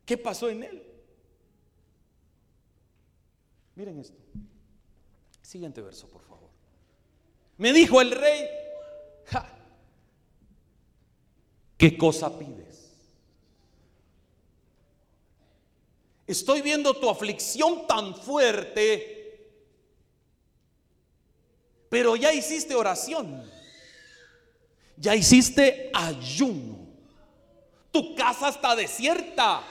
¿Qué 0.06 0.18
pasó 0.18 0.50
en 0.50 0.64
él? 0.64 0.84
Miren 3.76 4.00
esto. 4.00 4.18
Siguiente 5.52 5.82
verso, 5.82 6.08
por 6.08 6.22
favor. 6.22 6.50
Me 7.58 7.74
dijo 7.74 8.00
el 8.00 8.12
rey, 8.12 8.48
¿qué 11.78 11.98
cosa 11.98 12.40
pides? 12.40 12.90
Estoy 16.26 16.62
viendo 16.62 16.94
tu 16.94 17.10
aflicción 17.10 17.86
tan 17.86 18.16
fuerte, 18.16 19.52
pero 21.90 22.16
ya 22.16 22.32
hiciste 22.32 22.74
oración, 22.74 23.44
ya 24.96 25.18
hiciste 25.18 25.92
ayuno, 25.94 26.88
tu 27.92 28.16
casa 28.16 28.48
está 28.48 28.74
desierta. 28.74 29.66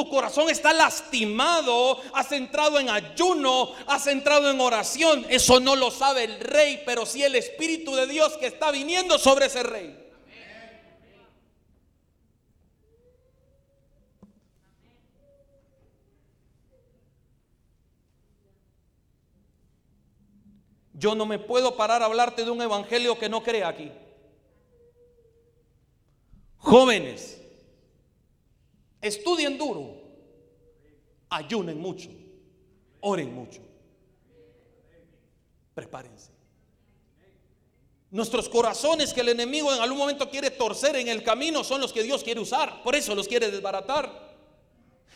Tu 0.00 0.08
corazón 0.08 0.48
está 0.48 0.72
lastimado, 0.72 2.00
has 2.14 2.32
entrado 2.32 2.80
en 2.80 2.88
ayuno, 2.88 3.74
has 3.86 4.06
entrado 4.06 4.50
en 4.50 4.58
oración. 4.58 5.26
Eso 5.28 5.60
no 5.60 5.76
lo 5.76 5.90
sabe 5.90 6.24
el 6.24 6.40
rey, 6.40 6.82
pero 6.86 7.04
sí 7.04 7.22
el 7.22 7.34
Espíritu 7.34 7.94
de 7.94 8.06
Dios 8.06 8.34
que 8.38 8.46
está 8.46 8.70
viniendo 8.70 9.18
sobre 9.18 9.44
ese 9.44 9.62
rey. 9.62 10.10
Yo 20.94 21.14
no 21.14 21.26
me 21.26 21.38
puedo 21.38 21.76
parar 21.76 22.00
a 22.00 22.06
hablarte 22.06 22.46
de 22.46 22.50
un 22.50 22.62
evangelio 22.62 23.18
que 23.18 23.28
no 23.28 23.42
crea 23.42 23.68
aquí. 23.68 23.92
Jóvenes, 26.56 27.39
Estudien 29.00 29.56
duro, 29.56 30.02
ayunen 31.30 31.78
mucho, 31.80 32.10
oren 33.00 33.34
mucho, 33.34 33.62
prepárense. 35.74 36.32
Nuestros 38.10 38.48
corazones 38.48 39.14
que 39.14 39.20
el 39.20 39.28
enemigo 39.28 39.72
en 39.72 39.80
algún 39.80 39.98
momento 39.98 40.28
quiere 40.28 40.50
torcer 40.50 40.96
en 40.96 41.08
el 41.08 41.22
camino 41.22 41.62
son 41.62 41.80
los 41.80 41.92
que 41.92 42.02
Dios 42.02 42.24
quiere 42.24 42.40
usar, 42.40 42.82
por 42.82 42.96
eso 42.96 43.14
los 43.14 43.28
quiere 43.28 43.50
desbaratar. 43.50 44.30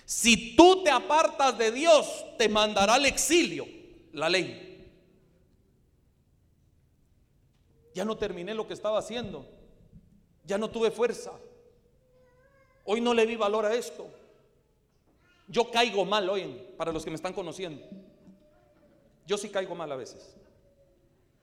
Si 0.05 0.55
tú 0.55 0.82
te 0.85 0.91
apartas 0.91 1.59
de 1.59 1.72
Dios, 1.72 2.24
te 2.39 2.49
mandará 2.49 2.95
al 2.95 3.07
exilio, 3.07 3.66
la 4.12 4.28
ley. 4.28 4.70
Ya 7.95 8.05
no 8.05 8.16
terminé 8.16 8.55
lo 8.55 8.66
que 8.66 8.74
estaba 8.74 8.99
haciendo, 8.99 9.47
ya 10.45 10.57
no 10.57 10.70
tuve 10.70 10.91
fuerza, 10.91 11.32
Hoy 12.85 13.01
no 13.01 13.14
le 13.14 13.26
di 13.26 13.37
valor 13.37 13.66
a 13.66 13.74
esto. 13.74 14.09
Yo 15.49 15.70
caigo 15.70 16.05
mal 16.05 16.28
hoy, 16.28 16.45
para 16.76 16.93
los 16.93 17.05
que 17.05 17.11
me 17.11 17.16
están 17.16 17.32
conociendo. 17.32 17.82
Yo 19.26 19.39
sí 19.39 19.49
caigo 19.49 19.74
mal 19.74 19.91
a 19.91 19.97
veces. 19.97 20.37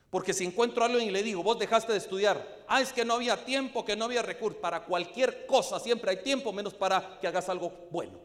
Porque 0.10 0.34
si 0.34 0.44
encuentro 0.44 0.84
a 0.84 0.88
alguien 0.88 1.08
y 1.08 1.12
le 1.12 1.24
digo, 1.24 1.42
vos 1.42 1.58
dejaste 1.58 1.94
de 1.94 1.98
estudiar, 1.98 2.66
ah, 2.68 2.82
es 2.82 2.92
que 2.92 3.06
no 3.06 3.14
había 3.14 3.46
tiempo, 3.46 3.86
que 3.86 3.96
no 3.96 4.06
había 4.06 4.22
recursos. 4.22 4.60
Para 4.62 4.84
cualquier 4.84 5.46
cosa 5.46 5.80
siempre 5.80 6.12
hay 6.12 6.18
tiempo, 6.18 6.52
menos 6.52 6.74
para 6.74 7.20
que 7.20 7.28
hagas 7.28 7.48
algo 7.50 7.72
bueno. 7.90 8.20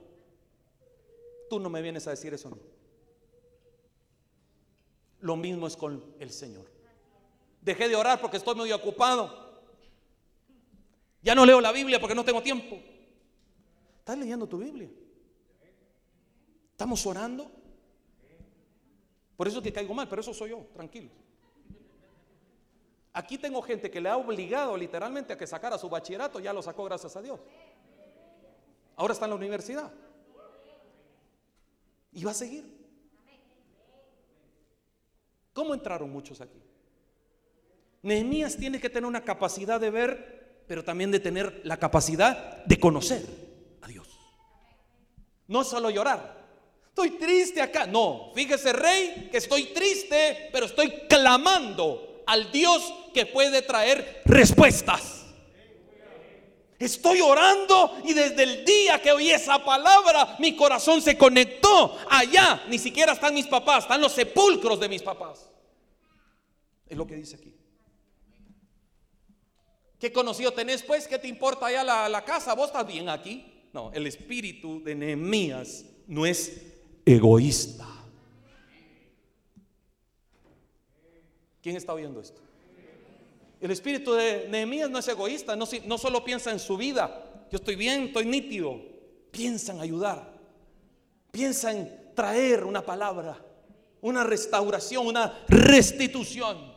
Tú 1.49 1.61
no 1.61 1.71
me 1.71 1.81
vienes 1.81 2.07
a 2.07 2.11
decir 2.11 2.35
eso, 2.35 2.51
no. 2.51 2.59
Lo 5.21 5.37
mismo 5.37 5.67
es 5.67 5.77
con 5.77 6.05
el 6.19 6.31
Señor. 6.31 6.67
Dejé 7.63 7.89
de 7.89 7.97
orar 7.97 8.21
porque 8.21 8.37
estoy 8.37 8.57
muy 8.57 8.73
ocupado. 8.73 9.47
Ya 11.23 11.35
no 11.35 11.47
leo 11.47 11.61
la 11.61 11.73
Biblia 11.73 12.01
porque 12.01 12.15
no 12.15 12.25
tengo 12.25 12.43
tiempo. 12.43 12.79
¿Estás 14.07 14.19
leyendo 14.19 14.47
tu 14.47 14.59
Biblia? 14.59 14.89
¿Estamos 16.71 17.05
orando? 17.07 17.51
Por 19.37 19.49
eso 19.49 19.59
es 19.59 19.65
que 19.65 19.73
caigo 19.73 19.93
mal, 19.95 20.09
pero 20.09 20.21
eso 20.21 20.33
soy 20.33 20.51
yo, 20.51 20.65
tranquilo. 20.73 21.11
Aquí 23.15 23.37
tengo 23.37 23.61
gente 23.63 23.91
que 23.91 24.01
le 24.01 24.09
ha 24.09 24.17
obligado 24.17 24.77
literalmente 24.77 25.33
a 25.33 25.37
que 25.37 25.45
sacara 25.45 25.77
su 25.77 25.89
bachillerato, 25.89 26.39
ya 26.39 26.53
lo 26.53 26.63
sacó 26.63 26.85
gracias 26.85 27.17
a 27.17 27.21
Dios. 27.21 27.41
Ahora 28.95 29.13
está 29.13 29.27
en 29.27 29.31
la 29.31 29.37
universidad. 29.37 29.93
Y 32.13 32.23
va 32.23 32.31
a 32.31 32.35
seguir. 32.35 32.65
¿Cómo 35.53 35.75
entraron 35.75 36.13
muchos 36.13 36.41
aquí? 36.41 36.63
Nehemías 38.03 38.57
tiene 38.57 38.81
que 38.81 38.89
tener 38.89 39.09
una 39.09 39.25
capacidad 39.25 39.81
de 39.81 39.91
ver, 39.91 40.63
pero 40.69 40.85
también 40.85 41.11
de 41.11 41.19
tener 41.19 41.61
la 41.65 41.77
capacidad 41.77 42.65
de 42.67 42.79
conocer. 42.79 43.46
No 45.49 45.65
solo 45.65 45.91
llorar. 45.91 46.37
Estoy 46.89 47.11
triste 47.11 47.61
acá. 47.61 47.87
No, 47.87 48.33
fíjese 48.35 48.73
rey 48.73 49.29
que 49.31 49.37
estoy 49.37 49.67
triste, 49.67 50.49
pero 50.51 50.67
estoy 50.67 50.91
clamando 51.09 52.23
al 52.27 52.51
Dios 52.51 52.93
que 53.13 53.27
puede 53.27 53.63
traer 53.63 54.23
respuestas. 54.25 55.25
Estoy 56.79 57.21
orando 57.23 57.99
y 58.05 58.13
desde 58.13 58.43
el 58.43 58.65
día 58.65 59.01
que 59.01 59.13
oí 59.13 59.31
esa 59.31 59.65
palabra, 59.65 60.37
mi 60.39 60.55
corazón 60.55 61.01
se 61.01 61.17
conectó 61.17 61.99
allá. 62.11 62.65
Ni 62.69 62.79
siquiera 62.79 63.13
están 63.13 63.33
mis 63.33 63.47
papás, 63.47 63.85
están 63.85 64.01
los 64.01 64.13
sepulcros 64.13 64.79
de 64.81 64.89
mis 64.89 65.03
papás. 65.03 65.49
Es 66.89 66.97
lo 66.97 67.07
que 67.07 67.17
dice 67.17 67.37
aquí. 67.37 67.55
¿Qué 69.99 70.13
conocido 70.13 70.53
tenés 70.53 70.83
pues? 70.83 71.09
¿Qué 71.09 71.19
te 71.19 71.29
importa 71.29 71.67
allá 71.67 71.83
la, 71.83 72.09
la 72.09 72.25
casa? 72.25 72.55
¿Vos 72.55 72.67
estás 72.67 72.87
bien 72.87 73.09
aquí? 73.09 73.56
No, 73.77 73.91
el 73.93 74.07
espíritu 74.07 74.83
de 74.83 74.95
Nehemías 74.95 75.85
no 76.07 76.25
es 76.25 76.63
egoísta. 77.05 77.87
¿Quién 81.61 81.77
está 81.77 81.93
oyendo 81.93 82.23
esto? 82.23 82.41
El 83.61 83.71
espíritu 83.71 84.15
de 84.15 84.49
Nehemías 84.49 84.89
no 84.89 84.99
es 84.99 85.07
egoísta, 85.09 85.55
no, 85.57 85.67
no 85.85 85.99
solo 85.99 86.25
piensa 86.25 86.51
en 86.51 86.59
su 86.59 86.79
vida. 86.79 87.47
Yo 87.53 87.57
estoy 87.57 87.77
bien, 87.77 88.05
estoy 88.05 88.25
nítido. 88.25 88.81
Piensa 89.31 89.75
en 89.75 89.81
ayudar. 89.81 90.33
Piensa 91.31 91.71
en 91.71 92.15
traer 92.15 92.65
una 92.65 92.81
palabra, 92.83 93.45
una 94.01 94.25
restauración, 94.25 95.07
una 95.07 95.45
restitución. 95.49 96.76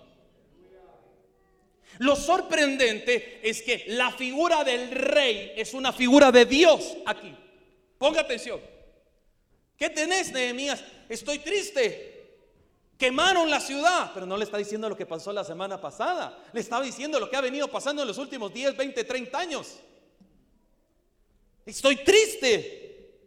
Lo 2.00 2.16
sorprendente 2.16 3.42
es 3.44 3.62
que 3.62 3.84
la 3.88 4.12
figura 4.12 4.64
del 4.64 4.90
rey 4.92 5.52
es 5.56 5.74
una 5.74 5.92
figura 5.92 6.32
de 6.32 6.46
Dios 6.46 6.96
aquí. 7.06 7.36
Ponga 7.98 8.22
atención. 8.22 8.62
¿Qué 9.76 9.90
tenés, 9.90 10.32
Nehemías? 10.32 10.82
Estoy 11.10 11.40
triste. 11.40 12.38
Quemaron 12.98 13.50
la 13.50 13.60
ciudad, 13.60 14.12
pero 14.14 14.26
no 14.26 14.38
le 14.38 14.46
está 14.46 14.58
diciendo 14.58 14.88
lo 14.88 14.96
que 14.96 15.06
pasó 15.06 15.34
la 15.34 15.44
semana 15.44 15.80
pasada. 15.80 16.42
Le 16.54 16.62
estaba 16.62 16.86
diciendo 16.86 17.20
lo 17.20 17.30
que 17.30 17.36
ha 17.36 17.42
venido 17.42 17.68
pasando 17.68 18.02
en 18.02 18.08
los 18.08 18.18
últimos 18.18 18.54
10, 18.54 18.78
20, 18.78 19.04
30 19.04 19.38
años. 19.38 19.76
Estoy 21.66 21.98
triste. 21.98 23.26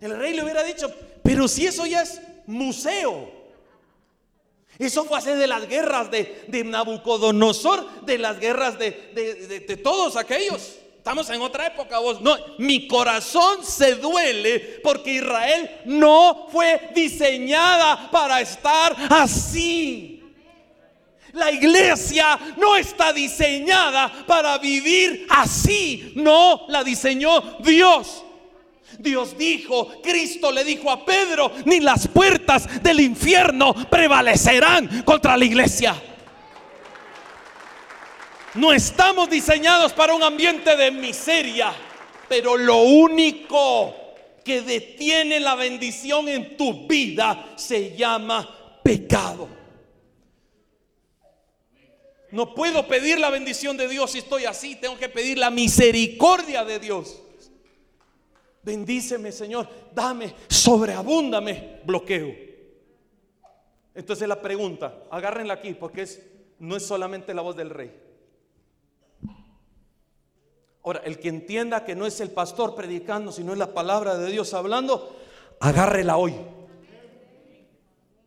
El 0.00 0.18
rey 0.18 0.34
le 0.34 0.42
hubiera 0.42 0.62
dicho, 0.64 0.90
pero 1.22 1.46
si 1.46 1.66
eso 1.66 1.84
ya 1.84 2.00
es 2.00 2.18
museo. 2.46 3.37
Eso 4.78 5.04
fue 5.04 5.18
hace 5.18 5.34
de 5.34 5.48
las 5.48 5.66
guerras 5.66 6.08
de, 6.10 6.64
Nabucodonosor, 6.64 8.02
de 8.02 8.18
las 8.18 8.38
guerras 8.38 8.78
de, 8.78 8.90
de, 9.66 9.76
todos 9.76 10.16
aquellos. 10.16 10.76
Estamos 10.96 11.28
en 11.30 11.40
otra 11.40 11.66
época, 11.66 11.98
vos. 11.98 12.20
No, 12.20 12.36
mi 12.58 12.86
corazón 12.86 13.64
se 13.64 13.96
duele 13.96 14.80
porque 14.82 15.14
Israel 15.14 15.68
no 15.86 16.46
fue 16.52 16.90
diseñada 16.94 18.08
para 18.10 18.40
estar 18.40 18.94
así. 19.10 20.22
La 21.32 21.50
iglesia 21.50 22.38
no 22.56 22.76
está 22.76 23.12
diseñada 23.12 24.12
para 24.26 24.58
vivir 24.58 25.26
así. 25.28 26.12
No, 26.14 26.66
la 26.68 26.84
diseñó 26.84 27.58
Dios. 27.60 28.24
Dios 28.98 29.38
dijo, 29.38 30.02
Cristo 30.02 30.50
le 30.50 30.64
dijo 30.64 30.90
a 30.90 31.04
Pedro, 31.04 31.52
ni 31.64 31.78
las 31.78 32.08
puertas 32.08 32.82
del 32.82 33.00
infierno 33.00 33.72
prevalecerán 33.88 35.02
contra 35.04 35.36
la 35.36 35.44
iglesia. 35.44 36.02
No 38.54 38.72
estamos 38.72 39.30
diseñados 39.30 39.92
para 39.92 40.14
un 40.14 40.22
ambiente 40.22 40.76
de 40.76 40.90
miseria, 40.90 41.72
pero 42.28 42.56
lo 42.56 42.78
único 42.78 43.94
que 44.44 44.62
detiene 44.62 45.38
la 45.38 45.54
bendición 45.54 46.28
en 46.28 46.56
tu 46.56 46.88
vida 46.88 47.52
se 47.54 47.96
llama 47.96 48.80
pecado. 48.82 49.48
No 52.32 52.52
puedo 52.52 52.88
pedir 52.88 53.20
la 53.20 53.30
bendición 53.30 53.76
de 53.76 53.86
Dios 53.86 54.10
si 54.10 54.18
estoy 54.18 54.44
así, 54.44 54.74
tengo 54.74 54.98
que 54.98 55.08
pedir 55.08 55.38
la 55.38 55.50
misericordia 55.50 56.64
de 56.64 56.80
Dios. 56.80 57.20
Bendíceme, 58.68 59.32
Señor. 59.32 59.66
Dame, 59.94 60.34
sobreabúndame. 60.46 61.80
Bloqueo. 61.86 62.34
Entonces 63.94 64.28
la 64.28 64.42
pregunta, 64.42 65.04
agárrenla 65.10 65.54
aquí 65.54 65.72
porque 65.72 66.02
es, 66.02 66.22
no 66.58 66.76
es 66.76 66.84
solamente 66.84 67.32
la 67.32 67.40
voz 67.40 67.56
del 67.56 67.70
rey. 67.70 67.98
Ahora, 70.84 71.00
el 71.02 71.18
que 71.18 71.30
entienda 71.30 71.86
que 71.86 71.94
no 71.96 72.04
es 72.04 72.20
el 72.20 72.30
pastor 72.30 72.74
predicando, 72.74 73.32
sino 73.32 73.52
es 73.52 73.58
la 73.58 73.72
palabra 73.72 74.18
de 74.18 74.30
Dios 74.30 74.52
hablando, 74.52 75.16
agárrela 75.60 76.18
hoy. 76.18 76.34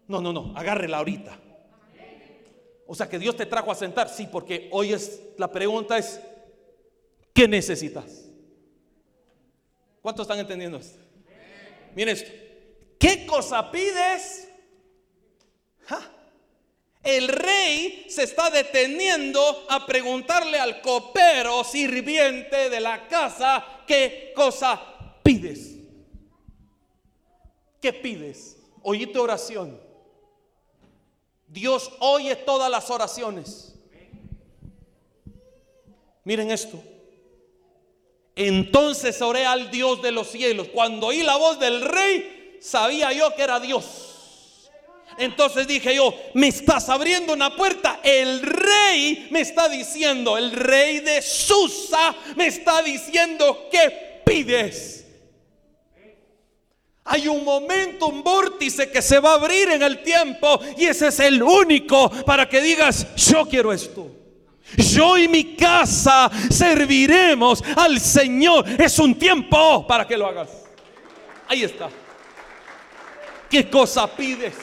No, 0.07 0.21
no, 0.21 0.33
no, 0.33 0.53
agárrela 0.55 0.97
ahorita. 0.97 1.37
O 2.87 2.95
sea 2.95 3.07
que 3.07 3.19
Dios 3.19 3.35
te 3.35 3.45
trajo 3.45 3.71
a 3.71 3.75
sentar, 3.75 4.09
sí, 4.09 4.27
porque 4.31 4.69
hoy 4.71 4.91
es 4.93 5.21
la 5.37 5.51
pregunta 5.51 5.99
es 5.99 6.19
¿qué 7.31 7.47
necesitas? 7.47 8.30
¿Cuántos 10.01 10.23
están 10.23 10.39
entendiendo 10.39 10.77
esto? 10.77 10.99
Miren 11.95 12.15
esto. 12.15 12.31
¿Qué 12.97 13.25
cosa 13.25 13.71
pides? 13.71 14.47
El 17.03 17.27
rey 17.27 18.05
se 18.09 18.23
está 18.23 18.49
deteniendo 18.51 19.65
a 19.69 19.85
preguntarle 19.85 20.59
al 20.59 20.81
copero 20.81 21.63
sirviente 21.63 22.69
de 22.69 22.79
la 22.79 23.07
casa, 23.07 23.65
¿qué 23.87 24.31
cosa 24.35 24.79
pides? 25.23 25.77
¿Qué 27.81 27.91
pides? 27.91 28.57
Oí 28.83 29.07
tu 29.07 29.21
oración. 29.21 29.81
Dios 31.47 31.91
oye 31.99 32.35
todas 32.35 32.69
las 32.69 32.89
oraciones. 32.91 33.73
Miren 36.23 36.51
esto. 36.51 36.81
Entonces 38.35 39.21
oré 39.21 39.45
al 39.45 39.71
Dios 39.71 40.01
de 40.01 40.11
los 40.11 40.29
cielos. 40.29 40.67
Cuando 40.73 41.07
oí 41.07 41.23
la 41.23 41.35
voz 41.35 41.59
del 41.59 41.81
rey, 41.81 42.57
sabía 42.61 43.11
yo 43.11 43.35
que 43.35 43.43
era 43.43 43.59
Dios. 43.59 44.07
Entonces 45.17 45.67
dije 45.67 45.95
yo, 45.95 46.13
me 46.33 46.47
estás 46.47 46.89
abriendo 46.89 47.33
una 47.33 47.55
puerta. 47.55 47.99
El 48.03 48.41
rey 48.41 49.27
me 49.31 49.41
está 49.41 49.67
diciendo, 49.67 50.37
el 50.37 50.51
rey 50.51 50.99
de 50.99 51.21
Susa 51.21 52.15
me 52.35 52.47
está 52.47 52.81
diciendo, 52.81 53.67
¿qué 53.71 54.21
pides? 54.25 55.05
Hay 57.03 57.27
un 57.27 57.43
momento, 57.43 58.07
un 58.07 58.23
vórtice 58.23 58.89
que 58.89 59.01
se 59.01 59.19
va 59.19 59.31
a 59.31 59.35
abrir 59.35 59.69
en 59.69 59.81
el 59.81 60.01
tiempo 60.03 60.61
y 60.77 60.85
ese 60.85 61.07
es 61.07 61.19
el 61.19 61.41
único 61.43 62.09
para 62.25 62.47
que 62.47 62.61
digas, 62.61 63.07
yo 63.15 63.45
quiero 63.47 63.73
esto. 63.73 64.20
Yo 64.77 65.17
y 65.17 65.27
mi 65.27 65.55
casa 65.55 66.31
serviremos 66.49 67.63
al 67.75 67.99
Señor. 67.99 68.65
Es 68.79 68.99
un 68.99 69.17
tiempo 69.17 69.85
para 69.85 70.07
que 70.07 70.17
lo 70.17 70.27
hagas. 70.27 70.49
Ahí 71.47 71.63
está. 71.63 71.89
¿Qué 73.49 73.69
cosa 73.69 74.07
pides? 74.07 74.55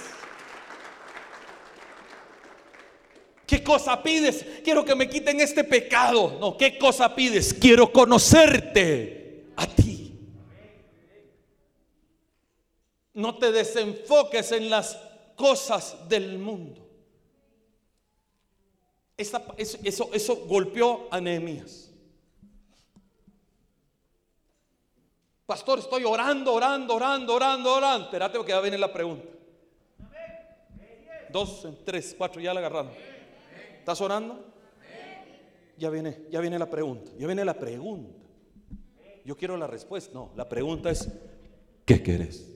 ¿Qué 3.47 3.63
cosa 3.63 4.03
pides? 4.03 4.45
Quiero 4.65 4.85
que 4.85 4.95
me 4.95 5.09
quiten 5.09 5.41
este 5.41 5.65
pecado. 5.65 6.39
No, 6.41 6.57
¿qué 6.57 6.79
cosa 6.79 7.15
pides? 7.15 7.55
Quiero 7.55 7.93
conocerte 7.93 9.47
a 9.57 9.67
ti. 9.67 10.19
No 13.15 13.37
te 13.37 13.53
desenfoques 13.53 14.53
en 14.53 14.71
las 14.71 14.99
cosas 15.35 15.97
del 16.09 16.39
mundo 16.39 16.88
eso, 19.19 20.11
eso, 20.13 20.37
golpeó 20.47 21.09
a 21.11 21.21
Nehemías. 21.21 21.93
Pastor, 25.45 25.81
estoy 25.81 26.05
orando, 26.05 26.55
orando, 26.55 26.95
orando, 26.95 27.35
orando, 27.35 27.75
orando. 27.75 28.05
Espérate 28.05 28.37
porque 28.37 28.53
ya 28.53 28.61
viene 28.61 28.79
la 28.79 28.93
pregunta. 28.93 29.27
Dos, 31.31 31.67
tres, 31.85 32.15
cuatro, 32.17 32.41
ya 32.41 32.55
la 32.55 32.61
agarraron. 32.61 32.93
¿Estás 33.79 34.01
orando? 34.01 34.45
Ya 35.77 35.91
viene, 35.91 36.27
ya 36.31 36.41
viene 36.41 36.59
la 36.59 36.71
pregunta. 36.71 37.11
Ya 37.19 37.27
viene 37.27 37.45
la 37.45 37.59
pregunta. 37.59 38.15
Yo 39.25 39.37
quiero 39.37 39.57
la 39.57 39.67
respuesta. 39.67 40.13
No, 40.15 40.31
la 40.37 40.49
pregunta 40.49 40.91
es, 40.91 41.09
¿qué 41.85 42.03
quieres? 42.03 42.47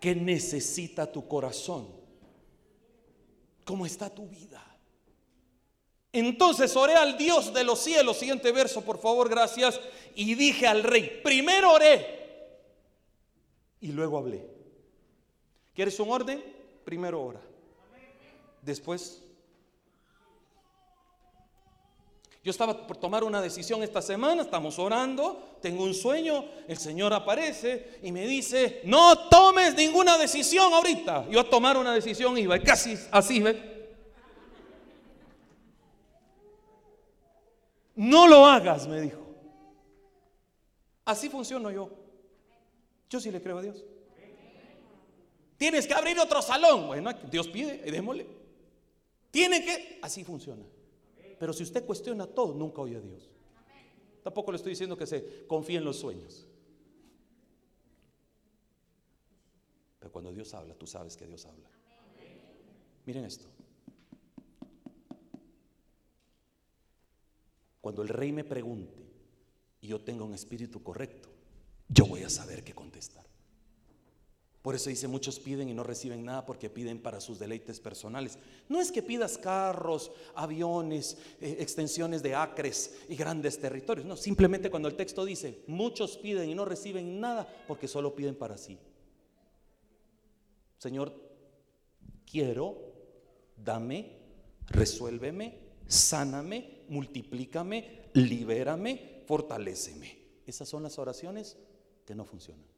¿Qué 0.00 0.14
necesita 0.14 1.10
tu 1.10 1.26
corazón? 1.26 1.88
¿Cómo 3.64 3.86
está 3.86 4.10
tu 4.10 4.26
vida? 4.26 4.69
Entonces 6.12 6.74
oré 6.76 6.94
al 6.94 7.16
Dios 7.16 7.54
de 7.54 7.64
los 7.64 7.78
cielos, 7.78 8.18
siguiente 8.18 8.50
verso, 8.50 8.82
por 8.82 8.98
favor, 8.98 9.28
gracias, 9.28 9.80
y 10.14 10.34
dije 10.34 10.66
al 10.66 10.82
rey, 10.82 11.20
primero 11.22 11.72
oré 11.72 12.20
y 13.80 13.88
luego 13.92 14.18
hablé. 14.18 14.44
¿Quieres 15.74 15.98
un 16.00 16.10
orden? 16.10 16.42
Primero 16.84 17.22
ora. 17.22 17.40
Después, 18.62 19.22
Yo 22.42 22.50
estaba 22.50 22.86
por 22.86 22.96
tomar 22.96 23.22
una 23.22 23.42
decisión 23.42 23.82
esta 23.82 24.00
semana, 24.00 24.42
estamos 24.42 24.78
orando, 24.78 25.58
tengo 25.60 25.84
un 25.84 25.92
sueño, 25.92 26.46
el 26.68 26.78
Señor 26.78 27.12
aparece 27.12 27.98
y 28.02 28.12
me 28.12 28.26
dice, 28.26 28.80
no 28.84 29.28
tomes 29.28 29.74
ninguna 29.74 30.16
decisión 30.16 30.72
ahorita. 30.72 31.28
Yo 31.28 31.40
a 31.40 31.50
tomar 31.50 31.76
una 31.76 31.92
decisión 31.92 32.38
iba, 32.38 32.58
casi 32.58 32.96
así, 33.10 33.40
¿ve? 33.40 33.79
No 38.00 38.26
lo 38.26 38.46
hagas, 38.46 38.88
me 38.88 38.98
dijo. 38.98 39.20
Así 41.04 41.28
funciono 41.28 41.70
yo. 41.70 41.90
Yo 43.10 43.20
sí 43.20 43.30
le 43.30 43.42
creo 43.42 43.58
a 43.58 43.62
Dios. 43.62 43.84
Tienes 45.58 45.86
que 45.86 45.92
abrir 45.92 46.18
otro 46.18 46.40
salón. 46.40 46.86
Bueno, 46.86 47.12
Dios 47.30 47.46
pide, 47.48 47.76
démosle. 47.90 48.26
Tiene 49.30 49.62
que, 49.62 49.98
así 50.00 50.24
funciona. 50.24 50.64
Pero 51.38 51.52
si 51.52 51.62
usted 51.62 51.84
cuestiona 51.84 52.26
todo, 52.26 52.54
nunca 52.54 52.80
oye 52.80 52.96
a 52.96 53.00
Dios. 53.00 53.28
Tampoco 54.22 54.50
le 54.50 54.56
estoy 54.56 54.70
diciendo 54.70 54.96
que 54.96 55.06
se 55.06 55.46
confíe 55.46 55.76
en 55.76 55.84
los 55.84 55.98
sueños. 55.98 56.46
Pero 59.98 60.10
cuando 60.10 60.32
Dios 60.32 60.54
habla, 60.54 60.74
tú 60.74 60.86
sabes 60.86 61.18
que 61.18 61.26
Dios 61.26 61.44
habla. 61.44 61.68
Miren 63.04 63.26
esto. 63.26 63.59
Cuando 67.80 68.02
el 68.02 68.08
rey 68.08 68.32
me 68.32 68.44
pregunte 68.44 69.02
y 69.80 69.88
yo 69.88 70.00
tenga 70.00 70.24
un 70.24 70.34
espíritu 70.34 70.82
correcto, 70.82 71.30
yo 71.88 72.06
voy 72.06 72.22
a 72.22 72.30
saber 72.30 72.62
qué 72.62 72.74
contestar. 72.74 73.30
Por 74.62 74.74
eso 74.74 74.90
dice, 74.90 75.08
muchos 75.08 75.40
piden 75.40 75.70
y 75.70 75.74
no 75.74 75.82
reciben 75.82 76.22
nada 76.22 76.44
porque 76.44 76.68
piden 76.68 77.00
para 77.00 77.20
sus 77.20 77.38
deleites 77.38 77.80
personales. 77.80 78.38
No 78.68 78.78
es 78.78 78.92
que 78.92 79.02
pidas 79.02 79.38
carros, 79.38 80.12
aviones, 80.34 81.16
eh, 81.40 81.56
extensiones 81.60 82.22
de 82.22 82.34
acres 82.34 82.94
y 83.08 83.16
grandes 83.16 83.58
territorios. 83.58 84.06
No, 84.06 84.16
simplemente 84.16 84.70
cuando 84.70 84.88
el 84.88 84.96
texto 84.96 85.24
dice, 85.24 85.64
muchos 85.66 86.18
piden 86.18 86.50
y 86.50 86.54
no 86.54 86.66
reciben 86.66 87.20
nada 87.20 87.48
porque 87.66 87.88
solo 87.88 88.14
piden 88.14 88.34
para 88.34 88.58
sí. 88.58 88.78
Señor, 90.76 91.14
quiero, 92.30 92.76
dame, 93.56 94.12
resuélveme, 94.66 95.58
sáname, 95.90 96.84
multiplícame, 96.88 98.10
libérame, 98.14 99.24
fortaléceme. 99.26 100.18
Esas 100.46 100.68
son 100.68 100.82
las 100.82 100.98
oraciones 100.98 101.56
que 102.06 102.14
no 102.14 102.24
funcionan 102.24 102.70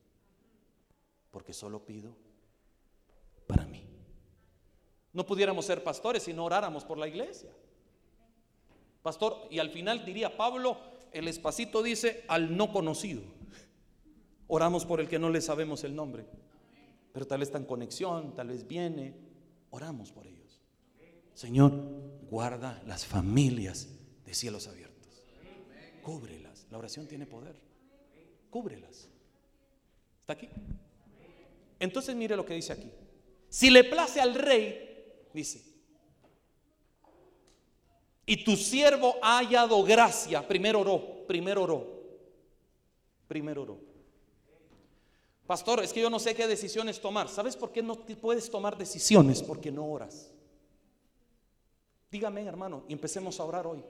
porque 1.32 1.52
solo 1.52 1.84
pido 1.84 2.14
para 3.48 3.66
mí. 3.66 3.82
No 5.12 5.26
pudiéramos 5.26 5.64
ser 5.64 5.82
pastores 5.82 6.22
si 6.22 6.32
no 6.32 6.44
oráramos 6.44 6.84
por 6.84 6.98
la 6.98 7.08
iglesia. 7.08 7.50
Pastor, 9.02 9.48
y 9.50 9.58
al 9.58 9.70
final 9.70 10.04
diría 10.04 10.36
Pablo, 10.36 10.76
el 11.10 11.26
espacito 11.26 11.82
dice 11.82 12.24
al 12.28 12.56
no 12.56 12.70
conocido. 12.70 13.22
Oramos 14.46 14.84
por 14.84 15.00
el 15.00 15.08
que 15.08 15.18
no 15.18 15.30
le 15.30 15.40
sabemos 15.40 15.82
el 15.84 15.96
nombre, 15.96 16.26
pero 17.12 17.26
tal 17.26 17.40
vez 17.40 17.48
está 17.48 17.58
en 17.58 17.64
conexión, 17.64 18.34
tal 18.34 18.48
vez 18.48 18.68
viene. 18.68 19.14
Oramos 19.70 20.12
por 20.12 20.26
ellos. 20.26 20.41
Señor, 21.34 21.72
guarda 22.30 22.82
las 22.86 23.06
familias 23.06 23.88
de 24.24 24.34
cielos 24.34 24.68
abiertos. 24.68 25.22
Cúbrelas. 26.02 26.66
La 26.70 26.78
oración 26.78 27.06
tiene 27.06 27.26
poder. 27.26 27.56
Cúbrelas. 28.50 29.08
¿Está 30.20 30.34
aquí? 30.34 30.48
Entonces 31.78 32.14
mire 32.14 32.36
lo 32.36 32.44
que 32.46 32.54
dice 32.54 32.72
aquí. 32.72 32.90
Si 33.48 33.70
le 33.70 33.84
place 33.84 34.20
al 34.20 34.34
rey, 34.34 35.28
dice, 35.34 35.62
y 38.24 38.44
tu 38.44 38.56
siervo 38.56 39.16
ha 39.20 39.38
hallado 39.38 39.82
gracia, 39.82 40.46
primero 40.46 40.80
oró, 40.80 41.26
primero 41.26 41.64
oró, 41.64 41.86
primero 43.28 43.62
oró. 43.62 43.80
Pastor, 45.46 45.82
es 45.82 45.92
que 45.92 46.00
yo 46.00 46.08
no 46.08 46.18
sé 46.18 46.34
qué 46.34 46.46
decisiones 46.46 46.98
tomar. 46.98 47.28
¿Sabes 47.28 47.56
por 47.56 47.72
qué 47.72 47.82
no 47.82 47.94
puedes 47.94 48.50
tomar 48.50 48.78
decisiones? 48.78 49.42
Porque 49.42 49.70
no 49.70 49.84
oras. 49.84 50.31
Dígame, 52.12 52.44
hermano, 52.44 52.84
y 52.88 52.92
empecemos 52.92 53.40
a 53.40 53.44
orar 53.44 53.66
hoy. 53.66 53.82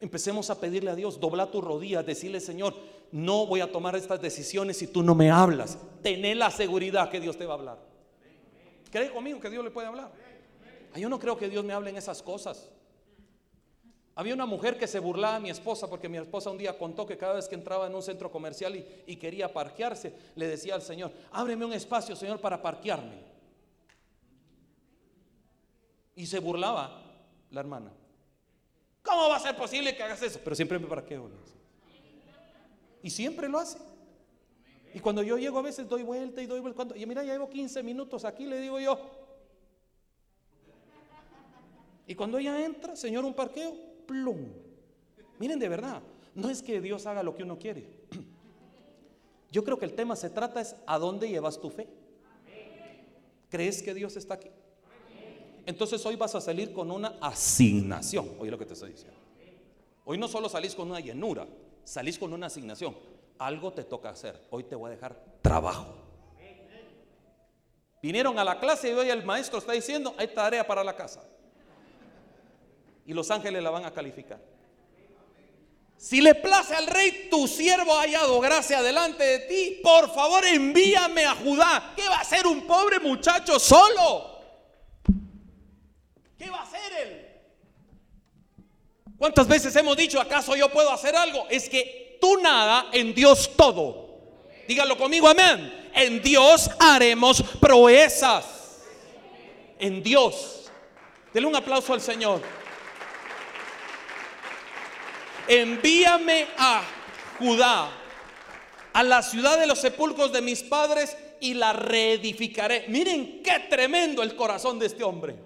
Empecemos 0.00 0.50
a 0.50 0.58
pedirle 0.58 0.90
a 0.90 0.96
Dios, 0.96 1.20
dobla 1.20 1.48
tu 1.48 1.60
rodilla, 1.60 2.02
decirle, 2.02 2.40
Señor, 2.40 2.74
no 3.12 3.46
voy 3.46 3.60
a 3.60 3.70
tomar 3.70 3.94
estas 3.94 4.20
decisiones 4.20 4.78
si 4.78 4.88
tú 4.88 5.00
no 5.04 5.14
me 5.14 5.30
hablas. 5.30 5.78
Tené 6.02 6.34
la 6.34 6.50
seguridad 6.50 7.08
que 7.10 7.20
Dios 7.20 7.38
te 7.38 7.46
va 7.46 7.54
a 7.54 7.56
hablar. 7.56 7.78
¿Cree 8.90 9.12
conmigo 9.12 9.38
que 9.38 9.48
Dios 9.48 9.62
le 9.62 9.70
puede 9.70 9.86
hablar? 9.86 10.10
Yo 10.96 11.08
no 11.08 11.20
creo 11.20 11.38
que 11.38 11.48
Dios 11.48 11.64
me 11.64 11.72
hable 11.72 11.90
en 11.90 11.96
esas 11.96 12.20
cosas. 12.20 12.68
Había 14.16 14.34
una 14.34 14.46
mujer 14.46 14.76
que 14.76 14.88
se 14.88 14.98
burlaba 14.98 15.36
a 15.36 15.40
mi 15.40 15.50
esposa 15.50 15.88
porque 15.88 16.08
mi 16.08 16.18
esposa 16.18 16.50
un 16.50 16.58
día 16.58 16.76
contó 16.76 17.06
que 17.06 17.16
cada 17.16 17.34
vez 17.34 17.46
que 17.46 17.54
entraba 17.54 17.86
en 17.86 17.94
un 17.94 18.02
centro 18.02 18.28
comercial 18.28 18.74
y, 18.74 18.84
y 19.06 19.16
quería 19.16 19.52
parquearse, 19.52 20.12
le 20.34 20.48
decía 20.48 20.74
al 20.74 20.82
Señor, 20.82 21.12
ábreme 21.30 21.64
un 21.64 21.72
espacio, 21.72 22.16
Señor, 22.16 22.40
para 22.40 22.60
parquearme. 22.60 23.22
Y 26.16 26.26
se 26.26 26.40
burlaba 26.40 27.03
la 27.50 27.60
hermana. 27.60 27.92
¿Cómo 29.02 29.28
va 29.28 29.36
a 29.36 29.40
ser 29.40 29.56
posible 29.56 29.94
que 29.94 30.02
hagas 30.02 30.22
eso? 30.22 30.40
Pero 30.42 30.56
siempre 30.56 30.78
me 30.78 30.86
parqueo. 30.86 31.30
Y 33.02 33.10
siempre 33.10 33.48
lo 33.48 33.58
hace. 33.58 33.78
Y 34.94 35.00
cuando 35.00 35.22
yo 35.22 35.36
llego 35.36 35.58
a 35.58 35.62
veces 35.62 35.88
doy 35.88 36.02
vuelta 36.02 36.40
y 36.40 36.46
doy 36.46 36.60
vuelta. 36.60 36.86
y 36.96 37.04
mira, 37.04 37.22
ya 37.24 37.32
llevo 37.32 37.50
15 37.50 37.82
minutos 37.82 38.24
aquí, 38.24 38.46
le 38.46 38.60
digo 38.60 38.80
yo. 38.80 38.98
Y 42.06 42.14
cuando 42.14 42.38
ella 42.38 42.64
entra, 42.64 42.96
Señor, 42.96 43.24
un 43.24 43.34
parqueo, 43.34 43.74
plum. 44.06 44.52
Miren, 45.38 45.58
de 45.58 45.68
verdad, 45.68 46.02
no 46.34 46.48
es 46.48 46.62
que 46.62 46.80
Dios 46.80 47.06
haga 47.06 47.22
lo 47.22 47.34
que 47.34 47.42
uno 47.42 47.58
quiere. 47.58 47.86
Yo 49.50 49.64
creo 49.64 49.78
que 49.78 49.84
el 49.84 49.94
tema 49.94 50.16
se 50.16 50.30
trata 50.30 50.60
es 50.60 50.74
a 50.86 50.98
dónde 50.98 51.28
llevas 51.28 51.60
tu 51.60 51.70
fe. 51.70 51.88
¿Crees 53.48 53.82
que 53.82 53.94
Dios 53.94 54.16
está 54.16 54.34
aquí? 54.34 54.50
Entonces 55.66 56.04
hoy 56.04 56.16
vas 56.16 56.34
a 56.34 56.40
salir 56.40 56.72
con 56.72 56.90
una 56.90 57.16
asignación. 57.20 58.30
Oye 58.38 58.50
lo 58.50 58.58
que 58.58 58.66
te 58.66 58.74
estoy 58.74 58.92
diciendo. 58.92 59.18
Hoy 60.04 60.18
no 60.18 60.28
solo 60.28 60.48
salís 60.48 60.74
con 60.74 60.90
una 60.90 61.00
llenura, 61.00 61.46
salís 61.82 62.18
con 62.18 62.32
una 62.32 62.46
asignación. 62.46 62.94
Algo 63.38 63.72
te 63.72 63.84
toca 63.84 64.10
hacer. 64.10 64.46
Hoy 64.50 64.64
te 64.64 64.74
voy 64.74 64.88
a 64.88 64.94
dejar 64.94 65.18
trabajo. 65.40 65.94
Vinieron 68.02 68.38
a 68.38 68.44
la 68.44 68.60
clase 68.60 68.90
y 68.90 68.92
hoy 68.92 69.08
el 69.08 69.24
maestro 69.24 69.58
está 69.58 69.72
diciendo, 69.72 70.14
hay 70.18 70.28
tarea 70.28 70.66
para 70.66 70.84
la 70.84 70.94
casa. 70.94 71.22
Y 73.06 73.14
los 73.14 73.30
ángeles 73.30 73.62
la 73.62 73.70
van 73.70 73.86
a 73.86 73.92
calificar. 73.92 74.38
Si 75.96 76.20
le 76.20 76.34
place 76.34 76.74
al 76.74 76.86
rey, 76.86 77.28
tu 77.30 77.48
siervo 77.48 77.94
ha 77.94 78.02
hallado 78.02 78.38
gracia 78.40 78.82
delante 78.82 79.24
de 79.24 79.38
ti, 79.40 79.80
por 79.82 80.12
favor 80.12 80.44
envíame 80.44 81.24
a 81.24 81.34
Judá. 81.34 81.94
¿Qué 81.96 82.06
va 82.06 82.16
a 82.16 82.20
hacer 82.20 82.46
un 82.46 82.66
pobre 82.66 83.00
muchacho 83.00 83.58
solo? 83.58 84.33
¿Qué 86.44 86.50
va 86.50 86.58
a 86.58 86.62
hacer 86.64 86.92
él? 87.00 87.26
¿Cuántas 89.16 89.48
veces 89.48 89.74
hemos 89.76 89.96
dicho, 89.96 90.20
acaso 90.20 90.54
yo 90.54 90.70
puedo 90.70 90.92
hacer 90.92 91.16
algo? 91.16 91.46
Es 91.48 91.70
que 91.70 92.18
tú 92.20 92.36
nada, 92.36 92.88
en 92.92 93.14
Dios 93.14 93.52
todo. 93.56 94.20
Dígalo 94.68 94.98
conmigo, 94.98 95.26
amén. 95.26 95.90
En 95.94 96.20
Dios 96.20 96.70
haremos 96.78 97.42
proezas. 97.58 98.82
En 99.78 100.02
Dios. 100.02 100.70
Denle 101.32 101.48
un 101.48 101.56
aplauso 101.56 101.94
al 101.94 102.02
Señor. 102.02 102.42
Envíame 105.48 106.48
a 106.58 106.82
Judá, 107.38 107.90
a 108.92 109.02
la 109.02 109.22
ciudad 109.22 109.58
de 109.58 109.66
los 109.66 109.78
sepulcros 109.78 110.30
de 110.30 110.42
mis 110.42 110.62
padres 110.62 111.16
y 111.40 111.54
la 111.54 111.72
reedificaré. 111.72 112.84
Miren 112.88 113.42
qué 113.42 113.60
tremendo 113.70 114.22
el 114.22 114.36
corazón 114.36 114.78
de 114.78 114.86
este 114.86 115.04
hombre. 115.04 115.43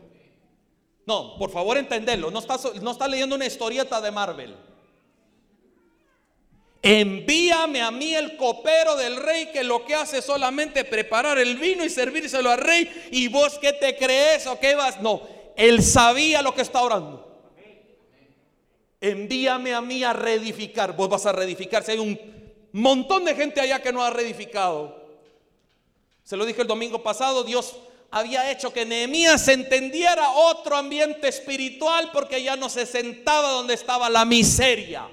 No, 1.09 1.39
por 1.39 1.51
favor 1.51 1.79
entenderlo. 1.79 2.31
No 2.31 2.39
está, 2.39 2.59
no 2.83 2.91
está 2.91 3.09
leyendo 3.09 3.35
una 3.35 3.47
historieta 3.47 3.99
de 3.99 4.11
Marvel. 4.11 4.55
Envíame 6.83 7.81
a 7.81 7.91
mí 7.91 8.15
el 8.15 8.37
copero 8.37 8.95
del 8.95 9.17
rey 9.17 9.47
que 9.51 9.65
lo 9.65 9.87
que 9.87 9.95
hace 9.95 10.19
es 10.19 10.27
solamente 10.27 10.85
preparar 10.85 11.39
el 11.39 11.57
vino 11.57 11.83
y 11.83 11.89
servírselo 11.89 12.51
al 12.51 12.59
rey. 12.59 13.09
¿Y 13.11 13.29
vos 13.29 13.59
qué 13.59 13.73
te 13.73 13.97
crees 13.97 14.47
o 14.47 14.61
qué 14.61 14.75
vas? 14.75 15.01
No, 15.01 15.23
él 15.57 15.83
sabía 15.83 16.43
lo 16.43 16.55
que 16.55 16.61
está 16.61 16.83
orando. 16.83 17.27
Envíame 19.01 19.73
a 19.73 19.81
mí 19.81 20.05
a 20.05 20.13
reedificar. 20.13 20.95
Vos 20.95 21.09
vas 21.09 21.25
a 21.25 21.33
reedificar. 21.33 21.85
Si 21.85 21.93
hay 21.93 22.01
un 22.01 22.21
montón 22.73 23.25
de 23.25 23.35
gente 23.35 23.63
allá 23.63 23.81
que 23.81 23.95
no 23.95 24.03
ha 24.03 24.11
reedificado. 24.11 24.95
Se 26.23 26.37
lo 26.37 26.45
dije 26.45 26.61
el 26.61 26.69
domingo 26.69 27.03
pasado, 27.03 27.45
Dios 27.45 27.77
había 28.11 28.51
hecho 28.51 28.73
que 28.73 28.87
Nehemías 28.87 29.47
entendiera 29.49 30.31
otro 30.31 30.77
ambiente 30.77 31.29
espiritual 31.29 32.11
porque 32.13 32.43
ya 32.43 32.57
no 32.57 32.69
se 32.69 32.87
sentaba 32.87 33.51
donde 33.51 33.75
estaba 33.75 34.09
la 34.09 34.25
miseria. 34.25 35.09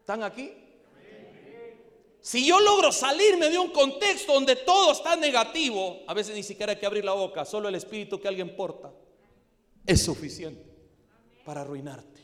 ¿Están 0.00 0.22
aquí? 0.22 0.52
Si 2.20 2.46
yo 2.46 2.60
logro 2.60 2.92
salirme 2.92 3.48
de 3.48 3.58
un 3.58 3.70
contexto 3.70 4.34
donde 4.34 4.56
todo 4.56 4.92
está 4.92 5.16
negativo, 5.16 6.00
a 6.06 6.14
veces 6.14 6.34
ni 6.34 6.42
siquiera 6.42 6.72
hay 6.72 6.78
que 6.78 6.86
abrir 6.86 7.04
la 7.04 7.12
boca, 7.12 7.44
solo 7.44 7.68
el 7.68 7.74
espíritu 7.74 8.20
que 8.20 8.28
alguien 8.28 8.54
porta. 8.54 8.92
es 9.86 10.02
suficiente 10.02 10.70
para 11.44 11.62
arruinarte. 11.62 12.20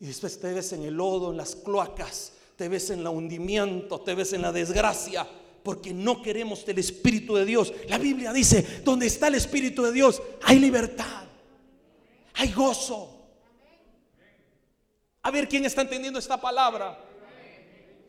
Y 0.00 0.06
después 0.06 0.40
te 0.40 0.52
ves 0.52 0.72
en 0.72 0.82
el 0.82 0.94
lodo, 0.94 1.30
en 1.30 1.36
las 1.36 1.54
cloacas, 1.54 2.32
te 2.62 2.68
ves 2.68 2.90
en 2.90 3.00
el 3.00 3.08
hundimiento, 3.08 4.00
te 4.02 4.14
ves 4.14 4.34
en 4.34 4.42
la 4.42 4.52
desgracia, 4.52 5.26
porque 5.64 5.92
no 5.92 6.22
queremos 6.22 6.62
el 6.68 6.78
Espíritu 6.78 7.34
de 7.34 7.44
Dios. 7.44 7.72
La 7.88 7.98
Biblia 7.98 8.32
dice, 8.32 8.64
donde 8.84 9.08
está 9.08 9.26
el 9.26 9.34
Espíritu 9.34 9.82
de 9.82 9.90
Dios, 9.90 10.22
hay 10.44 10.60
libertad, 10.60 11.24
hay 12.34 12.52
gozo. 12.52 13.18
A 15.22 15.32
ver 15.32 15.48
quién 15.48 15.64
está 15.64 15.82
entendiendo 15.82 16.20
esta 16.20 16.40
palabra. 16.40 17.04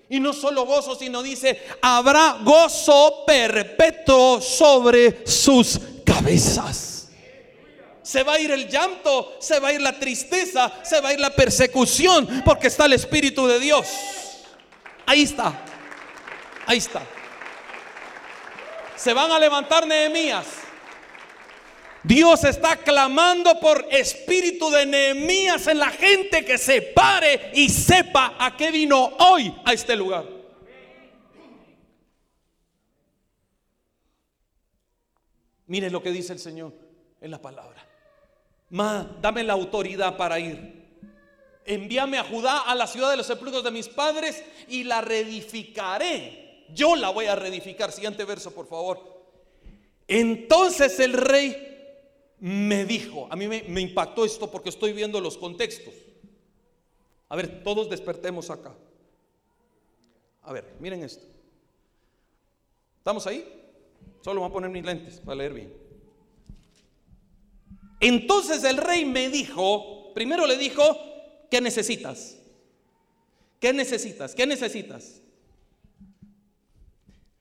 Y 0.07 0.19
no 0.19 0.33
solo 0.33 0.67
gozo, 0.67 0.93
sino 0.93 1.23
dice, 1.23 1.59
habrá 1.81 2.37
gozo 2.43 3.23
perpetuo 3.25 4.39
sobre 4.39 5.25
sus 5.25 5.79
cabezas. 6.05 7.09
Se 8.03 8.21
va 8.21 8.33
a 8.33 8.39
ir 8.39 8.51
el 8.51 8.69
llanto, 8.69 9.35
se 9.39 9.59
va 9.59 9.69
a 9.69 9.73
ir 9.73 9.81
la 9.81 9.97
tristeza, 9.97 10.71
se 10.83 11.01
va 11.01 11.09
a 11.09 11.13
ir 11.13 11.19
la 11.19 11.35
persecución, 11.35 12.43
porque 12.45 12.67
está 12.67 12.85
el 12.85 12.93
Espíritu 12.93 13.47
de 13.47 13.59
Dios. 13.59 13.87
Ahí 15.05 15.23
está, 15.23 15.53
ahí 16.65 16.77
está. 16.77 17.01
Se 18.95 19.13
van 19.13 19.31
a 19.31 19.39
levantar 19.39 19.85
Nehemías. 19.85 20.45
Dios 22.03 22.43
está 22.43 22.75
clamando 22.75 23.59
por 23.61 23.87
espíritu 23.89 24.69
de 24.69 24.85
Nehemías 24.85 25.67
en 25.67 25.79
la 25.79 25.89
gente 25.89 26.43
que 26.43 26.57
se 26.57 26.81
pare 26.81 27.51
y 27.53 27.69
sepa 27.69 28.35
a 28.37 28.57
qué 28.57 28.71
vino 28.71 29.05
hoy 29.19 29.53
a 29.63 29.73
este 29.73 29.95
lugar. 29.95 30.25
Mire 35.67 35.89
lo 35.89 36.03
que 36.03 36.11
dice 36.11 36.33
el 36.33 36.39
Señor 36.39 36.73
en 37.21 37.31
la 37.31 37.41
palabra. 37.41 37.83
Ma, 38.69 39.17
dame 39.21 39.43
la 39.43 39.53
autoridad 39.53 40.17
para 40.17 40.39
ir. 40.39 40.82
Envíame 41.65 42.17
a 42.17 42.23
Judá, 42.23 42.59
a 42.59 42.75
la 42.75 42.87
ciudad 42.87 43.11
de 43.11 43.17
los 43.17 43.27
sepulcros 43.27 43.63
de 43.63 43.71
mis 43.71 43.87
padres, 43.87 44.43
y 44.67 44.83
la 44.83 45.01
reedificaré. 45.01 46.65
Yo 46.73 46.95
la 46.95 47.09
voy 47.09 47.25
a 47.25 47.35
reedificar. 47.35 47.91
Siguiente 47.91 48.25
verso, 48.25 48.51
por 48.51 48.67
favor. 48.67 49.23
Entonces 50.07 50.99
el 50.99 51.13
rey 51.13 51.69
me 52.39 52.85
dijo, 52.85 53.27
a 53.29 53.35
mí 53.35 53.47
me, 53.47 53.63
me 53.63 53.81
impactó 53.81 54.25
esto 54.25 54.51
porque 54.51 54.69
estoy 54.69 54.93
viendo 54.93 55.21
los 55.21 55.37
contextos. 55.37 55.93
A 57.29 57.35
ver, 57.35 57.63
todos 57.63 57.89
despertemos 57.89 58.49
acá. 58.49 58.75
A 60.41 60.51
ver, 60.51 60.75
miren 60.79 61.03
esto. 61.03 61.25
¿Estamos 62.97 63.25
ahí? 63.27 63.45
Solo 64.21 64.41
voy 64.41 64.49
a 64.49 64.53
poner 64.53 64.69
mis 64.69 64.83
lentes 64.83 65.19
para 65.19 65.35
leer 65.35 65.53
bien. 65.53 65.73
Entonces 67.99 68.63
el 68.63 68.77
rey 68.77 69.05
me 69.05 69.29
dijo, 69.29 70.13
primero 70.13 70.45
le 70.45 70.57
dijo, 70.57 71.12
¿qué 71.53 71.61
necesitas? 71.61 72.35
¿Qué 73.59 73.71
necesitas? 73.73 74.33
¿Qué 74.33 74.47
necesitas? 74.47 75.21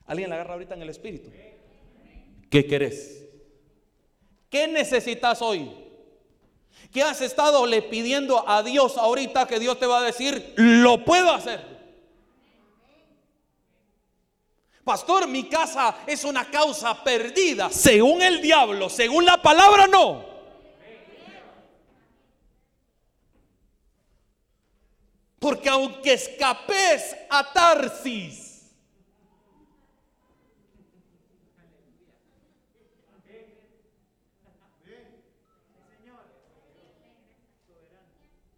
¿Alguien 0.05 0.29
la 0.29 0.35
agarra 0.35 0.53
ahorita 0.53 0.75
en 0.75 0.83
el 0.83 0.91
espíritu? 0.91 1.31
¿Qué 2.51 2.67
querés? 2.67 3.25
¿Qué 4.51 4.69
necesitas 4.69 5.41
hoy? 5.41 5.67
¿Qué 6.93 7.03
has 7.03 7.23
estado 7.23 7.65
le 7.65 7.81
pidiendo 7.81 8.47
a 8.47 8.63
Dios 8.63 8.99
ahorita 8.99 9.47
que 9.47 9.59
Dios 9.59 9.79
te 9.79 9.87
va 9.87 10.01
a 10.01 10.03
decir, 10.03 10.53
lo 10.59 11.07
puedo 11.07 11.33
hacer? 11.33 11.65
Pastor, 14.85 15.27
mi 15.27 15.49
casa 15.49 16.01
es 16.07 16.23
una 16.25 16.51
causa 16.51 17.03
perdida. 17.03 17.71
Según 17.71 18.21
el 18.21 18.43
diablo, 18.43 18.91
según 18.91 19.25
la 19.25 19.41
palabra, 19.41 19.87
no. 19.87 20.32
Porque 25.43 25.69
aunque 25.69 26.13
escapes 26.13 27.17
a 27.29 27.53
Tarsis, 27.53 28.71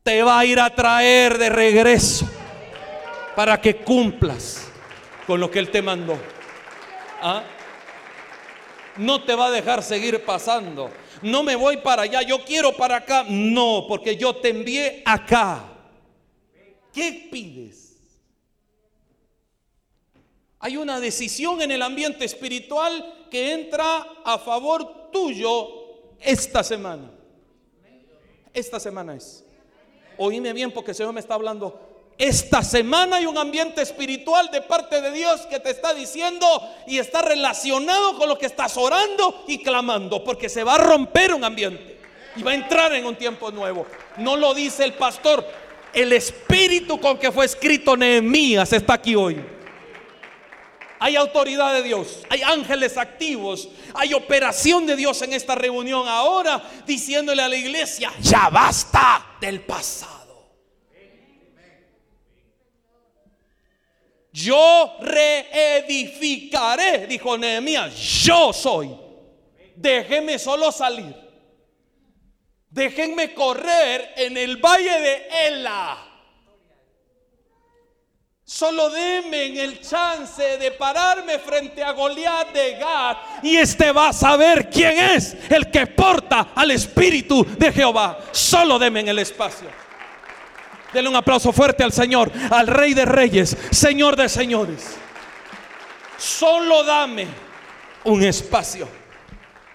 te 0.02 0.22
va 0.22 0.38
a 0.38 0.44
ir 0.44 0.60
a 0.60 0.68
traer 0.74 1.38
de 1.38 1.48
regreso 1.48 2.28
para 3.34 3.58
que 3.58 3.76
cumplas 3.76 4.68
con 5.26 5.40
lo 5.40 5.50
que 5.50 5.60
Él 5.60 5.70
te 5.70 5.80
mandó. 5.80 6.18
¿Ah? 7.22 7.44
No 8.98 9.24
te 9.24 9.34
va 9.34 9.46
a 9.46 9.50
dejar 9.50 9.82
seguir 9.82 10.22
pasando. 10.22 10.90
No 11.22 11.42
me 11.42 11.56
voy 11.56 11.78
para 11.78 12.02
allá, 12.02 12.20
yo 12.20 12.44
quiero 12.44 12.76
para 12.76 12.96
acá. 12.96 13.24
No, 13.26 13.86
porque 13.88 14.18
yo 14.18 14.36
te 14.36 14.50
envié 14.50 15.02
acá. 15.06 15.73
¿Qué 16.94 17.28
pides? 17.30 17.96
Hay 20.60 20.76
una 20.76 21.00
decisión 21.00 21.60
en 21.60 21.72
el 21.72 21.82
ambiente 21.82 22.24
espiritual 22.24 23.26
que 23.30 23.52
entra 23.52 24.06
a 24.24 24.38
favor 24.38 25.10
tuyo 25.10 25.68
esta 26.20 26.62
semana. 26.62 27.10
Esta 28.52 28.78
semana 28.78 29.16
es. 29.16 29.44
Oíme 30.16 30.52
bien 30.52 30.70
porque 30.70 30.92
el 30.92 30.96
Señor 30.96 31.12
me 31.12 31.20
está 31.20 31.34
hablando 31.34 31.94
esta 32.16 32.62
semana 32.62 33.16
hay 33.16 33.26
un 33.26 33.36
ambiente 33.36 33.82
espiritual 33.82 34.48
de 34.50 34.62
parte 34.62 35.00
de 35.00 35.10
Dios 35.10 35.42
que 35.46 35.58
te 35.58 35.70
está 35.70 35.92
diciendo 35.94 36.46
y 36.86 36.98
está 36.98 37.22
relacionado 37.22 38.16
con 38.16 38.28
lo 38.28 38.38
que 38.38 38.46
estás 38.46 38.76
orando 38.76 39.44
y 39.48 39.62
clamando, 39.62 40.22
porque 40.22 40.48
se 40.48 40.62
va 40.62 40.76
a 40.76 40.78
romper 40.78 41.34
un 41.34 41.42
ambiente 41.42 41.98
y 42.36 42.42
va 42.42 42.52
a 42.52 42.54
entrar 42.54 42.92
en 42.94 43.04
un 43.04 43.16
tiempo 43.16 43.50
nuevo. 43.50 43.86
No 44.18 44.36
lo 44.36 44.54
dice 44.54 44.84
el 44.84 44.94
pastor, 44.94 45.44
el 45.94 46.12
espíritu 46.12 47.00
con 47.00 47.18
que 47.18 47.32
fue 47.32 47.46
escrito 47.46 47.96
Nehemías 47.96 48.72
está 48.72 48.94
aquí 48.94 49.14
hoy. 49.14 49.42
Hay 50.98 51.16
autoridad 51.16 51.74
de 51.74 51.82
Dios, 51.82 52.20
hay 52.30 52.42
ángeles 52.42 52.96
activos, 52.96 53.68
hay 53.94 54.14
operación 54.14 54.86
de 54.86 54.96
Dios 54.96 55.20
en 55.22 55.34
esta 55.34 55.54
reunión 55.54 56.08
ahora 56.08 56.62
diciéndole 56.86 57.42
a 57.42 57.48
la 57.48 57.56
iglesia, 57.56 58.10
ya 58.20 58.48
basta 58.48 59.36
del 59.40 59.60
pasado. 59.60 60.14
Yo 64.32 64.96
reedificaré, 65.00 67.06
dijo 67.06 67.38
Nehemías, 67.38 67.94
yo 67.96 68.52
soy. 68.52 68.90
Déjenme 69.76 70.38
solo 70.38 70.72
salir. 70.72 71.23
Déjenme 72.74 73.32
correr 73.34 74.14
en 74.16 74.36
el 74.36 74.56
valle 74.56 75.00
de 75.00 75.28
Ela. 75.46 75.96
Solo 78.44 78.90
denme 78.90 79.62
el 79.62 79.80
chance 79.80 80.58
de 80.58 80.72
pararme 80.72 81.38
frente 81.38 81.84
a 81.84 81.92
Goliat 81.92 82.52
de 82.52 82.72
Gad 82.72 83.16
y 83.44 83.56
este 83.56 83.92
va 83.92 84.08
a 84.08 84.12
saber 84.12 84.68
quién 84.70 84.98
es 84.98 85.36
el 85.50 85.70
que 85.70 85.86
porta 85.86 86.48
al 86.52 86.72
Espíritu 86.72 87.46
de 87.56 87.72
Jehová. 87.72 88.18
Solo 88.32 88.76
denme 88.76 89.00
en 89.00 89.08
el 89.08 89.20
espacio. 89.20 89.68
Denle 90.92 91.10
un 91.10 91.16
aplauso 91.16 91.52
fuerte 91.52 91.84
al 91.84 91.92
Señor, 91.92 92.32
al 92.50 92.66
Rey 92.66 92.92
de 92.92 93.04
Reyes, 93.04 93.56
Señor 93.70 94.16
de 94.16 94.28
Señores. 94.28 94.96
Solo 96.18 96.82
dame 96.82 97.28
un 98.02 98.24
espacio. 98.24 98.88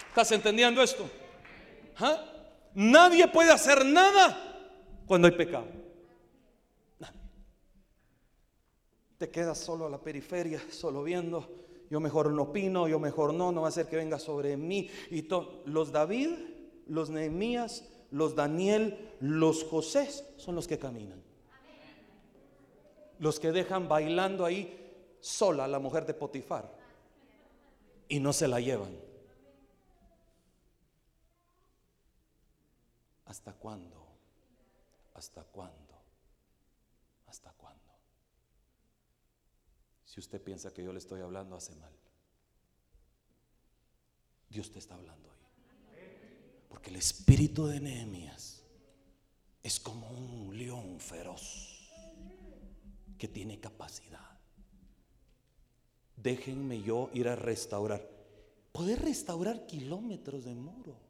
¿Estás 0.06 0.32
entendiendo 0.32 0.82
esto? 0.82 1.10
¿Ah? 1.98 2.29
Nadie 2.74 3.28
puede 3.28 3.52
hacer 3.52 3.84
nada 3.84 4.36
cuando 5.06 5.26
hay 5.26 5.34
pecado. 5.34 5.66
Te 9.18 9.28
quedas 9.28 9.58
solo 9.58 9.86
a 9.86 9.90
la 9.90 10.00
periferia, 10.00 10.62
solo 10.70 11.02
viendo. 11.02 11.46
Yo 11.90 12.00
mejor 12.00 12.30
no 12.30 12.42
opino, 12.42 12.88
yo 12.88 12.98
mejor 12.98 13.34
no, 13.34 13.52
no 13.52 13.62
va 13.62 13.68
a 13.68 13.72
ser 13.72 13.86
que 13.86 13.96
venga 13.96 14.18
sobre 14.18 14.56
mí. 14.56 14.88
Y 15.10 15.28
los 15.66 15.92
David, 15.92 16.30
los 16.86 17.10
Nehemías, 17.10 17.84
los 18.10 18.34
Daniel, 18.34 19.10
los 19.20 19.64
José 19.64 20.08
son 20.36 20.54
los 20.54 20.66
que 20.66 20.78
caminan. 20.78 21.22
Los 23.18 23.38
que 23.38 23.52
dejan 23.52 23.88
bailando 23.88 24.44
ahí 24.46 24.76
sola 25.20 25.64
a 25.64 25.68
la 25.68 25.78
mujer 25.78 26.06
de 26.06 26.14
Potifar 26.14 26.72
y 28.08 28.20
no 28.20 28.32
se 28.32 28.48
la 28.48 28.60
llevan. 28.60 29.09
¿Hasta 33.30 33.52
cuándo? 33.52 34.08
¿Hasta 35.14 35.44
cuándo? 35.44 36.02
¿Hasta 37.28 37.52
cuándo? 37.52 37.92
Si 40.04 40.18
usted 40.18 40.42
piensa 40.42 40.74
que 40.74 40.82
yo 40.82 40.92
le 40.92 40.98
estoy 40.98 41.20
hablando, 41.20 41.54
hace 41.54 41.76
mal. 41.76 41.92
Dios 44.48 44.72
te 44.72 44.80
está 44.80 44.96
hablando 44.96 45.28
hoy. 45.28 45.36
Porque 46.68 46.90
el 46.90 46.96
espíritu 46.96 47.68
de 47.68 47.78
Nehemías 47.78 48.64
es 49.62 49.78
como 49.78 50.10
un 50.10 50.58
león 50.58 50.98
feroz 50.98 51.88
que 53.16 53.28
tiene 53.28 53.60
capacidad. 53.60 54.40
Déjenme 56.16 56.82
yo 56.82 57.10
ir 57.14 57.28
a 57.28 57.36
restaurar. 57.36 58.10
Poder 58.72 59.00
restaurar 59.02 59.66
kilómetros 59.66 60.46
de 60.46 60.56
muro. 60.56 61.09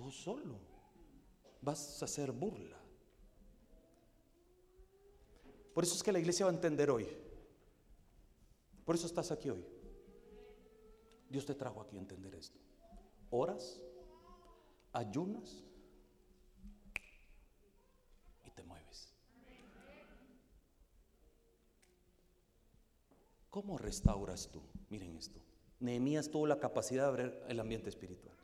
Tú 0.00 0.10
solo 0.10 0.58
vas 1.60 2.00
a 2.00 2.06
hacer 2.06 2.32
burla. 2.32 2.78
Por 5.74 5.84
eso 5.84 5.94
es 5.94 6.02
que 6.02 6.10
la 6.12 6.18
iglesia 6.18 6.46
va 6.46 6.52
a 6.52 6.54
entender 6.54 6.90
hoy. 6.90 7.06
Por 8.84 8.94
eso 8.94 9.06
estás 9.06 9.30
aquí 9.30 9.50
hoy. 9.50 9.64
Dios 11.28 11.44
te 11.44 11.54
trajo 11.54 11.82
aquí 11.82 11.96
a 11.96 12.00
entender 12.00 12.34
esto. 12.34 12.58
Oras, 13.28 13.80
ayunas 14.92 15.62
y 18.46 18.50
te 18.50 18.64
mueves. 18.64 19.12
¿Cómo 23.50 23.76
restauras 23.76 24.50
tú? 24.50 24.62
Miren 24.88 25.14
esto. 25.16 25.40
Nehemías 25.78 26.30
tuvo 26.30 26.46
la 26.46 26.58
capacidad 26.58 27.12
de 27.12 27.22
ver 27.22 27.44
el 27.48 27.60
ambiente 27.60 27.90
espiritual. 27.90 28.39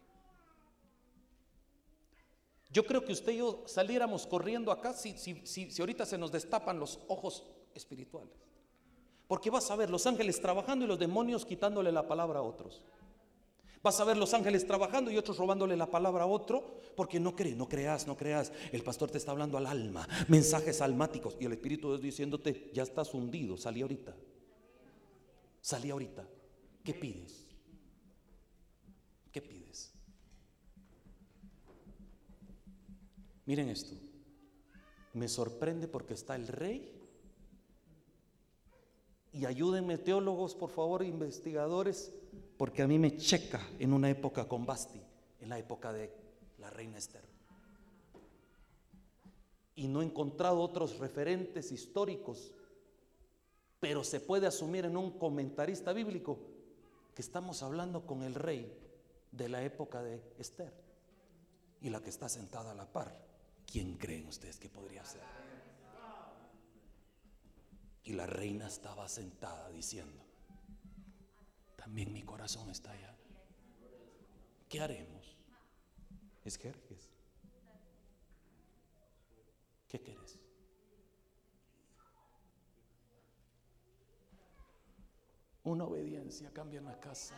Yo 2.77 2.85
creo 2.85 3.03
que 3.03 3.15
usted 3.15 3.33
y 3.33 3.39
yo 3.39 3.63
saliéramos 3.65 4.27
corriendo 4.27 4.71
acá 4.71 4.93
si, 4.93 5.17
si, 5.17 5.47
si, 5.47 5.81
ahorita 5.81 6.05
se 6.05 6.19
nos 6.19 6.31
destapan 6.31 6.79
los 6.79 7.01
ojos 7.09 7.43
espirituales. 7.75 8.35
Porque 9.27 9.49
vas 9.49 9.71
a 9.71 9.77
ver 9.77 9.89
los 9.89 10.07
ángeles 10.07 10.39
trabajando 10.43 10.85
y 10.85 10.89
los 10.89 10.99
demonios 10.99 11.47
quitándole 11.47 11.91
la 11.91 12.07
palabra 12.07 12.41
a 12.41 12.43
otros. 12.43 12.83
Vas 13.83 13.99
a 13.99 14.05
ver 14.05 14.19
los 14.19 14.35
ángeles 14.35 14.67
trabajando 14.67 15.11
y 15.11 15.17
otros 15.17 15.39
robándole 15.39 15.75
la 15.75 15.91
palabra 15.91 16.25
a 16.25 16.27
otro 16.27 16.79
porque 16.95 17.19
no 17.19 17.35
cree, 17.35 17.55
no 17.55 17.67
creas, 17.67 18.07
no 18.07 18.15
creas. 18.15 18.53
El 18.71 18.83
pastor 18.83 19.11
te 19.11 19.17
está 19.17 19.31
hablando 19.31 19.57
al 19.57 19.67
alma, 19.67 20.07
mensajes 20.29 20.83
almáticos 20.83 21.35
y 21.41 21.47
el 21.47 21.55
Espíritu 21.55 21.89
Dios 21.89 22.03
diciéndote, 22.03 22.73
ya 22.75 22.83
estás 22.83 23.15
hundido, 23.15 23.57
salí 23.57 23.81
ahorita. 23.81 24.15
Salí 25.63 25.89
ahorita. 25.89 26.29
¿Qué 26.85 26.93
pides? 26.93 27.47
¿Qué 29.33 29.41
pides? 29.41 29.97
Miren 33.47 33.69
esto. 33.69 33.95
Me 35.15 35.29
sorprende 35.29 35.89
porque 35.89 36.15
está 36.15 36.37
el 36.37 36.49
rey. 36.49 36.93
Y 39.33 39.45
ayúdenme 39.47 39.99
teólogos, 39.99 40.55
por 40.55 40.71
favor, 40.71 41.05
investigadores, 41.05 42.13
porque 42.57 42.83
a 42.83 42.87
mí 42.87 42.99
me 42.99 43.17
checa 43.17 43.61
en 43.79 43.93
una 43.93 44.11
época 44.11 44.49
con 44.49 44.67
Basti, 44.67 45.01
en 45.41 45.49
la 45.49 45.59
época 45.59 45.93
de 45.93 46.11
la 46.59 46.71
reina 46.71 46.99
Esther. 46.99 47.25
Y 49.75 49.89
no 49.89 50.01
he 50.01 50.07
encontrado 50.07 50.61
otros 50.61 50.99
referentes 50.99 51.71
históricos, 51.71 52.53
pero 53.79 54.05
se 54.05 54.21
puede 54.21 54.47
asumir 54.47 54.87
en 54.87 54.97
un 54.97 55.19
comentarista 55.19 55.93
bíblico 55.93 56.39
que 57.15 57.21
estamos 57.23 57.63
hablando 57.63 58.07
con 58.07 58.23
el 58.23 58.35
rey 58.35 58.75
de 59.33 59.49
la 59.51 59.63
época 59.63 60.03
de 60.03 60.23
Esther 60.39 60.73
y 61.83 61.91
la 61.91 62.01
que 62.01 62.09
está 62.09 62.29
sentada 62.29 62.71
a 62.71 62.75
la 62.75 62.91
par. 62.91 63.27
¿Quién 63.67 63.97
creen 63.99 64.27
ustedes 64.29 64.59
que 64.59 64.69
podría 64.69 65.05
ser? 65.05 65.23
Y 68.05 68.13
la 68.13 68.27
reina 68.27 68.69
estaba 68.69 69.09
sentada 69.09 69.69
diciendo, 69.71 70.25
también 71.77 72.13
mi 72.13 72.23
corazón 72.23 72.71
está 72.71 72.93
allá. 72.93 73.15
¿Qué 74.69 74.81
haremos? 74.81 75.37
Es 76.45 76.57
Jerjes. 76.57 77.11
¿Qué 79.89 80.01
quieres? 80.01 80.39
Una 85.65 85.85
obediencia 85.85 86.53
cambia 86.53 86.79
en 86.79 86.85
la 86.85 87.01
casa. 87.01 87.35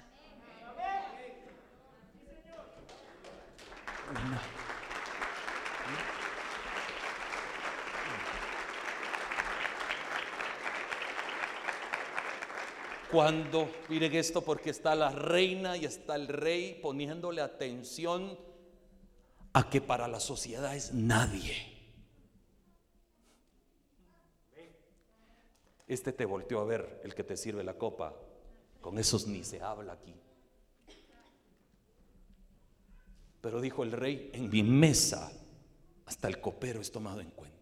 Cuando, 13.11 13.71
miren 13.89 14.15
esto, 14.15 14.43
porque 14.43 14.71
está 14.71 14.95
la 14.95 15.11
reina 15.11 15.77
y 15.77 15.87
está 15.87 16.15
el 16.15 16.29
rey 16.29 16.79
poniéndole 16.83 17.41
atención 17.41 18.39
a 19.55 19.71
que 19.71 19.81
para 19.81 20.07
la 20.09 20.21
sociedad 20.21 20.77
es 20.77 20.93
nadie. 20.93 21.79
Este 25.87 26.13
te 26.13 26.27
volteó 26.27 26.61
a 26.61 26.65
ver, 26.65 27.01
el 27.03 27.15
que 27.15 27.25
te 27.25 27.37
sirve 27.37 27.65
la 27.65 27.75
copa. 27.75 28.15
Con 28.83 28.99
esos 28.99 29.27
ni 29.27 29.43
se 29.43 29.63
habla 29.63 29.95
aquí. 29.95 30.15
Pero 33.41 33.61
dijo 33.61 33.83
el 33.83 33.93
rey, 33.93 34.31
en 34.35 34.51
mi 34.51 34.63
mesa 34.63 35.33
hasta 36.05 36.29
el 36.29 36.41
copero 36.41 36.81
es 36.81 36.93
tomado 36.93 37.21
en 37.21 37.31
cuenta. 37.31 37.58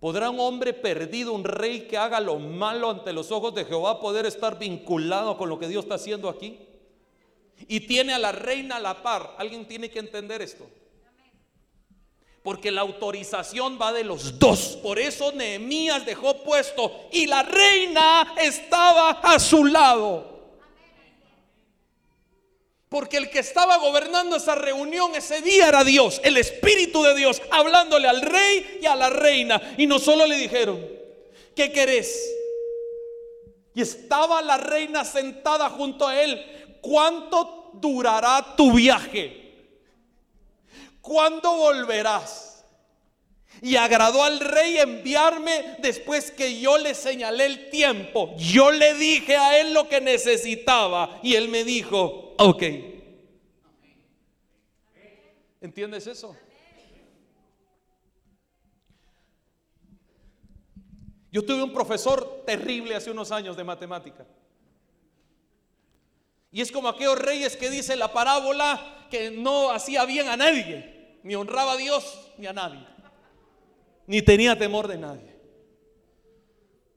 ¿Podrá 0.00 0.30
un 0.30 0.38
hombre 0.38 0.72
perdido, 0.74 1.32
un 1.32 1.42
rey 1.42 1.88
que 1.88 1.96
haga 1.96 2.20
lo 2.20 2.38
malo 2.38 2.90
ante 2.90 3.12
los 3.12 3.32
ojos 3.32 3.54
de 3.54 3.64
Jehová, 3.64 4.00
poder 4.00 4.26
estar 4.26 4.58
vinculado 4.58 5.36
con 5.36 5.48
lo 5.48 5.58
que 5.58 5.66
Dios 5.66 5.84
está 5.84 5.96
haciendo 5.96 6.28
aquí? 6.28 6.58
Y 7.66 7.80
tiene 7.80 8.14
a 8.14 8.18
la 8.18 8.30
reina 8.30 8.76
a 8.76 8.80
la 8.80 9.02
par. 9.02 9.34
Alguien 9.38 9.66
tiene 9.66 9.90
que 9.90 9.98
entender 9.98 10.40
esto. 10.40 10.64
Porque 12.44 12.70
la 12.70 12.82
autorización 12.82 13.76
va 13.80 13.92
de 13.92 14.04
los 14.04 14.38
dos. 14.38 14.78
Por 14.80 15.00
eso 15.00 15.32
Nehemías 15.32 16.06
dejó 16.06 16.44
puesto 16.44 17.08
y 17.10 17.26
la 17.26 17.42
reina 17.42 18.34
estaba 18.40 19.10
a 19.10 19.40
su 19.40 19.64
lado. 19.64 20.37
Porque 22.88 23.18
el 23.18 23.28
que 23.28 23.40
estaba 23.40 23.76
gobernando 23.76 24.36
esa 24.36 24.54
reunión 24.54 25.14
ese 25.14 25.42
día 25.42 25.68
era 25.68 25.84
Dios, 25.84 26.20
el 26.24 26.38
Espíritu 26.38 27.02
de 27.02 27.14
Dios, 27.14 27.42
hablándole 27.50 28.08
al 28.08 28.22
rey 28.22 28.78
y 28.80 28.86
a 28.86 28.96
la 28.96 29.10
reina. 29.10 29.60
Y 29.76 29.86
no 29.86 29.98
solo 29.98 30.26
le 30.26 30.36
dijeron, 30.36 30.84
¿qué 31.54 31.70
querés? 31.70 32.30
Y 33.74 33.82
estaba 33.82 34.40
la 34.40 34.56
reina 34.56 35.04
sentada 35.04 35.68
junto 35.68 36.08
a 36.08 36.20
él. 36.20 36.78
¿Cuánto 36.80 37.70
durará 37.74 38.54
tu 38.56 38.72
viaje? 38.72 39.48
¿Cuándo 41.02 41.56
volverás? 41.56 42.64
Y 43.60 43.76
agradó 43.76 44.22
al 44.22 44.40
rey 44.40 44.78
enviarme 44.78 45.76
después 45.80 46.30
que 46.30 46.58
yo 46.60 46.78
le 46.78 46.94
señalé 46.94 47.46
el 47.46 47.70
tiempo. 47.70 48.34
Yo 48.38 48.70
le 48.70 48.94
dije 48.94 49.36
a 49.36 49.60
él 49.60 49.74
lo 49.74 49.88
que 49.88 50.00
necesitaba 50.00 51.20
y 51.22 51.34
él 51.34 51.48
me 51.48 51.64
dijo, 51.64 52.27
Ok. 52.38 52.62
¿Entiendes 55.60 56.06
eso? 56.06 56.36
Yo 61.30 61.44
tuve 61.44 61.62
un 61.62 61.72
profesor 61.72 62.44
terrible 62.46 62.94
hace 62.94 63.10
unos 63.10 63.32
años 63.32 63.56
de 63.56 63.64
matemática. 63.64 64.24
Y 66.50 66.62
es 66.62 66.72
como 66.72 66.88
aquellos 66.88 67.18
reyes 67.18 67.56
que 67.56 67.70
dice 67.70 67.96
la 67.96 68.12
parábola 68.12 69.06
que 69.10 69.30
no 69.30 69.70
hacía 69.70 70.04
bien 70.06 70.28
a 70.28 70.36
nadie, 70.36 71.18
ni 71.22 71.34
honraba 71.34 71.72
a 71.72 71.76
Dios 71.76 72.32
ni 72.38 72.46
a 72.46 72.52
nadie, 72.52 72.86
ni 74.06 74.22
tenía 74.22 74.56
temor 74.56 74.88
de 74.88 74.96
nadie. 74.96 75.36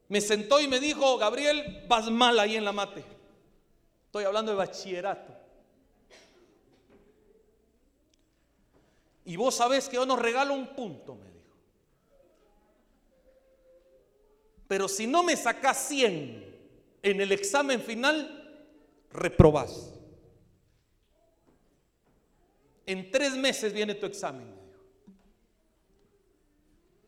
Me 0.07 0.21
sentó 0.21 0.59
y 0.59 0.67
me 0.67 0.79
dijo, 0.79 1.17
Gabriel, 1.17 1.85
vas 1.87 2.09
mal 2.09 2.39
ahí 2.39 2.55
en 2.55 2.65
la 2.65 2.71
mate. 2.71 3.03
Estoy 4.05 4.25
hablando 4.25 4.51
de 4.51 4.57
bachillerato. 4.57 5.30
Y 9.31 9.37
vos 9.37 9.55
sabés 9.55 9.87
que 9.87 9.95
yo 9.95 10.05
nos 10.05 10.19
regalo 10.19 10.53
un 10.53 10.75
punto, 10.75 11.15
me 11.15 11.31
dijo. 11.31 11.55
Pero 14.67 14.89
si 14.89 15.07
no 15.07 15.23
me 15.23 15.37
sacás 15.37 15.87
100 15.87 16.59
en 17.01 17.21
el 17.21 17.31
examen 17.31 17.81
final, 17.81 18.67
reprobás. 19.09 19.93
En 22.85 23.09
tres 23.09 23.37
meses 23.37 23.71
viene 23.71 23.95
tu 23.95 24.05
examen. 24.05 24.53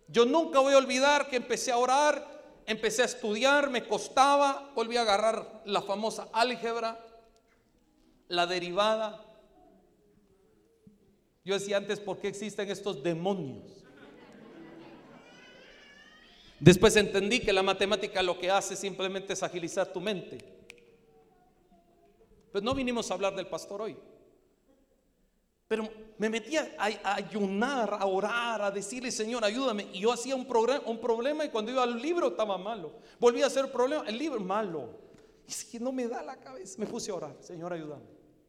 Yo 0.07 0.25
nunca 0.25 0.61
voy 0.61 0.75
a 0.75 0.77
olvidar 0.77 1.27
que 1.27 1.35
empecé 1.35 1.73
a 1.73 1.77
orar 1.77 2.31
empecé 2.65 3.01
a 3.01 3.05
estudiar, 3.05 3.69
me 3.69 3.85
costaba, 3.85 4.71
volví 4.73 4.95
a 4.95 5.01
agarrar 5.01 5.61
la 5.65 5.81
famosa 5.81 6.29
álgebra, 6.31 6.97
la 8.29 8.47
derivada. 8.47 9.32
Yo 11.45 11.55
decía 11.55 11.77
antes, 11.77 11.99
¿por 11.99 12.19
qué 12.19 12.29
existen 12.29 12.69
estos 12.69 13.03
demonios? 13.03 13.83
Después 16.59 16.95
entendí 16.95 17.41
que 17.41 17.51
la 17.51 17.61
matemática 17.61 18.23
lo 18.23 18.39
que 18.39 18.49
hace 18.49 18.77
simplemente 18.77 19.33
es 19.33 19.43
agilizar 19.43 19.91
tu 19.91 19.99
mente. 19.99 20.37
Pues 22.53 22.63
no 22.63 22.73
vinimos 22.73 23.11
a 23.11 23.15
hablar 23.15 23.35
del 23.35 23.47
pastor 23.47 23.81
hoy. 23.81 23.97
Pero 25.67 25.89
me 26.17 26.29
metía 26.29 26.73
a, 26.77 27.15
ayunar, 27.15 27.97
a 27.99 28.05
orar, 28.05 28.61
a 28.61 28.71
decirle, 28.71 29.11
Señor, 29.11 29.43
ayúdame. 29.43 29.89
Y 29.91 29.99
yo 29.99 30.13
hacía 30.13 30.35
un, 30.35 30.47
un 30.85 31.01
problema 31.01 31.43
y 31.43 31.49
cuando 31.49 31.71
iba 31.71 31.83
al 31.83 32.01
libro 32.01 32.27
estaba 32.27 32.57
malo. 32.57 32.93
Volví 33.19 33.41
a 33.41 33.47
hacer 33.47 33.69
problema, 33.69 34.05
el 34.07 34.17
libro 34.17 34.39
malo. 34.39 34.89
Y 35.45 35.51
es 35.51 35.65
que 35.65 35.79
no 35.81 35.91
me 35.91 36.07
da 36.07 36.23
la 36.23 36.37
cabeza. 36.37 36.75
Me 36.79 36.85
puse 36.85 37.11
a 37.11 37.15
orar, 37.15 37.35
Señor, 37.41 37.73
ayúdame. 37.73 38.05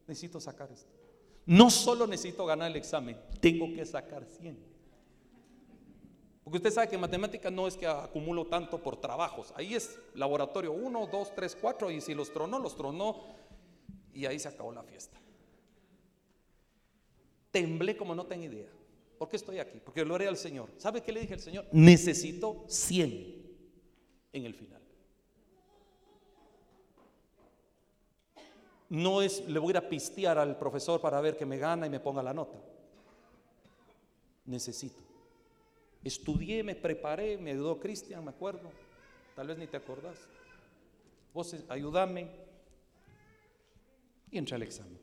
Necesito 0.07 0.39
sacar 0.39 0.71
esto. 0.71 1.04
No 1.45 1.69
solo 1.69 2.07
necesito 2.07 2.45
ganar 2.45 2.71
el 2.71 2.77
examen, 2.77 3.17
tengo 3.39 3.71
que 3.73 3.85
sacar 3.85 4.25
100. 4.25 4.75
Porque 6.43 6.57
usted 6.57 6.71
sabe 6.71 6.87
que 6.87 6.95
en 6.95 7.01
matemáticas 7.01 7.51
no 7.51 7.67
es 7.67 7.75
que 7.75 7.87
acumulo 7.87 8.45
tanto 8.45 8.81
por 8.81 8.97
trabajos. 8.97 9.51
Ahí 9.55 9.73
es 9.73 9.99
laboratorio 10.13 10.73
1, 10.73 11.09
2, 11.11 11.35
3, 11.35 11.57
4 11.59 11.91
y 11.91 12.01
si 12.01 12.13
los 12.13 12.31
tronó, 12.31 12.59
los 12.59 12.75
tronó 12.75 13.23
y 14.13 14.27
ahí 14.27 14.37
se 14.37 14.47
acabó 14.47 14.71
la 14.71 14.83
fiesta. 14.83 15.19
Temblé 17.49 17.97
como 17.97 18.13
no 18.13 18.27
tengo 18.27 18.43
idea. 18.43 18.69
¿Por 19.17 19.27
qué 19.29 19.37
estoy 19.37 19.57
aquí? 19.57 19.79
Porque 19.83 20.05
lo 20.05 20.13
haré 20.13 20.27
al 20.27 20.37
Señor. 20.37 20.69
¿Sabe 20.77 21.01
qué 21.01 21.11
le 21.11 21.21
dije 21.21 21.33
al 21.33 21.39
Señor? 21.39 21.65
Necesito 21.71 22.63
100 22.67 23.43
en 24.33 24.45
el 24.45 24.53
final. 24.53 24.84
No 28.89 29.21
es, 29.21 29.47
le 29.47 29.59
voy 29.59 29.75
a 29.75 29.89
pistear 29.89 30.37
al 30.37 30.57
profesor 30.57 31.01
para 31.01 31.19
ver 31.19 31.35
que 31.35 31.45
me 31.45 31.57
gana 31.57 31.87
y 31.87 31.89
me 31.89 31.99
ponga 31.99 32.21
la 32.21 32.33
nota. 32.33 32.57
Necesito. 34.45 35.01
Estudié, 36.03 36.63
me 36.63 36.75
preparé, 36.75 37.37
me 37.37 37.51
ayudó 37.51 37.79
Cristian, 37.79 38.23
me 38.23 38.29
acuerdo. 38.29 38.69
Tal 39.35 39.47
vez 39.47 39.57
ni 39.57 39.65
te 39.65 39.77
acordás. 39.77 40.17
Vos 41.33 41.55
ayúdame. 41.67 42.29
Y 44.29 44.37
entra 44.37 44.55
al 44.55 44.63
examen. 44.63 44.99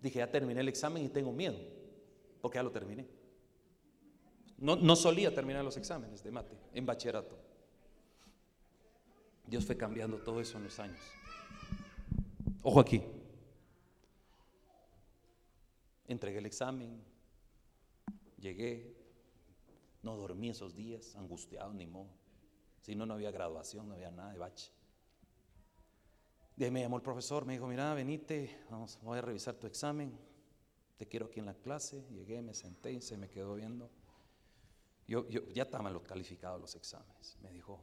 Dije, 0.00 0.18
ya 0.18 0.30
terminé 0.30 0.60
el 0.60 0.68
examen 0.68 1.04
y 1.04 1.08
tengo 1.08 1.32
miedo, 1.32 1.56
porque 2.40 2.56
ya 2.56 2.62
lo 2.64 2.72
terminé. 2.72 3.06
No, 4.62 4.94
solía 4.94 5.34
terminar 5.34 5.64
los 5.64 5.76
exámenes 5.76 6.22
de 6.22 6.30
mate 6.30 6.56
en 6.72 6.86
bachillerato. 6.86 7.36
Dios 9.44 9.66
fue 9.66 9.76
cambiando 9.76 10.18
todo 10.18 10.40
eso 10.40 10.56
en 10.56 10.64
los 10.64 10.78
años. 10.78 11.00
Ojo 12.62 12.78
aquí. 12.78 13.02
Entregué 16.06 16.38
el 16.38 16.46
examen, 16.46 17.02
llegué, 18.38 18.94
no 20.00 20.16
dormí 20.16 20.50
esos 20.50 20.76
días, 20.76 21.16
angustiado, 21.16 21.74
ni 21.74 21.88
modo. 21.88 22.10
Si 22.82 22.94
no, 22.94 23.04
no 23.04 23.14
había 23.14 23.32
graduación, 23.32 23.88
no 23.88 23.94
había 23.94 24.12
nada 24.12 24.30
de 24.32 24.38
bache. 24.38 24.70
De 26.54 26.70
me 26.70 26.82
llamó 26.82 26.98
el 26.98 27.02
profesor, 27.02 27.44
me 27.46 27.54
dijo, 27.54 27.66
mira, 27.66 27.94
venite, 27.94 28.60
vamos, 28.70 28.96
voy 29.02 29.18
a 29.18 29.22
revisar 29.22 29.56
tu 29.56 29.66
examen, 29.66 30.16
te 30.98 31.08
quiero 31.08 31.26
aquí 31.26 31.40
en 31.40 31.46
la 31.46 31.54
clase. 31.54 32.06
Llegué, 32.10 32.42
me 32.42 32.54
senté 32.54 32.92
y 32.92 33.00
se 33.00 33.16
me 33.16 33.28
quedó 33.28 33.56
viendo. 33.56 33.90
Yo, 35.06 35.28
ya 35.28 35.64
estaban 35.64 35.92
los 35.92 36.02
calificados 36.02 36.60
los 36.60 36.74
exámenes. 36.74 37.36
Me 37.42 37.50
dijo, 37.50 37.82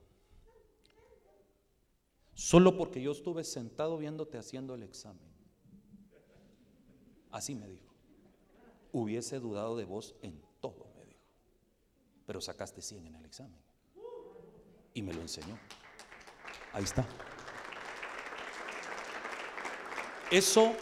solo 2.34 2.76
porque 2.78 3.02
yo 3.02 3.12
estuve 3.12 3.44
sentado 3.44 3.98
viéndote 3.98 4.38
haciendo 4.38 4.74
el 4.76 4.84
examen. 4.84 5.30
Así 7.32 7.56
me 7.56 7.68
dijo. 7.68 7.94
Hubiese 8.92 9.40
dudado 9.40 9.78
de 9.78 9.86
vos 9.86 10.16
en 10.22 10.42
todo, 10.62 10.92
me 10.96 11.06
dijo. 11.06 11.20
Pero 12.26 12.42
sacaste 12.42 12.82
100 12.82 13.08
en 13.08 13.16
el 13.16 13.26
examen. 13.26 13.60
Y 14.94 15.04
me 15.04 15.14
lo 15.14 15.22
enseñó. 15.22 15.60
Ahí 16.74 16.84
está. 16.84 17.06
Eso 20.32 20.74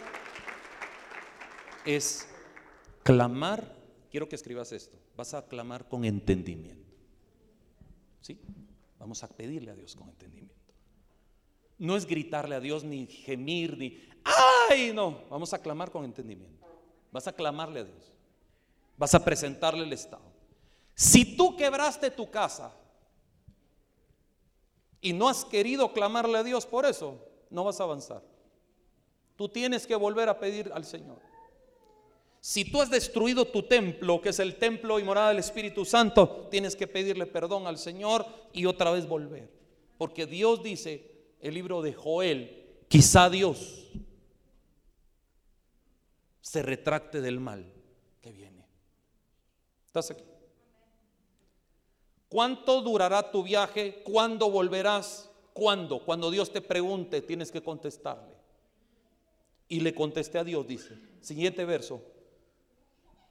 es 1.84 2.26
clamar. 3.02 3.76
Quiero 4.10 4.28
que 4.28 4.36
escribas 4.36 4.72
esto 4.72 4.97
vas 5.18 5.34
a 5.34 5.42
clamar 5.42 5.88
con 5.88 6.04
entendimiento. 6.04 6.94
¿Sí? 8.20 8.40
Vamos 9.00 9.24
a 9.24 9.28
pedirle 9.28 9.72
a 9.72 9.74
Dios 9.74 9.96
con 9.96 10.08
entendimiento. 10.08 10.54
No 11.76 11.96
es 11.96 12.06
gritarle 12.06 12.54
a 12.54 12.60
Dios 12.60 12.84
ni 12.84 13.08
gemir 13.08 13.76
ni, 13.76 14.00
ay, 14.70 14.92
no, 14.94 15.24
vamos 15.28 15.52
a 15.52 15.58
clamar 15.58 15.90
con 15.90 16.04
entendimiento. 16.04 16.64
Vas 17.10 17.26
a 17.26 17.32
clamarle 17.32 17.80
a 17.80 17.84
Dios. 17.84 18.12
Vas 18.96 19.12
a 19.12 19.24
presentarle 19.24 19.82
el 19.82 19.92
estado. 19.92 20.22
Si 20.94 21.36
tú 21.36 21.56
quebraste 21.56 22.12
tu 22.12 22.30
casa 22.30 22.72
y 25.00 25.12
no 25.12 25.28
has 25.28 25.44
querido 25.44 25.92
clamarle 25.92 26.38
a 26.38 26.44
Dios 26.44 26.64
por 26.64 26.86
eso, 26.86 27.18
no 27.50 27.64
vas 27.64 27.80
a 27.80 27.84
avanzar. 27.84 28.22
Tú 29.34 29.48
tienes 29.48 29.84
que 29.84 29.96
volver 29.96 30.28
a 30.28 30.38
pedir 30.38 30.70
al 30.72 30.84
Señor. 30.84 31.27
Si 32.40 32.64
tú 32.64 32.80
has 32.80 32.90
destruido 32.90 33.46
tu 33.46 33.64
templo, 33.64 34.20
que 34.20 34.28
es 34.28 34.38
el 34.38 34.56
templo 34.56 34.98
y 34.98 35.04
morada 35.04 35.28
del 35.28 35.38
Espíritu 35.38 35.84
Santo, 35.84 36.48
tienes 36.50 36.76
que 36.76 36.86
pedirle 36.86 37.26
perdón 37.26 37.66
al 37.66 37.78
Señor 37.78 38.26
y 38.52 38.66
otra 38.66 38.90
vez 38.90 39.08
volver. 39.08 39.50
Porque 39.98 40.26
Dios 40.26 40.62
dice, 40.62 41.10
el 41.40 41.54
libro 41.54 41.82
de 41.82 41.92
Joel, 41.92 42.84
quizá 42.88 43.28
Dios 43.28 43.88
se 46.40 46.62
retracte 46.62 47.20
del 47.20 47.40
mal 47.40 47.70
que 48.22 48.32
viene. 48.32 48.64
¿Estás 49.86 50.10
aquí? 50.12 50.24
¿Cuánto 52.28 52.82
durará 52.82 53.30
tu 53.30 53.42
viaje? 53.42 54.02
¿Cuándo 54.04 54.50
volverás? 54.50 55.30
¿Cuándo? 55.52 56.04
Cuando 56.04 56.30
Dios 56.30 56.52
te 56.52 56.60
pregunte, 56.60 57.20
tienes 57.20 57.50
que 57.50 57.62
contestarle. 57.62 58.36
Y 59.66 59.80
le 59.80 59.94
contesté 59.94 60.38
a 60.38 60.44
Dios, 60.44 60.66
dice. 60.66 60.98
Siguiente 61.20 61.64
verso. 61.64 62.02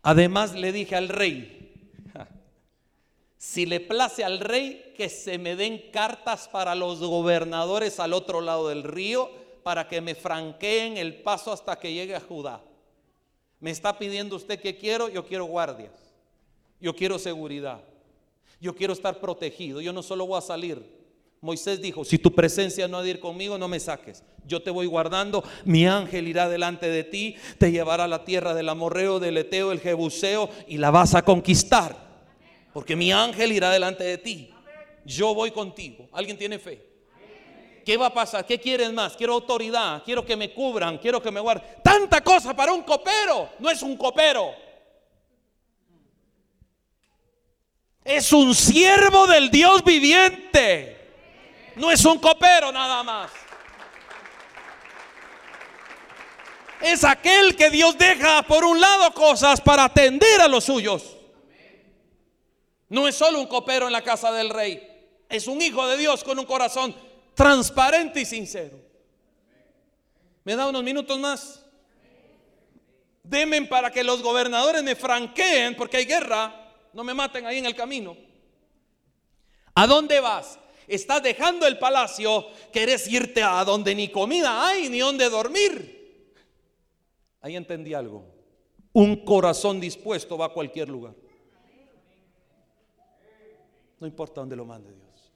Además 0.01 0.53
le 0.53 0.71
dije 0.71 0.95
al 0.95 1.09
rey, 1.09 1.57
si 3.37 3.65
le 3.65 3.79
place 3.79 4.23
al 4.23 4.39
rey 4.39 4.93
que 4.95 5.09
se 5.09 5.37
me 5.37 5.55
den 5.55 5.91
cartas 5.91 6.47
para 6.47 6.75
los 6.75 6.99
gobernadores 6.99 7.99
al 7.99 8.13
otro 8.13 8.41
lado 8.41 8.69
del 8.69 8.83
río, 8.83 9.29
para 9.63 9.87
que 9.87 10.01
me 10.01 10.15
franqueen 10.15 10.97
el 10.97 11.21
paso 11.21 11.51
hasta 11.51 11.77
que 11.77 11.93
llegue 11.93 12.15
a 12.15 12.21
Judá. 12.21 12.61
Me 13.59 13.69
está 13.69 13.97
pidiendo 13.97 14.35
usted 14.35 14.59
que 14.59 14.77
quiero, 14.77 15.09
yo 15.09 15.25
quiero 15.25 15.45
guardias, 15.45 15.91
yo 16.79 16.95
quiero 16.95 17.19
seguridad, 17.19 17.81
yo 18.61 18.75
quiero 18.75 18.93
estar 18.93 19.19
protegido, 19.19 19.81
yo 19.81 19.93
no 19.93 20.01
solo 20.01 20.25
voy 20.25 20.37
a 20.37 20.41
salir, 20.41 20.96
Moisés 21.41 21.81
dijo, 21.81 22.03
si 22.03 22.17
tu 22.17 22.33
presencia 22.33 22.87
no 22.87 22.97
ha 22.97 23.03
de 23.03 23.11
ir 23.11 23.19
conmigo, 23.19 23.57
no 23.57 23.67
me 23.67 23.79
saques. 23.79 24.23
Yo 24.45 24.61
te 24.61 24.71
voy 24.71 24.87
guardando, 24.87 25.43
mi 25.65 25.85
ángel 25.85 26.27
irá 26.27 26.49
delante 26.49 26.89
de 26.89 27.03
ti, 27.03 27.35
te 27.57 27.71
llevará 27.71 28.05
a 28.05 28.07
la 28.07 28.25
tierra 28.25 28.53
del 28.53 28.69
amorreo, 28.69 29.19
del 29.19 29.37
eteo, 29.37 29.69
del 29.69 29.79
jebuseo 29.79 30.49
y 30.67 30.77
la 30.77 30.89
vas 30.89 31.13
a 31.15 31.23
conquistar. 31.23 31.95
Porque 32.73 32.95
mi 32.95 33.11
ángel 33.11 33.51
irá 33.51 33.71
delante 33.71 34.03
de 34.03 34.17
ti. 34.17 34.49
Yo 35.05 35.33
voy 35.33 35.51
contigo. 35.51 36.07
¿Alguien 36.11 36.37
tiene 36.37 36.59
fe? 36.59 36.85
¿Qué 37.85 37.95
va 37.95 38.07
a 38.07 38.13
pasar? 38.13 38.45
¿Qué 38.45 38.59
quieres 38.59 38.91
más? 38.91 39.15
Quiero 39.15 39.33
autoridad, 39.33 40.03
quiero 40.03 40.25
que 40.25 40.35
me 40.35 40.53
cubran, 40.53 40.97
quiero 40.97 41.21
que 41.21 41.31
me 41.31 41.39
guarden. 41.39 41.63
Tanta 41.83 42.21
cosa 42.21 42.53
para 42.55 42.73
un 42.73 42.83
copero. 42.83 43.49
No 43.59 43.69
es 43.69 43.81
un 43.81 43.95
copero. 43.95 44.53
Es 48.03 48.33
un 48.33 48.53
siervo 48.53 49.27
del 49.27 49.49
Dios 49.49 49.83
viviente. 49.83 50.96
No 51.77 51.91
es 51.91 52.03
un 52.05 52.17
copero 52.17 52.71
nada 52.71 53.03
más. 53.03 53.31
Es 56.81 57.03
aquel 57.03 57.55
que 57.55 57.69
Dios 57.69 57.97
deja 57.97 58.43
por 58.43 58.63
un 58.63 58.79
lado 58.79 59.13
cosas 59.13 59.61
para 59.61 59.85
atender 59.85 60.41
a 60.41 60.47
los 60.47 60.63
suyos. 60.63 61.17
No 62.89 63.07
es 63.07 63.15
solo 63.15 63.39
un 63.39 63.47
copero 63.47 63.87
en 63.87 63.93
la 63.93 64.03
casa 64.03 64.31
del 64.31 64.49
rey. 64.49 64.87
Es 65.29 65.47
un 65.47 65.61
hijo 65.61 65.87
de 65.87 65.97
Dios 65.97 66.23
con 66.23 66.39
un 66.39 66.45
corazón 66.45 66.95
transparente 67.35 68.21
y 68.21 68.25
sincero. 68.25 68.79
¿Me 70.43 70.55
da 70.55 70.67
unos 70.67 70.83
minutos 70.83 71.19
más? 71.19 71.63
Demen 73.21 73.67
para 73.67 73.91
que 73.91 74.03
los 74.03 74.23
gobernadores 74.23 74.81
me 74.81 74.95
franqueen 74.95 75.75
porque 75.75 75.97
hay 75.97 76.05
guerra. 76.05 76.73
No 76.93 77.03
me 77.03 77.13
maten 77.13 77.45
ahí 77.45 77.57
en 77.57 77.65
el 77.65 77.75
camino. 77.75 78.15
¿A 79.75 79.85
dónde 79.85 80.19
vas? 80.19 80.57
Estás 80.87 81.21
dejando 81.21 81.67
el 81.67 81.77
palacio, 81.77 82.47
querés 82.71 83.07
irte 83.07 83.43
a 83.43 83.63
donde 83.63 83.93
ni 83.93 84.09
comida 84.09 84.67
hay 84.67 84.89
ni 84.89 84.99
donde 84.99 85.29
dormir. 85.29 86.33
Ahí 87.41 87.55
entendí 87.55 87.93
algo. 87.93 88.25
Un 88.93 89.23
corazón 89.23 89.79
dispuesto 89.79 90.37
va 90.37 90.47
a 90.47 90.49
cualquier 90.49 90.89
lugar. 90.89 91.13
No 93.99 94.07
importa 94.07 94.41
dónde 94.41 94.55
lo 94.55 94.65
mande 94.65 94.91
Dios. 94.91 95.31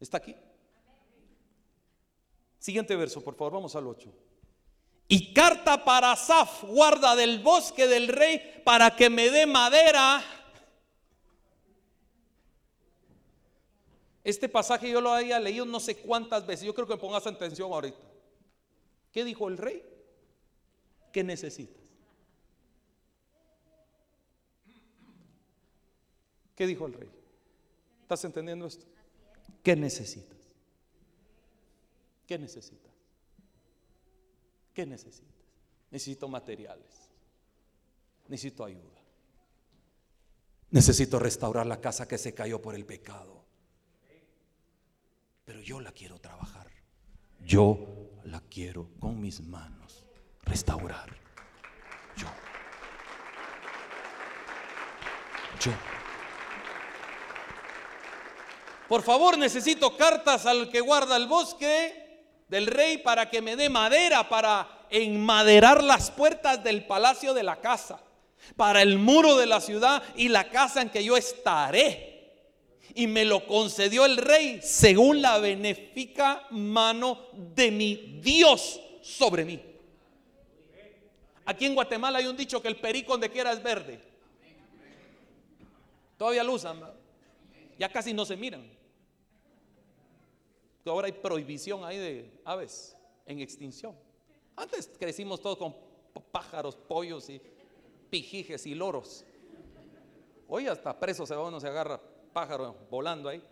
¿Está 0.00 0.18
aquí? 0.18 0.34
Siguiente 2.58 2.94
verso, 2.96 3.22
por 3.22 3.34
favor, 3.34 3.54
vamos 3.54 3.74
al 3.76 3.86
8. 3.86 4.12
Y 5.08 5.34
carta 5.34 5.84
para 5.84 6.12
Asaf, 6.12 6.64
guarda 6.64 7.14
del 7.16 7.40
bosque 7.40 7.86
del 7.86 8.08
rey, 8.08 8.62
para 8.64 8.94
que 8.96 9.10
me 9.10 9.30
dé 9.30 9.46
madera 9.46 10.24
Este 14.24 14.48
pasaje 14.48 14.90
yo 14.90 15.00
lo 15.00 15.10
había 15.10 15.40
leído 15.40 15.64
no 15.64 15.80
sé 15.80 15.96
cuántas 15.96 16.46
veces. 16.46 16.64
Yo 16.66 16.74
creo 16.74 16.86
que 16.86 16.96
pongas 16.96 17.26
atención 17.26 17.72
ahorita. 17.72 17.98
¿Qué 19.10 19.24
dijo 19.24 19.48
el 19.48 19.58
rey? 19.58 19.82
¿Qué 21.12 21.24
necesitas? 21.24 21.82
¿Qué 26.54 26.66
dijo 26.66 26.86
el 26.86 26.94
rey? 26.94 27.10
¿Estás 28.02 28.24
entendiendo 28.24 28.66
esto? 28.66 28.86
¿Qué 29.62 29.74
necesitas? 29.74 30.38
¿Qué 32.26 32.38
necesitas? 32.38 32.92
¿Qué 34.72 34.86
necesitas? 34.86 35.28
Necesito 35.90 36.28
materiales. 36.28 37.10
Necesito 38.28 38.64
ayuda. 38.64 39.00
Necesito 40.70 41.18
restaurar 41.18 41.66
la 41.66 41.80
casa 41.80 42.08
que 42.08 42.16
se 42.16 42.32
cayó 42.32 42.62
por 42.62 42.74
el 42.74 42.86
pecado. 42.86 43.41
Pero 45.44 45.60
yo 45.60 45.80
la 45.80 45.92
quiero 45.92 46.18
trabajar. 46.18 46.66
Yo 47.40 47.78
la 48.24 48.40
quiero 48.40 48.88
con 49.00 49.20
mis 49.20 49.40
manos 49.40 50.04
restaurar. 50.42 51.08
Yo. 52.16 52.26
Yo. 55.60 55.72
Por 58.88 59.02
favor, 59.02 59.38
necesito 59.38 59.96
cartas 59.96 60.46
al 60.46 60.70
que 60.70 60.80
guarda 60.80 61.16
el 61.16 61.26
bosque 61.26 62.02
del 62.48 62.66
rey 62.66 62.98
para 62.98 63.30
que 63.30 63.40
me 63.40 63.56
dé 63.56 63.70
madera 63.70 64.28
para 64.28 64.86
enmaderar 64.90 65.82
las 65.82 66.10
puertas 66.10 66.62
del 66.62 66.86
palacio 66.86 67.32
de 67.32 67.42
la 67.42 67.60
casa, 67.60 68.00
para 68.56 68.82
el 68.82 68.98
muro 68.98 69.36
de 69.38 69.46
la 69.46 69.60
ciudad 69.60 70.02
y 70.14 70.28
la 70.28 70.50
casa 70.50 70.82
en 70.82 70.90
que 70.90 71.02
yo 71.02 71.16
estaré. 71.16 72.11
Y 72.94 73.06
me 73.06 73.24
lo 73.24 73.46
concedió 73.46 74.04
el 74.04 74.16
rey 74.16 74.60
según 74.62 75.22
la 75.22 75.38
benéfica 75.38 76.46
mano 76.50 77.26
de 77.54 77.70
mi 77.70 78.20
Dios 78.22 78.80
sobre 79.00 79.44
mí. 79.44 79.60
Aquí 81.44 81.66
en 81.66 81.74
Guatemala 81.74 82.18
hay 82.18 82.26
un 82.26 82.36
dicho 82.36 82.62
que 82.62 82.68
el 82.68 82.76
perico 82.76 83.12
donde 83.12 83.30
quiera 83.30 83.52
es 83.52 83.62
verde. 83.62 84.00
Todavía 86.16 86.44
lo 86.44 86.52
usan. 86.52 86.80
Ya 87.78 87.90
casi 87.90 88.12
no 88.12 88.24
se 88.24 88.36
miran. 88.36 88.62
Ahora 90.84 91.06
hay 91.06 91.12
prohibición 91.12 91.84
ahí 91.84 91.98
de 91.98 92.30
aves 92.44 92.96
en 93.26 93.40
extinción. 93.40 93.96
Antes 94.56 94.90
crecimos 94.98 95.40
todos 95.40 95.58
con 95.58 95.74
pájaros, 96.30 96.76
pollos 96.76 97.28
y 97.30 97.40
pijijes 98.10 98.66
y 98.66 98.74
loros. 98.74 99.24
Hoy 100.48 100.66
hasta 100.66 100.98
preso 100.98 101.24
se 101.24 101.34
va 101.34 101.48
uno, 101.48 101.58
se 101.60 101.68
agarra 101.68 102.00
pájaro 102.32 102.76
volando 102.90 103.28
ahí. 103.28 103.42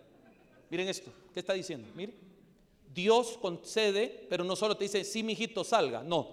Miren 0.70 0.88
esto, 0.88 1.12
¿qué 1.34 1.40
está 1.40 1.52
diciendo? 1.52 1.88
Mire, 1.94 2.14
Dios 2.92 3.38
concede, 3.40 4.26
pero 4.28 4.44
no 4.44 4.56
solo 4.56 4.76
te 4.76 4.84
dice, 4.84 5.04
sí, 5.04 5.22
mi 5.22 5.32
hijito, 5.32 5.64
salga. 5.64 6.02
No, 6.02 6.28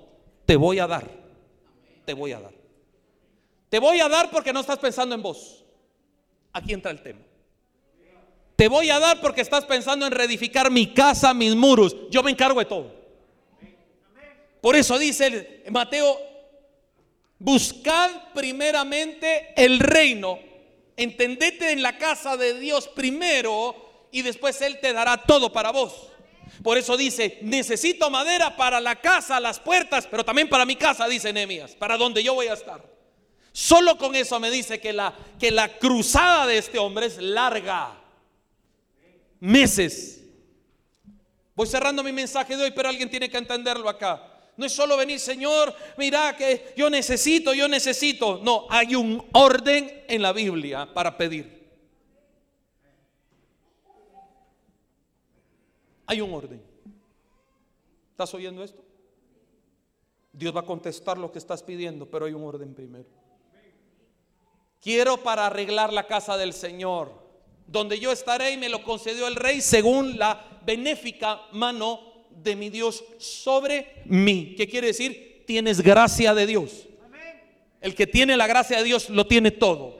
te 0.45 0.56
voy 0.56 0.80
a 0.80 0.88
dar. 0.88 1.10
Te 2.06 2.14
voy 2.14 2.32
a 2.32 2.40
dar. 2.40 2.53
Te 3.69 3.80
voy 3.80 3.99
a 3.99 4.07
dar 4.07 4.32
porque 4.32 4.53
no 4.53 4.61
estás 4.61 4.80
pensando 4.80 5.14
en 5.14 5.22
vos. 5.22 5.65
Aquí 6.53 6.74
entra 6.74 6.91
el 6.91 7.02
tema. 7.02 7.19
Te 8.56 8.68
voy 8.68 8.90
a 8.90 8.99
dar 8.99 9.22
porque 9.22 9.41
estás 9.41 9.65
pensando 9.65 10.06
en 10.06 10.11
reedificar 10.11 10.72
mi 10.72 10.94
casa, 10.94 11.34
mis 11.34 11.56
muros. 11.56 11.95
Yo 12.10 12.24
me 12.24 12.32
encargo 12.32 12.60
de 12.60 12.65
todo. 12.65 12.91
Por 14.61 14.76
eso 14.76 14.98
dice 14.98 15.64
Mateo, 15.69 16.18
buscad 17.38 18.34
primeramente 18.34 19.53
el 19.56 19.80
reino. 19.80 20.40
Entendete 20.98 21.72
en 21.72 21.82
la 21.82 21.98
casa 21.98 22.36
de 22.36 22.60
Dios 22.60 22.88
primero 22.88 24.07
y 24.11 24.24
después 24.24 24.60
Él 24.61 24.80
te 24.82 24.94
dará 24.94 25.18
todo 25.24 25.53
para 25.53 25.72
vos. 25.72 25.94
Por 26.64 26.78
eso 26.78 26.98
dice, 26.98 27.38
necesito 27.44 28.10
madera 28.10 28.57
para 28.57 28.82
la 28.82 28.95
casa, 28.95 29.40
las 29.40 29.60
puertas, 29.60 30.07
pero 30.07 30.26
también 30.26 30.49
para 30.49 30.65
mi 30.65 30.76
casa, 30.76 31.07
dice 31.07 31.32
Nehemías, 31.32 31.76
para 31.76 31.98
donde 31.98 32.24
yo 32.24 32.34
voy 32.34 32.48
a 32.48 32.53
estar. 32.53 32.84
Solo 33.52 33.98
con 33.98 34.15
eso 34.15 34.40
me 34.40 34.52
dice 34.52 34.80
que 34.80 34.94
la, 34.94 35.14
que 35.40 35.52
la 35.52 35.78
cruzada 35.78 36.45
de 36.45 36.57
este 36.57 36.80
hombre 36.80 37.07
es 37.07 37.18
larga 37.18 37.95
meses. 39.40 40.24
Voy 41.56 41.68
cerrando 41.68 42.03
mi 42.03 42.11
mensaje 42.11 42.56
de 42.56 42.64
hoy, 42.64 42.72
pero 42.72 42.90
alguien 42.90 43.10
tiene 43.10 43.30
que 43.30 43.38
entenderlo 43.38 43.90
acá. 43.90 44.36
No 44.57 44.65
es 44.65 44.73
solo 44.73 44.97
venir, 44.97 45.19
Señor, 45.19 45.73
mira 45.97 46.35
que 46.35 46.73
yo 46.75 46.89
necesito, 46.89 47.53
yo 47.53 47.67
necesito. 47.67 48.39
No, 48.43 48.65
hay 48.69 48.95
un 48.95 49.23
orden 49.34 50.03
en 50.07 50.21
la 50.21 50.34
Biblia 50.34 50.91
para 50.93 51.15
pedir. 51.15 51.57
Hay 56.07 56.21
un 56.21 56.34
orden. 56.34 56.61
¿Estás 58.11 58.34
oyendo 58.34 58.63
esto? 58.63 58.84
Dios 60.34 60.55
va 60.55 60.61
a 60.61 60.65
contestar 60.65 61.17
lo 61.17 61.31
que 61.31 61.38
estás 61.38 61.61
pidiendo, 61.61 62.09
pero 62.09 62.25
hay 62.25 62.34
un 62.34 62.43
orden 62.43 62.73
primero. 62.73 63.09
Quiero 64.81 65.17
para 65.17 65.45
arreglar 65.45 65.93
la 65.93 66.07
casa 66.07 66.35
del 66.35 66.53
Señor 66.53 67.27
donde 67.67 67.99
yo 67.99 68.11
estaré 68.11 68.51
y 68.51 68.57
me 68.57 68.69
lo 68.69 68.81
concedió 68.84 69.27
el 69.27 69.35
rey 69.35 69.61
según 69.61 70.17
la 70.17 70.61
benéfica 70.65 71.41
mano 71.51 72.06
de 72.43 72.55
mi 72.55 72.69
Dios 72.69 73.03
sobre 73.18 74.01
mí. 74.05 74.55
¿Qué 74.57 74.68
quiere 74.68 74.88
decir? 74.88 75.43
Tienes 75.45 75.81
gracia 75.81 76.34
de 76.34 76.45
Dios. 76.45 76.88
El 77.81 77.95
que 77.95 78.07
tiene 78.07 78.35
la 78.38 78.47
gracia 78.47 78.77
de 78.77 78.84
Dios 78.84 79.09
lo 79.09 79.27
tiene 79.27 79.51
todo. 79.51 79.97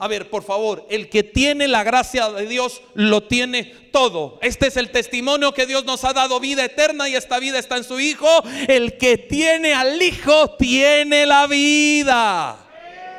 A 0.00 0.06
ver, 0.06 0.30
por 0.30 0.44
favor, 0.44 0.86
el 0.90 1.08
que 1.08 1.24
tiene 1.24 1.66
la 1.66 1.82
gracia 1.82 2.30
de 2.30 2.46
Dios 2.46 2.82
lo 2.94 3.24
tiene 3.24 3.64
todo. 3.90 4.38
Este 4.42 4.68
es 4.68 4.76
el 4.76 4.90
testimonio 4.90 5.52
que 5.52 5.66
Dios 5.66 5.84
nos 5.84 6.04
ha 6.04 6.12
dado 6.12 6.38
vida 6.38 6.64
eterna 6.64 7.08
y 7.08 7.16
esta 7.16 7.40
vida 7.40 7.58
está 7.58 7.76
en 7.76 7.84
su 7.84 7.98
Hijo. 7.98 8.28
El 8.68 8.96
que 8.96 9.18
tiene 9.18 9.74
al 9.74 10.00
Hijo 10.00 10.50
tiene 10.50 11.26
la 11.26 11.48
vida. 11.48 12.56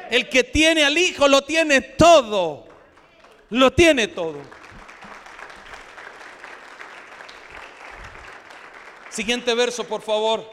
El 0.10 0.30
que 0.30 0.46
tiene 0.46 0.86
al 0.86 0.98
Hijo 0.98 1.28
lo 1.28 1.42
tiene 1.42 1.82
todo. 1.82 2.66
Lo 3.50 3.74
tiene 3.74 4.08
todo. 4.08 4.38
Siguiente 9.10 9.54
verso, 9.56 9.84
por 9.86 10.02
favor. 10.02 10.50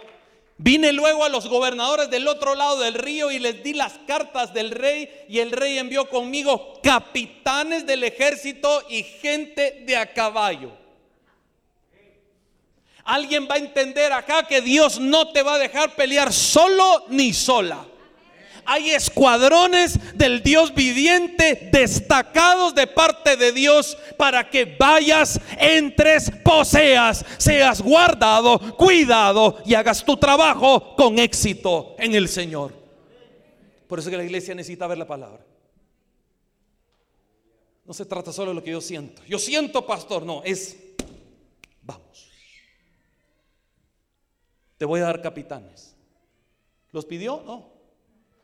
Vine 0.58 0.92
luego 0.92 1.24
a 1.24 1.28
los 1.28 1.48
gobernadores 1.48 2.08
del 2.08 2.26
otro 2.28 2.54
lado 2.54 2.80
del 2.80 2.94
río 2.94 3.30
y 3.30 3.38
les 3.38 3.62
di 3.62 3.74
las 3.74 3.98
cartas 4.06 4.54
del 4.54 4.70
rey 4.70 5.26
y 5.28 5.40
el 5.40 5.52
rey 5.52 5.78
envió 5.78 6.08
conmigo 6.08 6.80
capitanes 6.82 7.86
del 7.86 8.04
ejército 8.04 8.82
y 8.88 9.02
gente 9.02 9.82
de 9.86 9.96
a 9.96 10.12
caballo. 10.14 10.72
Alguien 13.04 13.46
va 13.48 13.56
a 13.56 13.58
entender 13.58 14.12
acá 14.12 14.46
que 14.46 14.62
Dios 14.62 14.98
no 14.98 15.30
te 15.30 15.42
va 15.42 15.54
a 15.54 15.58
dejar 15.58 15.94
pelear 15.94 16.32
solo 16.32 17.04
ni 17.08 17.34
sola 17.34 17.86
hay 18.66 18.90
escuadrones 18.90 19.98
del 20.16 20.42
Dios 20.42 20.74
viviente 20.74 21.70
destacados 21.72 22.74
de 22.74 22.86
parte 22.86 23.36
de 23.36 23.52
Dios 23.52 23.96
para 24.16 24.50
que 24.50 24.64
vayas, 24.64 25.40
entres, 25.58 26.30
poseas, 26.44 27.24
seas 27.38 27.80
guardado, 27.80 28.76
cuidado 28.76 29.58
y 29.64 29.74
hagas 29.74 30.04
tu 30.04 30.16
trabajo 30.16 30.96
con 30.96 31.18
éxito 31.18 31.94
en 31.98 32.14
el 32.14 32.28
Señor. 32.28 32.74
Por 33.86 33.98
eso 33.98 34.10
que 34.10 34.16
la 34.16 34.24
iglesia 34.24 34.54
necesita 34.54 34.86
ver 34.86 34.98
la 34.98 35.06
palabra. 35.06 35.44
No 37.84 37.94
se 37.94 38.04
trata 38.04 38.32
solo 38.32 38.50
de 38.50 38.56
lo 38.56 38.64
que 38.64 38.72
yo 38.72 38.80
siento. 38.80 39.22
Yo 39.28 39.38
siento, 39.38 39.86
pastor, 39.86 40.24
no, 40.24 40.42
es, 40.42 40.76
vamos. 41.82 42.28
Te 44.76 44.84
voy 44.84 45.00
a 45.00 45.04
dar 45.04 45.22
capitanes. 45.22 45.94
¿Los 46.90 47.04
pidió? 47.04 47.42
No. 47.46 47.75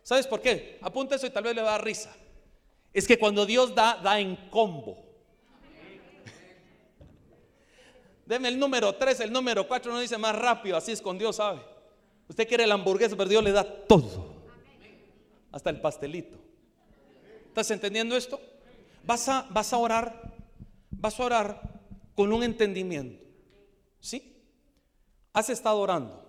¿Sabes 0.03 0.27
por 0.27 0.41
qué? 0.41 0.79
Apunta 0.83 1.15
eso 1.15 1.27
y 1.27 1.31
tal 1.31 1.45
vez 1.45 1.55
le 1.55 1.63
va 1.63 1.69
a 1.69 1.73
dar 1.73 1.85
risa. 1.85 2.15
Es 2.93 3.07
que 3.07 3.19
cuando 3.19 3.47
Dios 3.47 3.75
da, 3.75 3.97
da 4.03 4.21
en 4.21 4.37
combo. 4.51 4.99
Deme 8.27 8.49
el 8.49 8.59
número 8.59 8.95
3, 8.95 9.21
el 9.21 9.33
número 9.33 9.67
4 9.67 9.93
no 9.93 10.01
dice 10.01 10.17
más 10.17 10.35
rápido, 10.35 10.77
así 10.77 10.93
es 10.93 11.03
con 11.03 11.19
Dios, 11.19 11.37
¿sabe? 11.37 11.61
Usted 12.29 12.49
quiere 12.49 12.65
el 12.65 12.73
hamburguesa, 12.73 13.17
pero 13.17 13.29
Dios 13.29 13.43
le 13.43 13.53
da 13.53 13.65
todo. 13.65 14.43
Hasta 15.51 15.71
el 15.71 15.81
pastelito. 15.81 16.39
¿Estás 17.49 17.71
entendiendo 17.71 18.17
esto? 18.17 18.41
Vas 19.05 19.29
a, 19.29 19.47
vas 19.51 19.73
a 19.73 19.79
orar, 19.79 20.33
vas 20.91 21.19
a 21.19 21.25
orar 21.25 21.61
con 22.15 22.33
un 22.33 22.43
entendimiento. 22.43 23.23
¿Sí? 24.01 24.43
Has 25.33 25.51
estado 25.51 25.79
orando. 25.79 26.25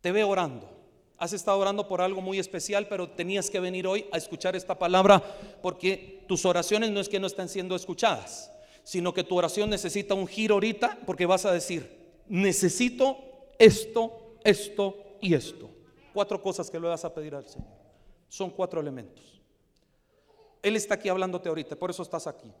Te 0.00 0.12
veo 0.12 0.28
orando. 0.28 0.77
Has 1.18 1.32
estado 1.32 1.58
orando 1.58 1.88
por 1.88 2.00
algo 2.00 2.20
muy 2.20 2.38
especial, 2.38 2.86
pero 2.86 3.10
tenías 3.10 3.50
que 3.50 3.58
venir 3.58 3.88
hoy 3.88 4.06
a 4.12 4.16
escuchar 4.16 4.54
esta 4.54 4.78
palabra 4.78 5.20
porque 5.60 6.24
tus 6.28 6.46
oraciones 6.46 6.90
no 6.90 7.00
es 7.00 7.08
que 7.08 7.18
no 7.18 7.26
estén 7.26 7.48
siendo 7.48 7.74
escuchadas, 7.74 8.52
sino 8.84 9.12
que 9.12 9.24
tu 9.24 9.36
oración 9.36 9.68
necesita 9.68 10.14
un 10.14 10.28
giro 10.28 10.54
ahorita 10.54 10.96
porque 11.04 11.26
vas 11.26 11.44
a 11.44 11.52
decir, 11.52 11.98
necesito 12.28 13.18
esto, 13.58 14.36
esto 14.44 14.96
y 15.20 15.34
esto. 15.34 15.68
Cuatro 16.14 16.40
cosas 16.40 16.70
que 16.70 16.78
le 16.78 16.86
vas 16.86 17.04
a 17.04 17.12
pedir 17.12 17.34
al 17.34 17.46
Señor. 17.48 17.68
Son 18.28 18.50
cuatro 18.50 18.80
elementos. 18.80 19.40
Él 20.62 20.76
está 20.76 20.94
aquí 20.94 21.08
hablándote 21.08 21.48
ahorita, 21.48 21.74
por 21.74 21.90
eso 21.90 22.02
estás 22.02 22.28
aquí. 22.28 22.52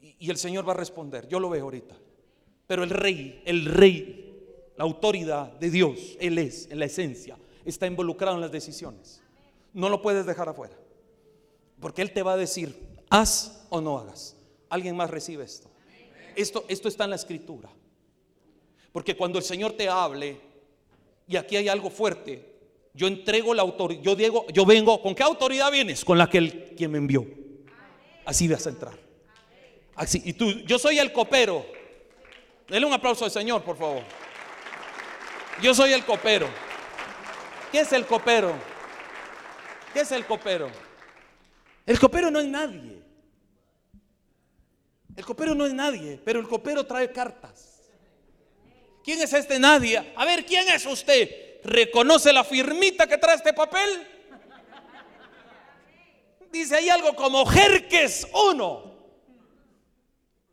Y 0.00 0.30
el 0.30 0.38
Señor 0.38 0.66
va 0.66 0.72
a 0.72 0.76
responder, 0.76 1.28
yo 1.28 1.38
lo 1.38 1.50
veo 1.50 1.64
ahorita. 1.64 1.94
Pero 2.66 2.84
el 2.84 2.90
rey, 2.90 3.42
el 3.44 3.66
rey 3.66 4.21
la 4.76 4.84
autoridad 4.84 5.52
de 5.58 5.70
Dios, 5.70 6.16
Él 6.20 6.38
es, 6.38 6.68
en 6.70 6.78
la 6.78 6.86
esencia, 6.86 7.36
está 7.64 7.86
involucrado 7.86 8.36
en 8.36 8.40
las 8.40 8.52
decisiones. 8.52 9.20
No 9.72 9.88
lo 9.88 10.02
puedes 10.02 10.26
dejar 10.26 10.48
afuera. 10.48 10.74
Porque 11.80 12.02
Él 12.02 12.12
te 12.12 12.22
va 12.22 12.34
a 12.34 12.36
decir, 12.36 12.76
haz 13.10 13.66
o 13.70 13.80
no 13.80 13.98
hagas. 13.98 14.36
Alguien 14.68 14.96
más 14.96 15.10
recibe 15.10 15.44
esto. 15.44 15.68
Esto, 16.36 16.64
esto 16.68 16.88
está 16.88 17.04
en 17.04 17.10
la 17.10 17.16
escritura. 17.16 17.68
Porque 18.92 19.16
cuando 19.16 19.38
el 19.38 19.44
Señor 19.44 19.72
te 19.72 19.88
hable, 19.88 20.40
y 21.26 21.36
aquí 21.36 21.56
hay 21.56 21.68
algo 21.68 21.90
fuerte, 21.90 22.52
yo 22.94 23.06
entrego 23.06 23.54
la 23.54 23.62
autoridad, 23.62 24.02
yo 24.02 24.14
digo, 24.14 24.46
yo 24.52 24.66
vengo, 24.66 25.00
¿con 25.00 25.14
qué 25.14 25.22
autoridad 25.22 25.70
vienes? 25.72 26.04
Con 26.04 26.18
la 26.18 26.28
que 26.28 26.38
el 26.38 26.74
quien 26.76 26.90
me 26.90 26.98
envió. 26.98 27.26
Así 28.24 28.48
vas 28.48 28.66
a 28.66 28.70
entrar. 28.70 28.98
Así, 29.94 30.22
y 30.24 30.32
tú, 30.34 30.50
yo 30.66 30.78
soy 30.78 30.98
el 30.98 31.12
copero. 31.12 31.64
Denle 32.68 32.86
un 32.86 32.92
aplauso 32.92 33.24
al 33.24 33.30
Señor, 33.30 33.62
por 33.62 33.76
favor. 33.76 34.02
Yo 35.60 35.74
soy 35.74 35.92
el 35.92 36.04
copero. 36.04 36.48
¿Qué 37.70 37.80
es 37.80 37.92
el 37.92 38.06
copero? 38.06 38.54
¿Qué 39.92 40.00
es 40.00 40.12
el 40.12 40.24
copero? 40.26 40.70
El 41.84 41.98
copero 41.98 42.30
no 42.30 42.40
es 42.40 42.46
nadie. 42.46 43.02
El 45.16 45.24
copero 45.24 45.54
no 45.54 45.66
es 45.66 45.74
nadie, 45.74 46.20
pero 46.24 46.40
el 46.40 46.48
copero 46.48 46.86
trae 46.86 47.12
cartas. 47.12 47.82
¿Quién 49.04 49.20
es 49.20 49.32
este 49.32 49.58
nadie? 49.58 50.12
A 50.16 50.24
ver, 50.24 50.46
¿quién 50.46 50.68
es 50.68 50.86
usted? 50.86 51.60
¿Reconoce 51.64 52.32
la 52.32 52.44
firmita 52.44 53.06
que 53.06 53.18
trae 53.18 53.36
este 53.36 53.52
papel? 53.52 54.08
Dice 56.50 56.76
ahí 56.76 56.88
algo 56.88 57.14
como 57.14 57.44
Jerques 57.46 58.26
1. 58.32 58.92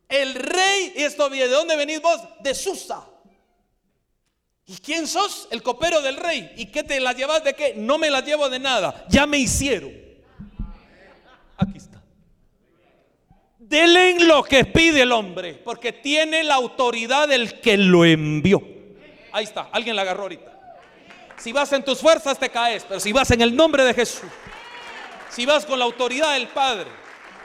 El 0.08 0.34
rey, 0.34 0.94
y 0.96 1.04
esto 1.04 1.30
viene, 1.30 1.50
¿de 1.50 1.54
dónde 1.54 1.76
venís 1.76 2.02
vos? 2.02 2.20
De 2.42 2.56
Susa. 2.56 3.06
¿Y 4.70 4.78
quién 4.78 5.08
sos? 5.08 5.48
El 5.50 5.64
copero 5.64 6.00
del 6.00 6.16
rey. 6.16 6.54
¿Y 6.56 6.68
qué 6.68 6.84
te 6.84 7.00
la 7.00 7.14
llevas 7.14 7.44
de 7.44 7.56
qué? 7.56 7.74
No 7.76 7.98
me 7.98 8.12
la 8.12 8.22
llevo 8.22 8.48
de 8.50 8.60
nada. 8.60 9.04
Ya 9.10 9.26
me 9.26 9.40
hicieron. 9.40 9.92
Aquí 11.58 11.78
está. 11.78 12.04
Denle 13.58 14.20
lo 14.26 14.44
que 14.44 14.66
pide 14.66 15.02
el 15.02 15.12
hombre, 15.12 15.56
porque 15.56 15.92
tiene 15.92 16.44
la 16.44 16.54
autoridad 16.54 17.28
del 17.28 17.60
que 17.62 17.78
lo 17.78 18.06
envió. 18.06 18.62
Ahí 19.32 19.46
está, 19.46 19.70
alguien 19.72 19.96
la 19.96 20.04
agarró 20.04 20.24
ahorita. 20.24 20.52
Si 21.38 21.52
vas 21.52 21.74
en 21.74 21.84
tus 21.84 22.00
fuerzas 22.00 22.38
te 22.38 22.50
caes, 22.50 22.86
pero 22.88 23.00
si 23.00 23.12
vas 23.12 23.32
en 23.32 23.42
el 23.42 23.56
nombre 23.56 23.84
de 23.84 23.96
Jesús, 23.96 24.30
si 25.32 25.48
vas 25.48 25.66
con 25.66 25.80
la 25.80 25.86
autoridad 25.86 26.34
del 26.34 26.48
Padre, 26.48 26.90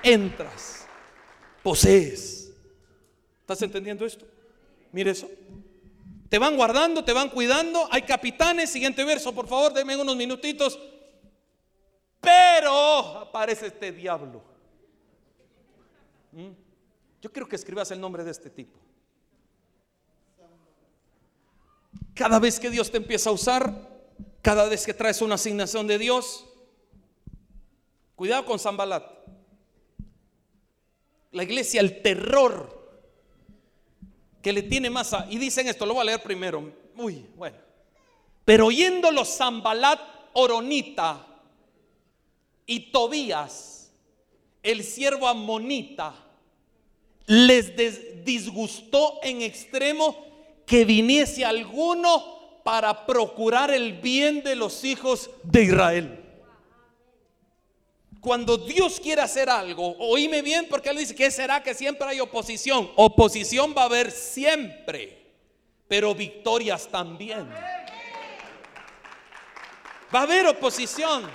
entras, 0.02 0.86
posees. 1.62 2.52
¿Estás 3.40 3.62
entendiendo 3.62 4.04
esto? 4.04 4.26
Mire 4.92 5.10
eso. 5.10 5.28
Te 6.34 6.40
van 6.40 6.56
guardando, 6.56 7.04
te 7.04 7.12
van 7.12 7.28
cuidando. 7.30 7.86
Hay 7.92 8.02
capitanes. 8.02 8.68
Siguiente 8.68 9.04
verso, 9.04 9.32
por 9.32 9.46
favor, 9.46 9.72
denme 9.72 9.96
unos 9.96 10.16
minutitos. 10.16 10.76
Pero 12.20 13.18
aparece 13.18 13.68
este 13.68 13.92
diablo. 13.92 14.42
¿Mm? 16.32 16.48
Yo 17.22 17.30
quiero 17.30 17.48
que 17.48 17.54
escribas 17.54 17.92
el 17.92 18.00
nombre 18.00 18.24
de 18.24 18.32
este 18.32 18.50
tipo. 18.50 18.76
Cada 22.14 22.40
vez 22.40 22.58
que 22.58 22.68
Dios 22.68 22.90
te 22.90 22.96
empieza 22.96 23.30
a 23.30 23.32
usar, 23.32 23.72
cada 24.42 24.68
vez 24.68 24.84
que 24.84 24.92
traes 24.92 25.22
una 25.22 25.36
asignación 25.36 25.86
de 25.86 25.98
Dios, 25.98 26.46
cuidado 28.16 28.44
con 28.44 28.58
Zambalat. 28.58 29.04
La 31.30 31.44
iglesia, 31.44 31.80
el 31.80 32.02
terror 32.02 32.83
que 34.44 34.52
le 34.52 34.62
tiene 34.62 34.90
masa. 34.90 35.26
Y 35.30 35.38
dicen 35.38 35.66
esto, 35.68 35.86
lo 35.86 35.94
voy 35.94 36.02
a 36.02 36.04
leer 36.04 36.22
primero. 36.22 36.70
Uy, 36.98 37.24
bueno. 37.34 37.56
Pero 38.44 38.66
oyéndolo 38.66 39.24
Zambalat, 39.24 39.98
Oronita 40.34 41.26
y 42.66 42.92
Tobías, 42.92 43.90
el 44.62 44.84
siervo 44.84 45.26
amonita, 45.26 46.14
les 47.24 47.72
disgustó 48.22 49.18
en 49.22 49.40
extremo 49.40 50.14
que 50.66 50.84
viniese 50.84 51.42
alguno 51.46 52.60
para 52.62 53.06
procurar 53.06 53.70
el 53.70 53.94
bien 53.94 54.42
de 54.42 54.56
los 54.56 54.84
hijos 54.84 55.30
de 55.42 55.62
Israel. 55.62 56.23
Cuando 58.24 58.56
Dios 58.56 58.98
quiere 59.00 59.20
hacer 59.20 59.50
algo, 59.50 59.96
oíme 59.98 60.40
bien 60.40 60.66
porque 60.70 60.88
Él 60.88 60.96
dice 60.96 61.14
que 61.14 61.30
será 61.30 61.62
que 61.62 61.74
siempre 61.74 62.08
hay 62.08 62.20
oposición. 62.20 62.90
Oposición 62.96 63.74
va 63.76 63.82
a 63.82 63.84
haber 63.84 64.10
siempre, 64.10 65.22
pero 65.86 66.14
victorias 66.14 66.88
también. 66.88 67.46
Va 70.12 70.20
a 70.20 70.22
haber 70.22 70.46
oposición. 70.46 71.28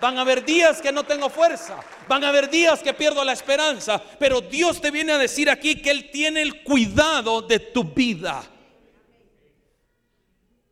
Van 0.00 0.16
a 0.16 0.22
haber 0.22 0.42
días 0.42 0.80
que 0.80 0.90
no 0.90 1.04
tengo 1.04 1.28
fuerza. 1.28 1.78
Van 2.08 2.24
a 2.24 2.30
haber 2.30 2.48
días 2.48 2.80
que 2.80 2.94
pierdo 2.94 3.22
la 3.22 3.34
esperanza. 3.34 4.02
Pero 4.18 4.40
Dios 4.40 4.80
te 4.80 4.90
viene 4.90 5.12
a 5.12 5.18
decir 5.18 5.50
aquí 5.50 5.82
que 5.82 5.90
Él 5.90 6.10
tiene 6.10 6.40
el 6.40 6.62
cuidado 6.62 7.42
de 7.42 7.58
tu 7.58 7.84
vida. 7.84 8.42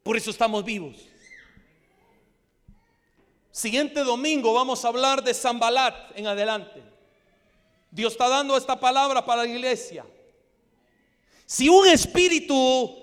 Por 0.02 0.16
eso 0.16 0.30
estamos 0.30 0.64
vivos. 0.64 0.96
Siguiente 3.58 4.04
domingo 4.04 4.54
vamos 4.54 4.84
a 4.84 4.88
hablar 4.88 5.24
de 5.24 5.34
Zambalat 5.34 6.16
en 6.16 6.28
adelante. 6.28 6.80
Dios 7.90 8.12
está 8.12 8.28
dando 8.28 8.56
esta 8.56 8.78
palabra 8.78 9.24
para 9.24 9.42
la 9.42 9.48
iglesia. 9.48 10.06
Si 11.44 11.68
un 11.68 11.88
espíritu 11.88 12.96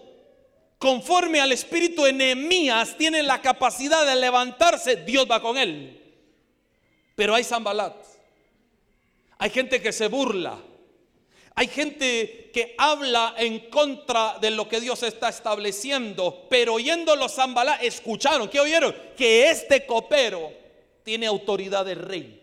conforme 0.79 1.41
al 1.41 1.51
espíritu 1.51 2.03
de 2.03 2.13
Nehemías 2.13 2.95
tiene 2.95 3.21
la 3.21 3.41
capacidad 3.41 4.05
de 4.05 4.15
levantarse, 4.15 4.95
Dios 4.95 5.27
va 5.29 5.41
con 5.41 5.57
él. 5.57 6.01
Pero 7.17 7.35
hay 7.35 7.43
Zambalat. 7.43 7.97
Hay 9.37 9.49
gente 9.49 9.81
que 9.81 9.91
se 9.91 10.07
burla. 10.07 10.57
Hay 11.57 11.67
gente 11.67 12.51
que 12.53 12.75
habla 12.77 13.33
en 13.37 13.69
contra 13.69 14.37
de 14.39 14.51
lo 14.51 14.67
que 14.67 14.81
Dios 14.81 15.03
está 15.03 15.29
estableciendo, 15.29 16.47
pero 16.49 16.73
oyendo 16.73 17.15
los 17.15 17.33
Zambalá, 17.33 17.75
escucharon, 17.75 18.49
¿qué 18.49 18.59
oyeron? 18.59 18.93
Que 19.15 19.49
este 19.49 19.85
copero 19.85 20.51
tiene 21.03 21.27
autoridad 21.27 21.85
de 21.85 21.95
rey. 21.95 22.41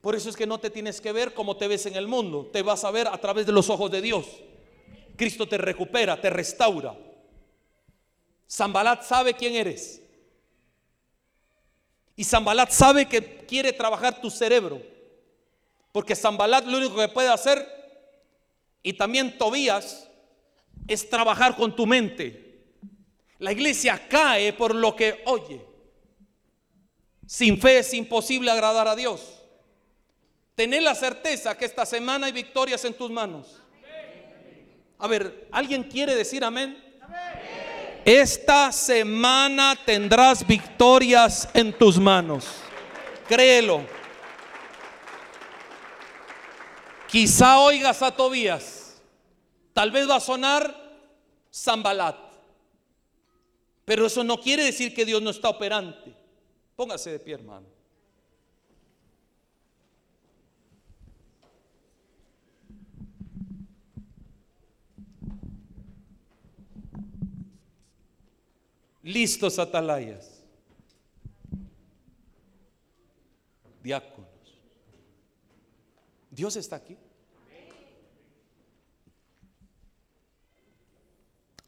Por 0.00 0.14
eso 0.14 0.28
es 0.28 0.36
que 0.36 0.46
no 0.46 0.58
te 0.58 0.70
tienes 0.70 1.00
que 1.00 1.10
ver 1.10 1.34
como 1.34 1.56
te 1.56 1.66
ves 1.66 1.86
en 1.86 1.96
el 1.96 2.06
mundo, 2.06 2.48
te 2.52 2.62
vas 2.62 2.84
a 2.84 2.92
ver 2.92 3.08
a 3.08 3.18
través 3.18 3.44
de 3.44 3.52
los 3.52 3.70
ojos 3.70 3.90
de 3.90 4.00
Dios. 4.00 4.26
Cristo 5.16 5.48
te 5.48 5.58
recupera, 5.58 6.20
te 6.20 6.30
restaura. 6.30 6.96
Zambalat 8.48 9.02
sabe 9.02 9.34
quién 9.34 9.54
eres. 9.56 10.00
Y 12.14 12.24
Zambalat 12.24 12.70
sabe 12.70 13.08
que 13.08 13.38
quiere 13.46 13.72
trabajar 13.72 14.20
tu 14.20 14.30
cerebro. 14.30 14.91
Porque 15.92 16.16
Zambalat 16.16 16.64
lo 16.64 16.78
único 16.78 16.96
que 16.96 17.08
puede 17.08 17.28
hacer, 17.28 17.68
y 18.82 18.94
también 18.94 19.38
Tobías, 19.38 20.08
es 20.88 21.08
trabajar 21.08 21.54
con 21.54 21.76
tu 21.76 21.86
mente. 21.86 22.64
La 23.38 23.52
iglesia 23.52 24.08
cae 24.08 24.52
por 24.52 24.74
lo 24.74 24.96
que 24.96 25.22
oye. 25.26 25.60
Sin 27.26 27.60
fe 27.60 27.78
es 27.78 27.94
imposible 27.94 28.50
agradar 28.50 28.88
a 28.88 28.96
Dios. 28.96 29.42
Tener 30.54 30.82
la 30.82 30.94
certeza 30.94 31.56
que 31.56 31.64
esta 31.64 31.86
semana 31.86 32.26
hay 32.26 32.32
victorias 32.32 32.84
en 32.84 32.94
tus 32.94 33.10
manos. 33.10 33.60
A 34.98 35.06
ver, 35.08 35.48
¿alguien 35.50 35.82
quiere 35.82 36.14
decir 36.14 36.44
amén? 36.44 36.78
Esta 38.04 38.72
semana 38.72 39.76
tendrás 39.84 40.46
victorias 40.46 41.48
en 41.54 41.72
tus 41.72 41.98
manos. 41.98 42.46
Créelo. 43.28 44.01
Quizá 47.12 47.60
oigas 47.60 48.00
a 48.00 48.10
Tobías, 48.10 49.02
tal 49.74 49.90
vez 49.90 50.08
va 50.08 50.16
a 50.16 50.20
sonar 50.20 50.74
Zambalat, 51.52 52.16
pero 53.84 54.06
eso 54.06 54.24
no 54.24 54.40
quiere 54.40 54.64
decir 54.64 54.94
que 54.94 55.04
Dios 55.04 55.20
no 55.20 55.28
está 55.28 55.50
operante. 55.50 56.16
Póngase 56.74 57.10
de 57.10 57.18
pie, 57.18 57.34
hermano. 57.34 57.66
Listos 69.02 69.58
atalayas. 69.58 70.42
Diácono. 73.82 74.32
Dios 76.32 76.56
está 76.56 76.76
aquí. 76.76 76.96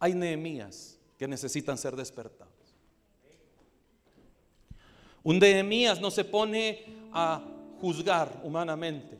Hay 0.05 0.13
Nehemías 0.13 0.99
que 1.17 1.27
necesitan 1.27 1.79
ser 1.79 1.97
despertados. 1.97 2.53
Un 5.23 5.39
Nehemías 5.39 5.99
no 5.99 6.11
se 6.11 6.27
pone 6.27 6.85
a 7.11 7.43
juzgar 7.81 8.43
humanamente. 8.45 9.17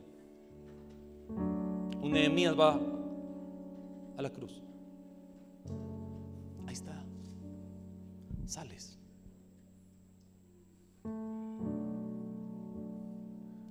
Un 1.27 2.11
Nehemías 2.11 2.53
va 2.53 2.79
a 4.15 4.21
la 4.21 4.29
cruz. 4.29 4.61
Ahí 6.67 6.73
está. 6.75 7.03
Sales. 8.45 8.95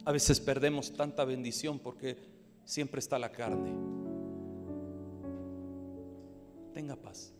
A 0.04 0.10
veces 0.10 0.40
perdemos 0.40 0.92
tanta 0.92 1.24
bendición 1.24 1.78
porque 1.78 2.18
siempre 2.64 2.98
está 2.98 3.20
la 3.20 3.30
carne. 3.30 3.93
Tenga 6.84 6.96
paz. 6.96 7.32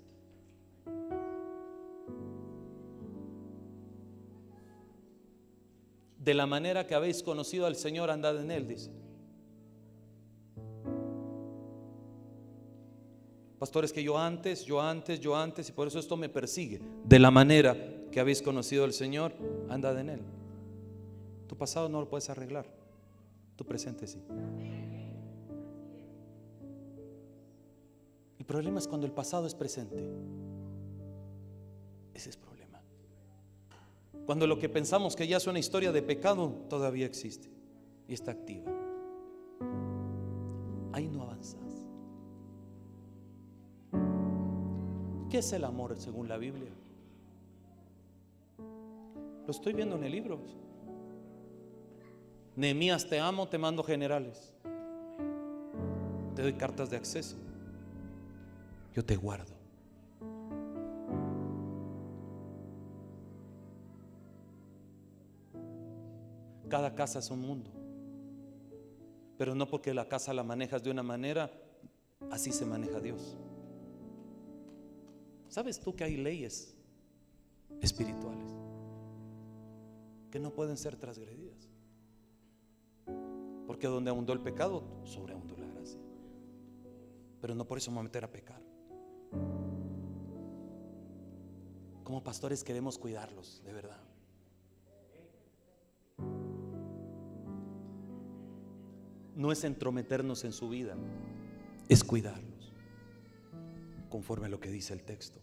De 6.19 6.33
la 6.33 6.47
manera 6.47 6.87
que 6.87 6.95
habéis 6.95 7.23
conocido 7.23 7.67
al 7.67 7.77
Señor, 7.77 8.11
andad 8.11 8.41
en 8.41 8.51
Él, 8.51 8.67
dice. 8.67 8.91
Pastores, 13.59 13.93
que 13.93 14.03
yo 14.03 14.17
antes, 14.17 14.65
yo 14.65 14.81
antes, 14.81 15.21
yo 15.21 15.37
antes, 15.37 15.69
y 15.69 15.73
por 15.73 15.89
eso 15.89 15.99
esto 15.99 16.17
me 16.17 16.31
persigue. 16.31 16.81
De 17.05 17.19
la 17.19 17.31
manera 17.31 17.77
que 18.11 18.21
habéis 18.21 18.41
conocido 18.41 18.85
al 18.85 18.95
Señor, 18.95 19.35
andad 19.69 20.01
en 20.01 20.09
Él. 20.09 20.21
Tu 21.47 21.55
pasado 21.55 21.91
no 21.91 22.01
lo 22.01 22.09
puedes 22.09 22.31
arreglar, 22.31 22.65
tu 23.57 23.67
presente 23.67 24.07
sí. 24.07 24.23
El 28.45 28.49
problema 28.49 28.79
es 28.79 28.87
cuando 28.87 29.07
el 29.07 29.13
pasado 29.15 29.47
es 29.47 29.55
presente. 29.55 30.07
Ese 32.13 32.29
es 32.29 32.37
problema. 32.37 32.79
Cuando 34.27 34.47
lo 34.47 34.59
que 34.59 34.69
pensamos 34.69 35.17
que 35.17 35.27
ya 35.27 35.39
es 35.39 35.47
una 35.47 35.59
historia 35.59 35.93
de 35.93 36.03
pecado 36.03 36.51
todavía 36.69 37.07
existe 37.07 37.49
y 38.07 38.13
está 38.13 38.33
activa. 38.33 38.71
Ahí 40.93 41.09
no 41.09 41.23
avanzas. 41.23 41.59
¿Qué 45.31 45.39
es 45.39 45.51
el 45.55 45.65
amor 45.65 45.97
según 45.97 46.29
la 46.29 46.37
Biblia? 46.37 46.71
Lo 48.59 49.51
estoy 49.51 49.73
viendo 49.73 49.97
en 49.97 50.05
el 50.05 50.13
libro. 50.13 50.39
Nehemías, 52.57 53.09
te 53.09 53.19
amo, 53.19 53.49
te 53.49 53.57
mando 53.57 53.83
generales. 53.83 54.53
Te 56.37 56.43
doy 56.43 56.53
cartas 56.53 56.91
de 56.91 56.99
acceso. 56.99 57.39
Yo 58.95 59.05
te 59.05 59.17
guardo. 59.17 59.53
Cada 66.69 66.95
casa 66.95 67.19
es 67.19 67.31
un 67.31 67.41
mundo. 67.41 67.71
Pero 69.37 69.55
no 69.55 69.69
porque 69.69 69.93
la 69.93 70.09
casa 70.09 70.33
la 70.33 70.45
manejas 70.45 70.83
de 70.83 70.91
una 70.91 71.03
manera, 71.03 71.51
así 72.31 72.53
se 72.53 72.65
maneja 72.65 73.01
Dios. 73.01 73.37
¿Sabes 75.49 75.81
tú 75.81 75.95
que 75.95 76.05
hay 76.05 76.17
leyes 76.17 76.77
espirituales 77.81 78.53
que 80.31 80.39
no 80.39 80.51
pueden 80.51 80.77
ser 80.77 80.97
transgredidas? 80.97 81.69
Porque 83.67 83.89
donde 83.89 84.11
abundó 84.11 84.33
el 84.33 84.41
pecado, 84.41 84.85
sobreabundó 85.05 85.57
la 85.57 85.67
gracia. 85.67 86.01
Pero 87.41 87.57
no 87.57 87.67
por 87.67 87.79
eso 87.79 87.91
me 87.91 87.97
voy 87.97 88.03
a 88.03 88.05
meter 88.05 88.25
a 88.25 88.31
pecar. 88.31 88.74
Como 92.03 92.23
pastores 92.23 92.63
queremos 92.63 92.99
cuidarlos, 92.99 93.63
de 93.65 93.73
verdad. 93.73 94.01
no 99.37 99.53
es 99.53 99.65
entrometernos 99.65 100.45
en 100.45 100.53
su 100.53 100.69
vida, 100.69 100.97
es 101.89 102.05
cuidarlos, 102.05 102.73
conforme 104.09 104.47
a 104.47 104.49
lo 104.49 104.61
que 104.61 104.71
dice 104.71 104.95
el 104.95 105.03
texto. 105.03 105.41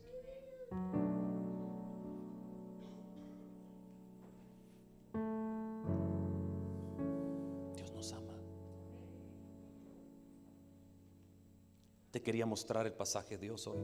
Quería 12.23 12.45
mostrar 12.45 12.85
el 12.85 12.93
pasaje 12.93 13.37
de 13.37 13.45
Dios 13.45 13.67
hoy. 13.67 13.81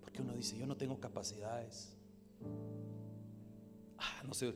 Porque 0.00 0.22
uno 0.22 0.34
dice, 0.34 0.56
yo 0.56 0.66
no 0.66 0.76
tengo 0.76 0.98
capacidades. 0.98 1.96
Ah, 3.98 4.22
no 4.26 4.34
sé, 4.34 4.54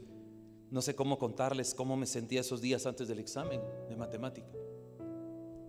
no 0.70 0.82
sé 0.82 0.94
cómo 0.94 1.18
contarles 1.18 1.74
cómo 1.74 1.96
me 1.96 2.06
sentía 2.06 2.40
esos 2.40 2.60
días 2.60 2.86
antes 2.86 3.08
del 3.08 3.18
examen 3.18 3.60
de 3.88 3.96
matemática. 3.96 4.52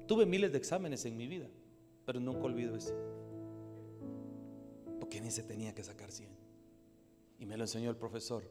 Tuve 0.07 0.25
miles 0.25 0.51
de 0.51 0.57
exámenes 0.57 1.05
en 1.05 1.17
mi 1.17 1.27
vida, 1.27 1.47
pero 2.05 2.19
nunca 2.19 2.41
olvido 2.41 2.75
ese. 2.75 2.93
Porque 4.99 5.19
ni 5.19 5.31
se 5.31 5.43
tenía 5.43 5.73
que 5.73 5.83
sacar 5.83 6.11
100. 6.11 6.29
Y 7.39 7.45
me 7.45 7.57
lo 7.57 7.63
enseñó 7.63 7.89
el 7.89 7.95
profesor. 7.95 8.43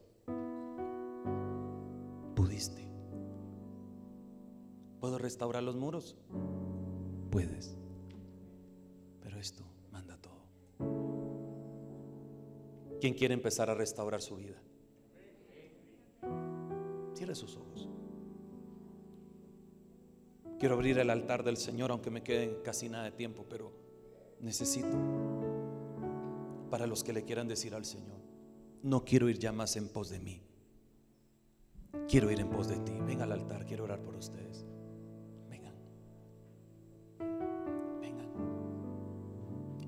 Pudiste. 2.35 2.91
¿Puedo 5.01 5.19
restaurar 5.19 5.63
los 5.63 5.77
muros? 5.77 6.17
Puedes. 7.31 7.77
Pero 9.23 9.39
esto 9.39 9.65
manda 9.93 10.17
todo. 10.17 10.41
¿Quién 13.01 13.15
quiere 13.15 13.35
empezar 13.35 13.71
a 13.71 13.75
restaurar 13.75 14.21
su 14.21 14.37
vida? 14.37 14.61
Cierre 17.15 17.35
sus 17.35 17.57
ojos. 17.57 17.89
Quiero 20.59 20.75
abrir 20.75 20.99
el 20.99 21.09
altar 21.09 21.43
del 21.43 21.57
Señor, 21.57 21.91
aunque 21.91 22.11
me 22.11 22.23
quede 22.23 22.61
casi 22.63 22.89
nada 22.89 23.05
de 23.05 23.13
tiempo, 23.13 23.47
pero 23.49 23.73
necesito 24.41 24.97
para 26.71 26.87
los 26.87 27.03
que 27.03 27.13
le 27.13 27.25
quieran 27.25 27.49
decir 27.49 27.75
al 27.75 27.85
Señor, 27.85 28.21
no 28.83 29.05
quiero 29.05 29.29
ir 29.29 29.39
ya 29.39 29.53
más 29.53 29.77
en 29.77 29.89
pos 29.89 30.09
de 30.11 30.21
mí. 30.21 30.43
Quiero 32.09 32.31
ir 32.31 32.41
en 32.41 32.49
pos 32.49 32.69
de 32.69 32.77
ti. 32.79 32.93
Venga 33.07 33.25
al 33.25 33.33
altar, 33.33 33.67
quiero 33.67 33.85
orar 33.85 34.01
por 34.01 34.15
ustedes. 34.15 34.65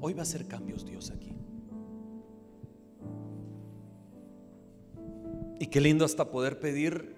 Hoy 0.05 0.15
va 0.15 0.19
a 0.19 0.23
hacer 0.23 0.49
cambios 0.49 0.85
Dios 0.85 1.13
aquí. 1.13 1.33
Y 5.61 5.67
qué 5.69 5.81
lindo 5.81 6.05
hasta 6.05 6.29
poder 6.29 6.59
pedir 6.59 7.15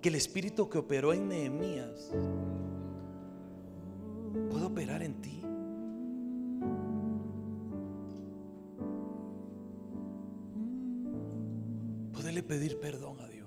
que 0.00 0.08
el 0.08 0.14
espíritu 0.14 0.68
que 0.70 0.78
operó 0.78 1.12
en 1.12 1.28
Nehemías 1.28 2.12
pueda 4.48 4.66
operar 4.66 5.02
en 5.02 5.20
ti. 5.20 5.42
Poderle 12.12 12.44
pedir 12.44 12.78
perdón 12.78 13.18
a 13.18 13.26
Dios. 13.26 13.39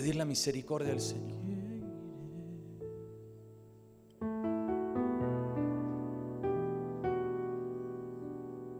Pedir 0.00 0.16
la 0.16 0.24
misericordia 0.24 0.88
del 0.88 1.00
Señor. 1.02 1.38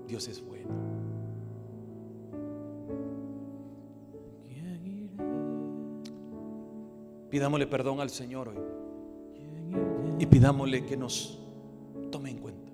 Dios 0.09 0.29
es 0.29 0.43
bueno. 0.43 0.71
Pidámosle 7.29 7.67
perdón 7.67 8.01
al 8.01 8.09
Señor 8.09 8.49
hoy. 8.49 8.57
Y 10.19 10.25
pidámosle 10.25 10.87
que 10.87 10.97
nos 10.97 11.39
tome 12.11 12.31
en 12.31 12.39
cuenta. 12.39 12.73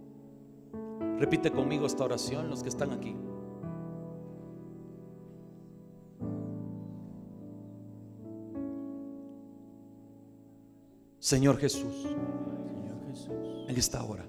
Repite 1.18 1.50
conmigo 1.50 1.84
esta 1.84 2.04
oración, 2.04 2.48
los 2.48 2.62
que 2.62 2.68
están 2.68 2.92
aquí. 2.92 3.16
Señor 11.26 11.56
Jesús, 11.56 12.06
en 13.66 13.76
esta 13.76 14.00
hora 14.04 14.24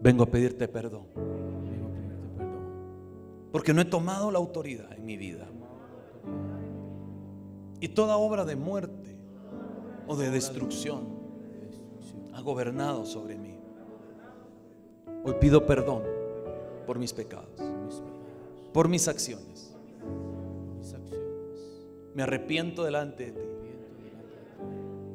vengo 0.00 0.22
a 0.22 0.26
pedirte 0.26 0.68
perdón. 0.68 1.08
Porque 3.50 3.74
no 3.74 3.80
he 3.80 3.84
tomado 3.84 4.30
la 4.30 4.38
autoridad 4.38 4.92
en 4.92 5.04
mi 5.04 5.16
vida. 5.16 5.48
Y 7.80 7.88
toda 7.88 8.16
obra 8.16 8.44
de 8.44 8.54
muerte 8.54 9.16
o 10.06 10.14
de 10.14 10.30
destrucción 10.30 11.08
ha 12.32 12.40
gobernado 12.42 13.04
sobre 13.04 13.36
mí. 13.36 13.58
Hoy 15.24 15.34
pido 15.40 15.66
perdón 15.66 16.04
por 16.86 16.96
mis 17.00 17.12
pecados, 17.12 17.60
por 18.72 18.88
mis 18.88 19.08
acciones. 19.08 19.74
Me 22.14 22.22
arrepiento 22.22 22.84
delante 22.84 23.32
de 23.32 23.32
ti. 23.32 23.49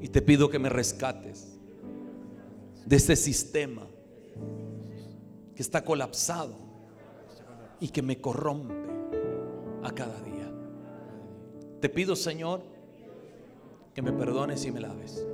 Y 0.01 0.09
te 0.09 0.21
pido 0.21 0.49
que 0.49 0.59
me 0.59 0.69
rescates 0.69 1.57
de 2.85 2.95
este 2.95 3.15
sistema 3.15 3.87
que 5.55 5.61
está 5.61 5.83
colapsado 5.83 6.55
y 7.79 7.89
que 7.89 8.01
me 8.01 8.19
corrompe 8.19 8.75
a 9.83 9.91
cada 9.91 10.19
día. 10.21 10.51
Te 11.79 11.89
pido, 11.89 12.15
Señor, 12.15 12.61
que 13.93 14.01
me 14.01 14.11
perdones 14.11 14.65
y 14.65 14.71
me 14.71 14.81
laves. 14.81 15.25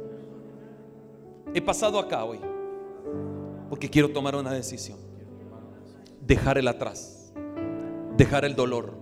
He 1.54 1.62
pasado 1.62 2.00
acá 2.00 2.24
hoy 2.24 2.40
Porque 3.70 3.90
quiero 3.90 4.12
tomar 4.12 4.36
una 4.36 4.52
decisión. 4.52 5.00
Dejar 6.22 6.58
el 6.58 6.68
atrás. 6.68 7.34
Dejar 8.16 8.46
el 8.46 8.56
dolor. 8.56 8.94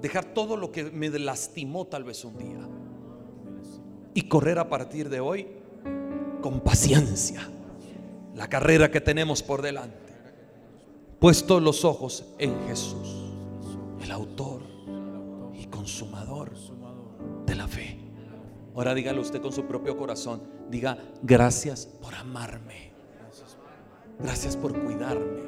Dejar 0.00 0.34
todo 0.34 0.56
lo 0.56 0.70
que 0.70 0.90
me 0.90 1.08
lastimó 1.10 1.86
tal 1.86 2.04
vez 2.04 2.24
un 2.24 2.36
día. 2.36 2.68
Y 4.14 4.22
correr 4.22 4.58
a 4.58 4.68
partir 4.68 5.08
de 5.08 5.20
hoy 5.20 5.46
con 6.40 6.60
paciencia. 6.60 7.48
La 8.34 8.48
carrera 8.48 8.90
que 8.90 9.00
tenemos 9.00 9.42
por 9.42 9.62
delante. 9.62 10.12
Puesto 11.18 11.60
los 11.60 11.84
ojos 11.84 12.26
en 12.38 12.66
Jesús. 12.66 13.32
El 14.02 14.10
autor 14.10 14.62
y 15.54 15.66
consumador 15.66 16.50
de 17.46 17.54
la 17.54 17.68
fe. 17.68 17.98
Ahora 18.74 18.94
dígale 18.94 19.20
usted 19.20 19.40
con 19.40 19.52
su 19.52 19.64
propio 19.64 19.96
corazón. 19.96 20.42
Diga, 20.68 20.98
gracias 21.22 21.86
por 21.86 22.14
amarme. 22.14 22.92
Gracias 24.18 24.56
por 24.56 24.72
cuidarme, 24.84 25.42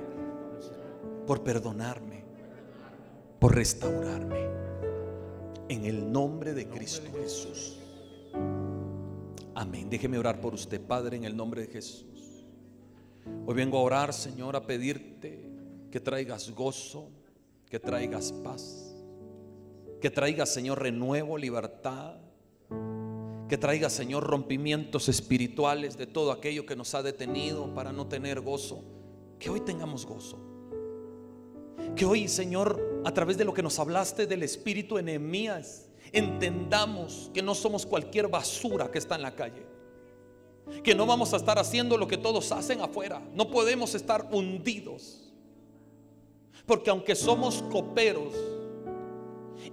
por 1.27 1.43
perdonarme, 1.43 2.25
por 3.39 3.55
restaurarme. 3.55 4.49
En 5.69 5.85
el 5.85 6.11
nombre 6.11 6.55
de 6.55 6.69
Cristo 6.69 7.09
Jesús. 7.17 7.79
Amén. 9.55 9.89
Déjeme 9.89 10.19
orar 10.19 10.41
por 10.41 10.55
usted, 10.55 10.81
Padre, 10.81 11.17
en 11.17 11.25
el 11.25 11.37
nombre 11.37 11.63
de 11.63 11.73
Jesús. 11.73 12.45
Hoy 13.47 13.55
vengo 13.55 13.79
a 13.79 13.83
orar, 13.83 14.13
Señor, 14.13 14.57
a 14.57 14.67
pedirte 14.67 15.49
que 15.91 16.01
traigas 16.01 16.51
gozo, 16.51 17.09
que 17.71 17.79
traigas 17.79 18.33
paz, 18.33 18.95
que 20.01 20.11
traigas, 20.11 20.53
Señor, 20.53 20.83
renuevo, 20.83 21.39
libertad, 21.39 22.17
que 23.49 23.59
traiga, 23.59 23.91
Señor, 23.91 24.25
rompimientos 24.25 25.09
espirituales 25.09 25.97
de 25.97 26.07
todo 26.07 26.33
aquello 26.33 26.67
que 26.67 26.77
nos 26.77 26.95
ha 26.95 27.03
detenido 27.03 27.75
para 27.75 27.93
no 27.93 28.07
tener 28.07 28.41
gozo. 28.41 28.83
Que 29.39 29.51
hoy 29.51 29.61
tengamos 29.61 30.07
gozo. 30.07 30.39
Que 31.95 32.05
hoy, 32.05 32.29
Señor, 32.29 33.03
a 33.05 33.13
través 33.13 33.37
de 33.37 33.45
lo 33.45 33.55
que 33.55 33.63
nos 33.63 33.79
hablaste 33.79 34.27
del 34.27 34.43
Espíritu 34.43 34.99
en 34.99 35.09
entendamos 36.15 37.31
que 37.35 37.43
no 37.43 37.55
somos 37.55 37.85
cualquier 37.85 38.29
basura 38.29 38.91
que 38.91 38.99
está 38.99 39.17
en 39.17 39.23
la 39.23 39.35
calle. 39.35 39.67
Que 40.83 40.95
no 40.95 41.05
vamos 41.05 41.35
a 41.35 41.37
estar 41.37 41.59
haciendo 41.59 41.99
lo 41.99 42.09
que 42.09 42.17
todos 42.17 42.51
hacen 42.53 42.81
afuera. 42.81 43.21
No 43.35 43.51
podemos 43.51 43.95
estar 43.95 44.29
hundidos. 44.33 45.33
Porque 46.67 46.89
aunque 46.89 47.15
somos 47.15 47.63
coperos, 47.71 48.33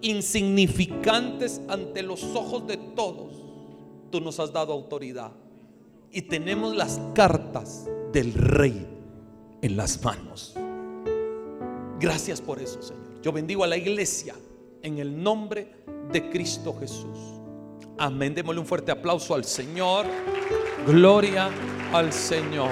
insignificantes 0.01 1.61
ante 1.69 2.01
los 2.01 2.23
ojos 2.35 2.67
de 2.67 2.77
todos, 2.77 3.33
tú 4.09 4.19
nos 4.19 4.39
has 4.39 4.51
dado 4.51 4.73
autoridad. 4.73 5.31
Y 6.11 6.23
tenemos 6.23 6.75
las 6.75 6.99
cartas 7.13 7.87
del 8.11 8.33
rey 8.33 8.85
en 9.61 9.77
las 9.77 10.03
manos. 10.03 10.55
Gracias 11.99 12.41
por 12.41 12.59
eso, 12.59 12.81
Señor. 12.81 13.21
Yo 13.21 13.31
bendigo 13.31 13.63
a 13.63 13.67
la 13.67 13.77
iglesia 13.77 14.35
en 14.83 14.99
el 14.99 15.21
nombre 15.21 15.67
de 16.11 16.29
Cristo 16.29 16.75
Jesús. 16.79 17.17
Amén. 17.97 18.33
Démosle 18.33 18.61
un 18.61 18.65
fuerte 18.65 18.91
aplauso 18.91 19.35
al 19.35 19.43
Señor. 19.43 20.05
Gloria 20.87 21.49
al 21.93 22.11
Señor. 22.11 22.71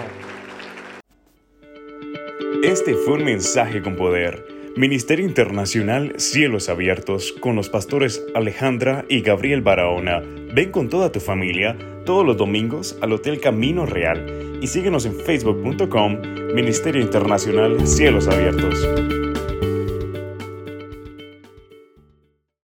Este 2.63 2.93
fue 2.93 3.13
un 3.13 3.25
mensaje 3.25 3.81
con 3.81 3.95
poder. 3.95 4.45
Ministerio 4.75 5.25
Internacional 5.25 6.13
Cielos 6.17 6.69
Abiertos 6.69 7.33
con 7.33 7.55
los 7.55 7.69
pastores 7.69 8.23
Alejandra 8.35 9.03
y 9.09 9.21
Gabriel 9.21 9.61
Barahona 9.61 10.21
Ven 10.53 10.71
con 10.71 10.89
toda 10.89 11.11
tu 11.11 11.19
familia 11.19 11.77
todos 12.05 12.25
los 12.25 12.37
domingos 12.37 12.97
al 13.01 13.13
Hotel 13.13 13.39
Camino 13.39 13.85
Real 13.85 14.59
y 14.61 14.67
síguenos 14.67 15.05
en 15.05 15.15
facebook.com 15.15 16.21
Ministerio 16.53 17.01
Internacional 17.01 17.85
Cielos 17.85 18.27
Abiertos. 18.27 19.28